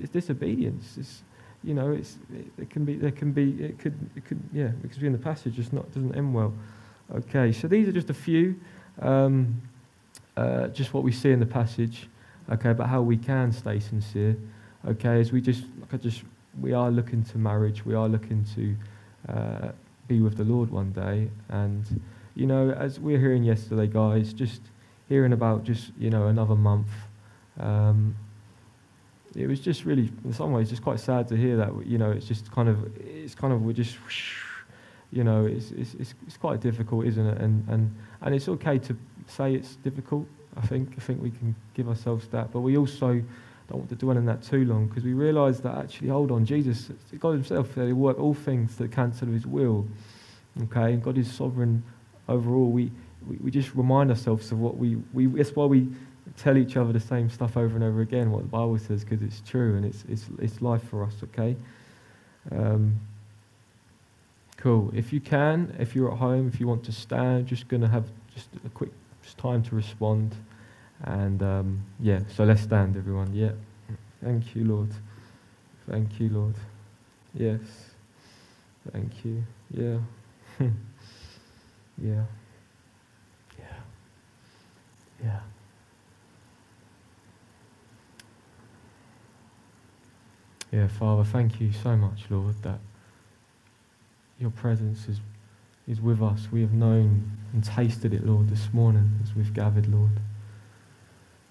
it's 0.00 0.10
disobedience. 0.10 0.96
It's, 0.98 1.22
you 1.62 1.74
know, 1.74 1.92
it's, 1.92 2.18
it, 2.58 2.70
can 2.70 2.84
be, 2.84 2.94
there 2.96 3.10
can 3.10 3.32
be, 3.32 3.50
it 3.62 3.78
could, 3.78 3.98
it 4.16 4.24
could, 4.24 4.40
yeah, 4.52 4.68
because 4.82 5.02
in 5.02 5.12
the 5.12 5.18
passage, 5.18 5.58
it's 5.58 5.72
not, 5.72 5.92
doesn't 5.92 6.14
end 6.14 6.34
well. 6.34 6.54
Okay, 7.14 7.52
so 7.52 7.68
these 7.68 7.88
are 7.88 7.92
just 7.92 8.10
a 8.10 8.14
few, 8.14 8.58
um, 9.00 9.60
uh, 10.36 10.68
just 10.68 10.94
what 10.94 11.02
we 11.02 11.12
see 11.12 11.30
in 11.32 11.40
the 11.40 11.46
passage, 11.46 12.08
okay, 12.50 12.70
about 12.70 12.88
how 12.88 13.02
we 13.02 13.16
can 13.16 13.52
stay 13.52 13.80
sincere, 13.80 14.36
okay, 14.86 15.20
as 15.20 15.32
we 15.32 15.40
just, 15.40 15.64
like 15.80 15.92
I 15.92 15.96
just 15.96 16.22
we 16.58 16.72
are 16.72 16.90
looking 16.90 17.22
to 17.24 17.38
marriage. 17.38 17.84
We 17.84 17.94
are 17.94 18.08
looking 18.08 18.44
to 18.54 19.32
uh, 19.32 19.72
be 20.08 20.20
with 20.20 20.36
the 20.36 20.44
Lord 20.44 20.70
one 20.70 20.92
day. 20.92 21.28
And, 21.48 22.00
you 22.34 22.46
know, 22.46 22.70
as 22.70 22.98
we 22.98 23.12
were 23.12 23.18
hearing 23.18 23.44
yesterday, 23.44 23.86
guys, 23.86 24.32
just 24.32 24.60
hearing 25.10 25.34
about 25.34 25.64
just, 25.64 25.90
you 25.98 26.08
know, 26.08 26.28
another 26.28 26.54
month, 26.54 26.88
um, 27.58 28.16
it 29.36 29.46
was 29.46 29.60
just 29.60 29.84
really, 29.84 30.10
in 30.24 30.32
some 30.32 30.52
ways, 30.52 30.70
just 30.70 30.82
quite 30.82 30.98
sad 30.98 31.28
to 31.28 31.36
hear 31.36 31.58
that, 31.58 31.86
you 31.86 31.98
know, 31.98 32.10
it's 32.10 32.26
just 32.26 32.50
kind 32.50 32.68
of, 32.68 32.96
it's 32.98 33.34
kind 33.34 33.52
of, 33.52 33.60
we're 33.60 33.74
just, 33.74 33.98
you 35.12 35.22
know, 35.22 35.44
it's, 35.44 35.72
it's, 35.72 35.94
it's, 35.94 36.14
it's 36.26 36.36
quite 36.38 36.60
difficult, 36.60 37.04
isn't 37.06 37.26
it? 37.26 37.38
And, 37.38 37.68
and, 37.68 37.94
and 38.22 38.34
it's 38.34 38.48
okay 38.48 38.78
to 38.78 38.96
say 39.26 39.54
it's 39.54 39.76
difficult. 39.76 40.26
I 40.56 40.62
think, 40.62 40.94
I 40.96 41.00
think 41.00 41.22
we 41.22 41.30
can 41.30 41.54
give 41.74 41.88
ourselves 41.88 42.26
that. 42.28 42.50
But 42.52 42.60
we 42.60 42.76
also, 42.76 43.22
don't 43.68 43.78
want 43.78 43.90
to 43.90 43.96
dwell 43.96 44.16
on 44.16 44.26
that 44.26 44.42
too 44.42 44.64
long 44.64 44.88
because 44.88 45.04
we 45.04 45.12
realize 45.12 45.60
that 45.60 45.76
actually, 45.76 46.08
hold 46.08 46.32
on, 46.32 46.44
Jesus, 46.44 46.90
God 47.18 47.32
Himself 47.32 47.72
said 47.74 47.86
He 47.86 47.92
worked 47.92 48.18
all 48.18 48.34
things 48.34 48.76
to 48.76 48.88
the 48.88 49.02
of 49.02 49.28
His 49.28 49.46
will. 49.46 49.86
Okay, 50.62 50.94
and 50.94 51.02
God 51.02 51.16
is 51.16 51.32
sovereign 51.32 51.84
over 52.28 52.52
all. 52.52 52.70
We, 52.70 52.90
we, 53.26 53.36
we 53.36 53.50
just 53.50 53.74
remind 53.74 54.10
ourselves 54.10 54.50
of 54.52 54.60
what 54.60 54.76
we, 54.76 54.96
we, 55.12 55.26
that's 55.26 55.54
why 55.54 55.64
we 55.64 55.88
tell 56.36 56.56
each 56.56 56.76
other 56.76 56.92
the 56.92 57.00
same 57.00 57.28
stuff 57.28 57.56
over 57.56 57.74
and 57.74 57.84
over 57.84 58.00
again, 58.00 58.30
what 58.30 58.42
the 58.42 58.48
Bible 58.48 58.78
says, 58.78 59.04
because 59.04 59.22
it's 59.22 59.42
true 59.48 59.76
and 59.76 59.84
it's, 59.84 60.04
it's, 60.08 60.26
it's 60.38 60.62
life 60.62 60.82
for 60.84 61.04
us, 61.04 61.14
okay? 61.24 61.56
Um, 62.52 62.98
cool. 64.56 64.90
If 64.94 65.12
you 65.12 65.20
can, 65.20 65.74
if 65.78 65.94
you're 65.94 66.10
at 66.10 66.18
home, 66.18 66.48
if 66.48 66.60
you 66.60 66.66
want 66.66 66.84
to 66.84 66.92
stand, 66.92 67.46
just 67.46 67.68
going 67.68 67.82
to 67.82 67.88
have 67.88 68.04
just 68.34 68.48
a 68.64 68.68
quick 68.70 68.90
just 69.22 69.38
time 69.38 69.62
to 69.64 69.74
respond. 69.74 70.34
And 71.02 71.42
um, 71.42 71.82
yeah, 71.98 72.20
so 72.34 72.44
let's 72.44 72.62
stand, 72.62 72.96
everyone. 72.96 73.34
Yeah. 73.34 73.52
Thank 74.22 74.54
you, 74.54 74.64
Lord. 74.64 74.90
Thank 75.88 76.20
you, 76.20 76.28
Lord. 76.28 76.54
Yes. 77.34 77.60
Thank 78.92 79.24
you. 79.24 79.42
Yeah. 79.72 79.98
yeah. 80.60 80.70
Yeah. 82.02 82.24
Yeah. 85.22 85.40
Yeah, 90.72 90.86
Father, 90.86 91.24
thank 91.24 91.60
you 91.60 91.72
so 91.72 91.96
much, 91.96 92.24
Lord, 92.30 92.62
that 92.62 92.78
your 94.38 94.50
presence 94.50 95.08
is, 95.08 95.20
is 95.88 96.00
with 96.00 96.22
us. 96.22 96.48
We 96.52 96.60
have 96.60 96.72
known 96.72 97.30
and 97.52 97.64
tasted 97.64 98.14
it, 98.14 98.24
Lord, 98.24 98.48
this 98.48 98.72
morning 98.72 99.18
as 99.22 99.34
we've 99.34 99.52
gathered, 99.52 99.92
Lord. 99.92 100.12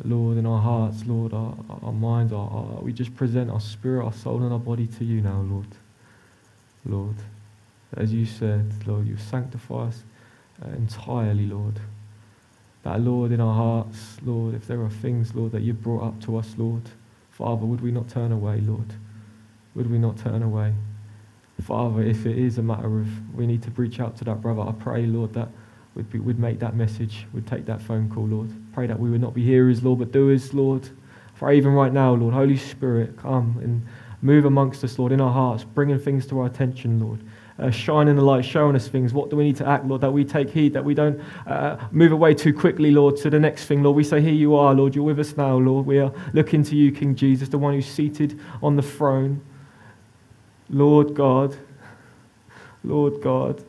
Lord, 0.04 0.38
in 0.38 0.46
our 0.46 0.62
hearts, 0.62 1.04
Lord, 1.06 1.34
our, 1.34 1.54
our 1.84 1.92
minds, 1.92 2.32
our, 2.32 2.50
our, 2.50 2.82
we 2.82 2.94
just 2.94 3.14
present 3.16 3.50
our 3.50 3.60
spirit, 3.60 4.06
our 4.06 4.14
soul, 4.14 4.42
and 4.44 4.54
our 4.54 4.60
body 4.60 4.88
to 4.88 5.04
you 5.04 5.20
now, 5.20 5.42
Lord. 5.42 5.68
Lord, 6.86 7.16
as 7.98 8.14
you 8.14 8.26
said, 8.26 8.88
Lord, 8.88 9.06
you 9.06 9.18
sanctify 9.18 9.88
us 9.88 10.04
entirely, 10.78 11.46
Lord. 11.46 11.80
That, 12.90 13.02
Lord, 13.02 13.32
in 13.32 13.40
our 13.40 13.54
hearts, 13.54 14.18
Lord, 14.24 14.56
if 14.56 14.66
there 14.66 14.82
are 14.82 14.90
things, 14.90 15.36
Lord, 15.36 15.52
that 15.52 15.62
you've 15.62 15.80
brought 15.80 16.02
up 16.02 16.20
to 16.22 16.38
us, 16.38 16.56
Lord, 16.58 16.82
Father, 17.30 17.64
would 17.64 17.82
we 17.82 17.92
not 17.92 18.10
turn 18.10 18.32
away, 18.32 18.62
Lord? 18.62 18.96
Would 19.76 19.92
we 19.92 20.00
not 20.00 20.18
turn 20.18 20.42
away? 20.42 20.74
Father, 21.62 22.02
if 22.02 22.26
it 22.26 22.36
is 22.36 22.58
a 22.58 22.64
matter 22.64 23.00
of 23.00 23.36
we 23.36 23.46
need 23.46 23.62
to 23.62 23.70
reach 23.76 24.00
out 24.00 24.18
to 24.18 24.24
that 24.24 24.42
brother, 24.42 24.62
I 24.62 24.72
pray, 24.72 25.06
Lord, 25.06 25.34
that 25.34 25.50
we'd, 25.94 26.10
be, 26.10 26.18
we'd 26.18 26.40
make 26.40 26.58
that 26.62 26.76
message, 26.76 27.28
we'd 27.32 27.46
take 27.46 27.68
that 27.68 27.80
phone 27.80 28.10
call, 28.10 28.26
Lord. 28.26 28.50
Pray 28.74 28.88
that 28.88 29.00
we 29.00 29.12
would 29.12 29.22
not 29.22 29.36
be 29.36 29.46
hearers, 29.46 29.84
Lord, 29.84 30.00
but 30.00 30.12
doers, 30.12 30.56
Lord. 30.56 30.90
For 31.36 31.54
even 31.54 31.74
right 31.74 31.94
now, 31.94 32.16
Lord, 32.16 32.34
Holy 32.34 32.58
Spirit, 32.58 33.18
come 33.18 33.60
and 33.62 33.86
move 34.24 34.46
amongst 34.46 34.84
us, 34.84 34.98
Lord, 34.98 35.12
in 35.12 35.22
our 35.22 35.32
hearts, 35.32 35.64
bringing 35.64 36.00
things 36.00 36.26
to 36.26 36.40
our 36.40 36.48
attention, 36.48 37.00
Lord. 37.00 37.20
Uh, 37.60 37.70
shining 37.70 38.16
the 38.16 38.22
light, 38.22 38.46
showing 38.46 38.74
us 38.74 38.88
things. 38.88 39.12
What 39.12 39.30
do 39.30 39.36
we 39.36 39.44
need 39.44 39.58
to 39.58 39.68
act, 39.68 39.84
Lord? 39.84 40.00
That 40.00 40.12
we 40.12 40.24
take 40.24 40.50
heed, 40.50 40.72
that 40.74 40.86
we 40.86 40.94
don't 40.94 41.20
uh, 41.46 41.78
move 41.92 42.14
away 42.14 42.34
too 42.34 42.54
quickly, 42.54 42.90
Lord, 42.90 43.18
to 43.18 43.30
the 43.30 43.40
next 43.40 43.66
thing, 43.66 43.84
Lord. 43.84 43.98
We 43.98 44.06
say, 44.06 44.22
Here 44.22 44.32
you 44.34 44.56
are, 44.56 44.74
Lord. 44.74 44.96
You're 44.96 45.04
with 45.04 45.20
us 45.20 45.36
now, 45.36 45.58
Lord. 45.58 45.86
We 45.86 46.00
are 46.00 46.14
looking 46.32 46.64
to 46.64 46.76
you, 46.76 46.94
King 46.94 47.16
Jesus, 47.16 47.50
the 47.50 47.58
one 47.58 47.74
who's 47.74 47.86
seated 47.86 48.40
on 48.64 48.78
the 48.78 48.82
throne. 48.82 49.42
Lord 50.70 51.16
God, 51.16 51.58
Lord 52.84 53.22
God, 53.22 53.64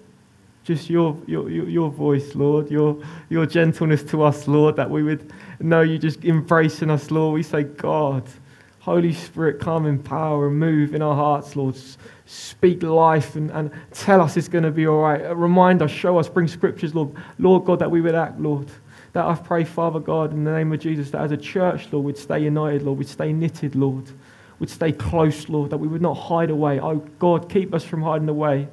just 0.65 0.91
your, 0.91 1.17
your, 1.27 1.49
your 1.49 1.91
voice, 1.91 2.35
Lord, 2.35 2.71
your, 2.71 3.03
your 3.29 3.47
gentleness 3.47 4.03
to 4.05 4.23
us, 4.23 4.47
Lord, 4.47 4.77
that 4.77 4.89
we 4.89 5.03
would 5.03 5.33
know 5.59 5.81
you 5.81 5.99
just 5.99 6.25
embracing 6.25 6.91
us, 6.91 7.11
Lord. 7.11 7.35
We 7.35 7.43
say, 7.43 7.65
God, 7.65 8.25
Holy 8.91 9.13
Spirit, 9.13 9.61
come 9.61 9.87
in 9.87 10.03
power 10.03 10.49
and 10.49 10.59
move 10.59 10.97
in 10.97 11.01
our 11.01 11.15
hearts, 11.15 11.55
Lord. 11.55 11.77
Speak 12.27 12.83
life 12.83 13.37
and, 13.37 13.49
and 13.53 13.71
tell 13.93 14.21
us 14.21 14.37
it's 14.37 14.49
going 14.49 14.65
to 14.65 14.73
be 14.73 14.89
all 14.89 15.01
right. 15.01 15.25
Uh, 15.25 15.37
remind 15.37 15.81
us, 15.81 15.93
show 15.93 16.19
us, 16.19 16.29
bring 16.29 16.49
scriptures, 16.49 16.93
Lord. 16.93 17.15
Lord 17.39 17.65
God, 17.67 17.79
that 17.79 17.91
we 17.93 18.01
would 18.01 18.17
act, 18.17 18.41
Lord. 18.41 18.67
That 19.13 19.27
I 19.27 19.37
pray, 19.37 19.63
Father 19.63 20.01
God, 20.01 20.33
in 20.33 20.43
the 20.43 20.51
name 20.51 20.73
of 20.73 20.81
Jesus, 20.81 21.13
that 21.13 21.21
as 21.21 21.31
a 21.31 21.37
church, 21.37 21.87
Lord, 21.93 22.05
we'd 22.05 22.19
stay 22.19 22.41
united, 22.41 22.83
Lord. 22.83 22.99
We'd 22.99 23.07
stay 23.07 23.33
knitted, 23.33 23.77
Lord. 23.77 24.11
We'd 24.59 24.71
stay 24.71 24.91
close, 24.91 25.49
Lord. 25.49 25.71
That 25.71 25.79
we 25.79 25.87
would 25.87 26.03
not 26.03 26.15
hide 26.15 26.51
away. 26.51 26.81
Oh, 26.81 26.97
God, 27.21 27.49
keep 27.49 27.73
us 27.73 27.85
from 27.85 28.03
hiding 28.03 28.29
away. 28.29 28.67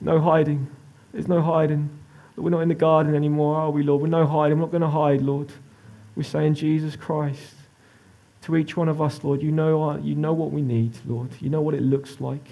No 0.00 0.20
hiding. 0.20 0.66
There's 1.12 1.28
no 1.28 1.40
hiding. 1.40 1.88
We're 2.34 2.50
not 2.50 2.62
in 2.62 2.68
the 2.68 2.74
garden 2.74 3.14
anymore, 3.14 3.58
are 3.58 3.70
we, 3.70 3.84
Lord? 3.84 4.02
We're 4.02 4.08
no 4.08 4.26
hiding. 4.26 4.58
We're 4.58 4.64
not 4.64 4.72
going 4.72 4.82
to 4.82 4.88
hide, 4.88 5.22
Lord. 5.22 5.52
We're 6.16 6.24
saying, 6.24 6.54
Jesus 6.54 6.96
Christ, 6.96 7.54
to 8.42 8.56
each 8.56 8.76
one 8.76 8.88
of 8.88 9.02
us, 9.02 9.22
Lord, 9.22 9.42
you 9.42 9.52
know, 9.52 9.82
our, 9.82 9.98
you 9.98 10.14
know 10.14 10.32
what 10.32 10.50
we 10.50 10.62
need, 10.62 10.92
Lord. 11.06 11.30
You 11.40 11.50
know 11.50 11.60
what 11.60 11.74
it 11.74 11.82
looks 11.82 12.20
like. 12.20 12.44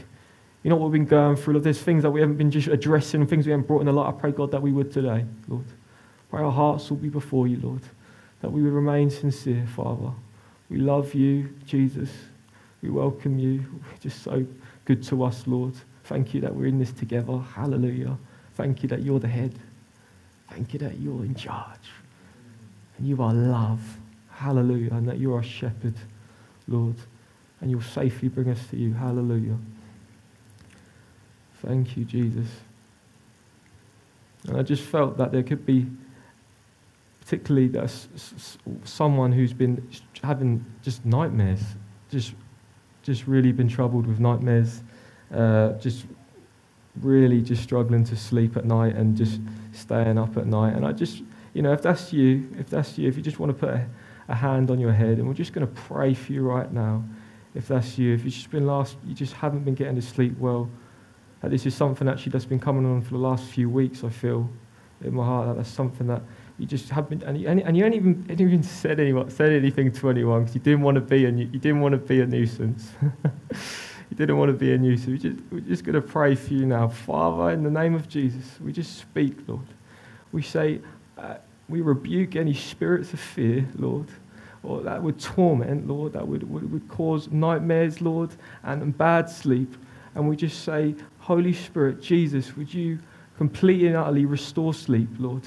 You 0.62 0.70
know 0.70 0.76
what 0.76 0.90
we've 0.90 1.00
been 1.00 1.08
going 1.08 1.36
through, 1.36 1.54
Lord. 1.54 1.64
There's 1.64 1.80
things 1.80 2.02
that 2.02 2.10
we 2.10 2.20
haven't 2.20 2.36
been 2.36 2.50
just 2.50 2.68
addressing, 2.68 3.26
things 3.26 3.46
we 3.46 3.52
haven't 3.52 3.66
brought 3.66 3.80
in 3.80 3.86
the 3.86 3.92
light. 3.92 4.08
I 4.08 4.12
pray, 4.12 4.32
God, 4.32 4.50
that 4.50 4.60
we 4.60 4.72
would 4.72 4.92
today, 4.92 5.24
Lord. 5.48 5.64
Pray 6.30 6.42
our 6.42 6.52
hearts 6.52 6.90
will 6.90 6.98
be 6.98 7.08
before 7.08 7.48
you, 7.48 7.58
Lord. 7.62 7.80
That 8.42 8.50
we 8.50 8.62
would 8.62 8.72
remain 8.72 9.10
sincere, 9.10 9.66
Father. 9.74 10.10
We 10.68 10.76
love 10.76 11.14
you, 11.14 11.54
Jesus. 11.64 12.10
We 12.82 12.90
welcome 12.90 13.38
you. 13.38 13.52
You're 13.52 14.00
just 14.00 14.22
so 14.22 14.44
good 14.84 15.02
to 15.04 15.24
us, 15.24 15.46
Lord. 15.46 15.74
Thank 16.04 16.34
you 16.34 16.40
that 16.42 16.54
we're 16.54 16.66
in 16.66 16.78
this 16.78 16.92
together. 16.92 17.38
Hallelujah. 17.54 18.16
Thank 18.54 18.82
you 18.82 18.88
that 18.90 19.02
you're 19.02 19.20
the 19.20 19.28
head. 19.28 19.54
Thank 20.50 20.72
you 20.74 20.78
that 20.80 20.98
you're 20.98 21.24
in 21.24 21.34
charge. 21.34 21.90
And 22.98 23.06
you 23.06 23.22
are 23.22 23.32
love. 23.32 23.80
Hallelujah. 24.38 24.92
And 24.92 25.08
that 25.08 25.18
you're 25.18 25.36
our 25.36 25.42
shepherd, 25.42 25.94
Lord. 26.66 26.96
And 27.60 27.70
you'll 27.70 27.82
safely 27.82 28.28
bring 28.28 28.48
us 28.48 28.66
to 28.70 28.76
you. 28.76 28.94
Hallelujah. 28.94 29.56
Thank 31.64 31.96
you, 31.96 32.04
Jesus. 32.04 32.48
And 34.46 34.56
I 34.56 34.62
just 34.62 34.82
felt 34.84 35.18
that 35.18 35.32
there 35.32 35.42
could 35.42 35.66
be, 35.66 35.86
particularly 37.20 37.70
someone 38.84 39.32
who's 39.32 39.52
been 39.52 39.90
having 40.22 40.64
just 40.82 41.04
nightmares, 41.04 41.60
just, 42.10 42.32
just 43.02 43.26
really 43.26 43.52
been 43.52 43.68
troubled 43.68 44.06
with 44.06 44.20
nightmares 44.20 44.82
uh, 45.32 45.72
just 45.74 46.06
really 47.00 47.40
just 47.42 47.62
struggling 47.62 48.04
to 48.04 48.16
sleep 48.16 48.56
at 48.56 48.64
night 48.64 48.94
and 48.96 49.16
just 49.16 49.40
staying 49.72 50.18
up 50.18 50.36
at 50.36 50.46
night. 50.46 50.74
And 50.74 50.84
I 50.84 50.92
just, 50.92 51.22
you 51.54 51.62
know, 51.62 51.72
if 51.72 51.82
that's 51.82 52.12
you, 52.12 52.48
if 52.58 52.68
that's 52.70 52.98
you, 52.98 53.08
if 53.08 53.16
you 53.16 53.22
just 53.22 53.38
want 53.38 53.50
to 53.50 53.58
put 53.58 53.74
a, 53.74 53.86
a 54.28 54.34
hand 54.34 54.70
on 54.70 54.78
your 54.78 54.92
head, 54.92 55.18
and 55.18 55.26
we're 55.26 55.34
just 55.34 55.52
going 55.52 55.66
to 55.66 55.72
pray 55.72 56.14
for 56.14 56.32
you 56.32 56.42
right 56.42 56.70
now. 56.72 57.02
If 57.54 57.68
that's 57.68 57.98
you, 57.98 58.14
if 58.14 58.24
you've 58.24 58.34
just 58.34 58.50
been 58.50 58.66
last, 58.66 58.96
you 59.04 59.14
just 59.14 59.32
haven't 59.32 59.64
been 59.64 59.74
getting 59.74 59.96
to 59.96 60.02
sleep 60.02 60.38
well, 60.38 60.70
that 61.40 61.50
this 61.50 61.66
is 61.66 61.74
something 61.74 62.08
actually 62.08 62.32
that's 62.32 62.44
been 62.44 62.60
coming 62.60 62.84
on 62.84 63.02
for 63.02 63.10
the 63.10 63.18
last 63.18 63.44
few 63.44 63.70
weeks. 63.70 64.04
I 64.04 64.10
feel 64.10 64.48
in 65.02 65.14
my 65.14 65.24
heart 65.24 65.48
that 65.48 65.56
that's 65.56 65.70
something 65.70 66.06
that 66.08 66.22
you 66.58 66.66
just 66.66 66.88
haven't, 66.90 67.22
and 67.22 67.40
you, 67.40 67.48
and 67.48 67.76
you 67.76 67.84
ain't 67.84 67.94
even, 67.94 68.26
ain't 68.28 68.40
even 68.40 68.62
said 68.62 69.00
anyone, 69.00 69.30
said 69.30 69.52
anything 69.52 69.92
to 69.92 70.10
anyone 70.10 70.42
because 70.42 70.54
you 70.54 70.60
didn't 70.60 70.82
want 70.82 70.96
to 70.96 71.00
be 71.00 71.24
a, 71.24 71.30
you 71.30 71.46
didn't 71.46 71.80
want 71.80 71.92
to 71.92 71.98
be 71.98 72.20
a 72.20 72.26
nuisance. 72.26 72.92
you 73.52 74.16
didn't 74.16 74.36
want 74.36 74.50
to 74.50 74.56
be 74.56 74.72
a 74.72 74.78
nuisance. 74.78 75.06
We 75.06 75.18
just, 75.18 75.42
we're 75.50 75.60
just 75.60 75.84
going 75.84 75.94
to 75.94 76.02
pray 76.02 76.34
for 76.34 76.52
you 76.52 76.66
now. 76.66 76.88
Father, 76.88 77.52
in 77.52 77.62
the 77.62 77.70
name 77.70 77.94
of 77.94 78.08
Jesus, 78.08 78.58
we 78.60 78.72
just 78.72 78.98
speak, 78.98 79.36
Lord. 79.46 79.66
We 80.32 80.42
say, 80.42 80.80
uh, 81.16 81.36
we 81.68 81.80
rebuke 81.80 82.36
any 82.36 82.54
spirits 82.54 83.12
of 83.12 83.20
fear, 83.20 83.68
Lord, 83.76 84.08
or 84.62 84.82
that 84.82 85.02
would 85.02 85.20
torment, 85.20 85.86
Lord, 85.86 86.12
that 86.14 86.26
would, 86.26 86.48
would, 86.48 86.72
would 86.72 86.88
cause 86.88 87.30
nightmares, 87.30 88.00
Lord, 88.00 88.30
and 88.62 88.96
bad 88.96 89.28
sleep. 89.28 89.76
And 90.14 90.28
we 90.28 90.36
just 90.36 90.64
say, 90.64 90.94
Holy 91.18 91.52
Spirit, 91.52 92.00
Jesus, 92.00 92.56
would 92.56 92.72
you 92.72 92.98
completely 93.36 93.88
and 93.88 93.96
utterly 93.96 94.24
restore 94.24 94.74
sleep, 94.74 95.08
Lord? 95.18 95.42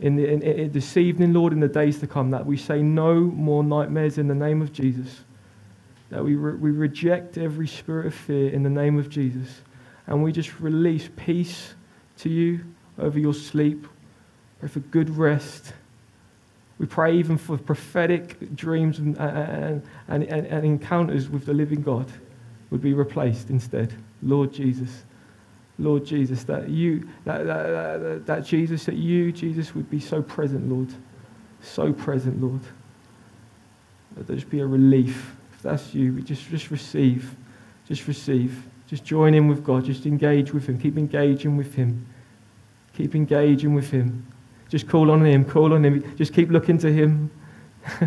In, 0.00 0.16
the, 0.16 0.26
in, 0.26 0.42
in 0.42 0.72
this 0.72 0.96
evening, 0.96 1.32
Lord, 1.32 1.52
in 1.52 1.60
the 1.60 1.68
days 1.68 1.98
to 2.00 2.06
come, 2.06 2.30
that 2.30 2.44
we 2.44 2.56
say 2.56 2.82
no 2.82 3.20
more 3.20 3.62
nightmares 3.62 4.18
in 4.18 4.28
the 4.28 4.34
name 4.34 4.62
of 4.62 4.72
Jesus 4.72 5.24
that 6.14 6.22
we, 6.22 6.36
re- 6.36 6.54
we 6.54 6.70
reject 6.70 7.38
every 7.38 7.66
spirit 7.66 8.06
of 8.06 8.14
fear 8.14 8.50
in 8.50 8.62
the 8.62 8.70
name 8.70 8.98
of 8.98 9.08
Jesus. 9.08 9.62
And 10.06 10.22
we 10.22 10.30
just 10.30 10.60
release 10.60 11.08
peace 11.16 11.74
to 12.18 12.28
you 12.28 12.60
over 12.98 13.18
your 13.18 13.34
sleep. 13.34 13.88
Pray 14.64 14.70
for 14.70 14.80
good 14.80 15.10
rest. 15.10 15.74
We 16.78 16.86
pray 16.86 17.16
even 17.16 17.36
for 17.36 17.58
prophetic 17.58 18.56
dreams 18.56 18.98
uh, 18.98 19.02
and, 19.02 19.82
and, 20.08 20.24
and, 20.24 20.46
and, 20.46 20.64
encounters 20.64 21.28
with 21.28 21.44
the 21.44 21.52
living 21.52 21.82
God 21.82 22.10
would 22.70 22.80
be 22.80 22.94
replaced 22.94 23.50
instead. 23.50 23.92
Lord 24.22 24.54
Jesus. 24.54 25.02
Lord 25.78 26.06
Jesus, 26.06 26.44
that 26.44 26.70
you, 26.70 27.06
that, 27.26 27.44
that, 27.44 27.98
that, 28.00 28.24
that 28.24 28.46
Jesus, 28.46 28.86
that 28.86 28.94
you, 28.94 29.32
Jesus, 29.32 29.74
would 29.74 29.90
be 29.90 30.00
so 30.00 30.22
present, 30.22 30.66
Lord. 30.70 30.88
So 31.60 31.92
present, 31.92 32.40
Lord. 32.40 32.62
That 34.16 34.26
there 34.26 34.36
just 34.36 34.48
be 34.48 34.60
a 34.60 34.66
relief 34.66 35.36
If 35.52 35.60
that's 35.60 35.92
you, 35.92 36.14
we 36.14 36.22
just, 36.22 36.48
just 36.48 36.70
receive. 36.70 37.36
Just 37.86 38.08
receive. 38.08 38.62
Just 38.86 39.04
join 39.04 39.34
in 39.34 39.46
with 39.46 39.62
God. 39.62 39.84
Just 39.84 40.06
engage 40.06 40.54
with 40.54 40.66
Him. 40.66 40.80
Keep 40.80 40.96
engaging 40.96 41.58
with 41.58 41.74
Him. 41.74 42.06
Keep 42.96 43.14
engaging 43.14 43.74
with 43.74 43.90
Him. 43.90 44.26
Just 44.74 44.88
call 44.88 45.12
on 45.12 45.24
Him. 45.24 45.44
Call 45.44 45.72
on 45.72 45.84
Him. 45.84 46.16
Just 46.16 46.34
keep 46.34 46.50
looking 46.50 46.78
to 46.78 46.92
Him. 46.92 47.30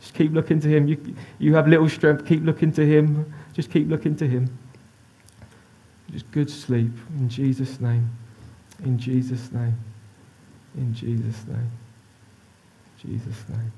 just 0.00 0.14
keep 0.14 0.30
looking 0.32 0.60
to 0.60 0.68
Him. 0.68 0.86
You, 0.86 1.16
you 1.40 1.56
have 1.56 1.66
little 1.66 1.88
strength. 1.88 2.24
Keep 2.26 2.44
looking 2.44 2.70
to 2.70 2.86
Him. 2.86 3.34
Just 3.54 3.68
keep 3.68 3.88
looking 3.88 4.14
to 4.18 4.28
Him. 4.28 4.56
Just 6.12 6.30
good 6.30 6.48
sleep. 6.48 6.92
In 7.16 7.28
Jesus' 7.28 7.80
name. 7.80 8.08
In 8.84 9.00
Jesus' 9.00 9.50
name. 9.50 9.76
In 10.76 10.94
Jesus' 10.94 11.44
name. 11.48 11.70
Jesus' 13.02 13.44
name. 13.48 13.72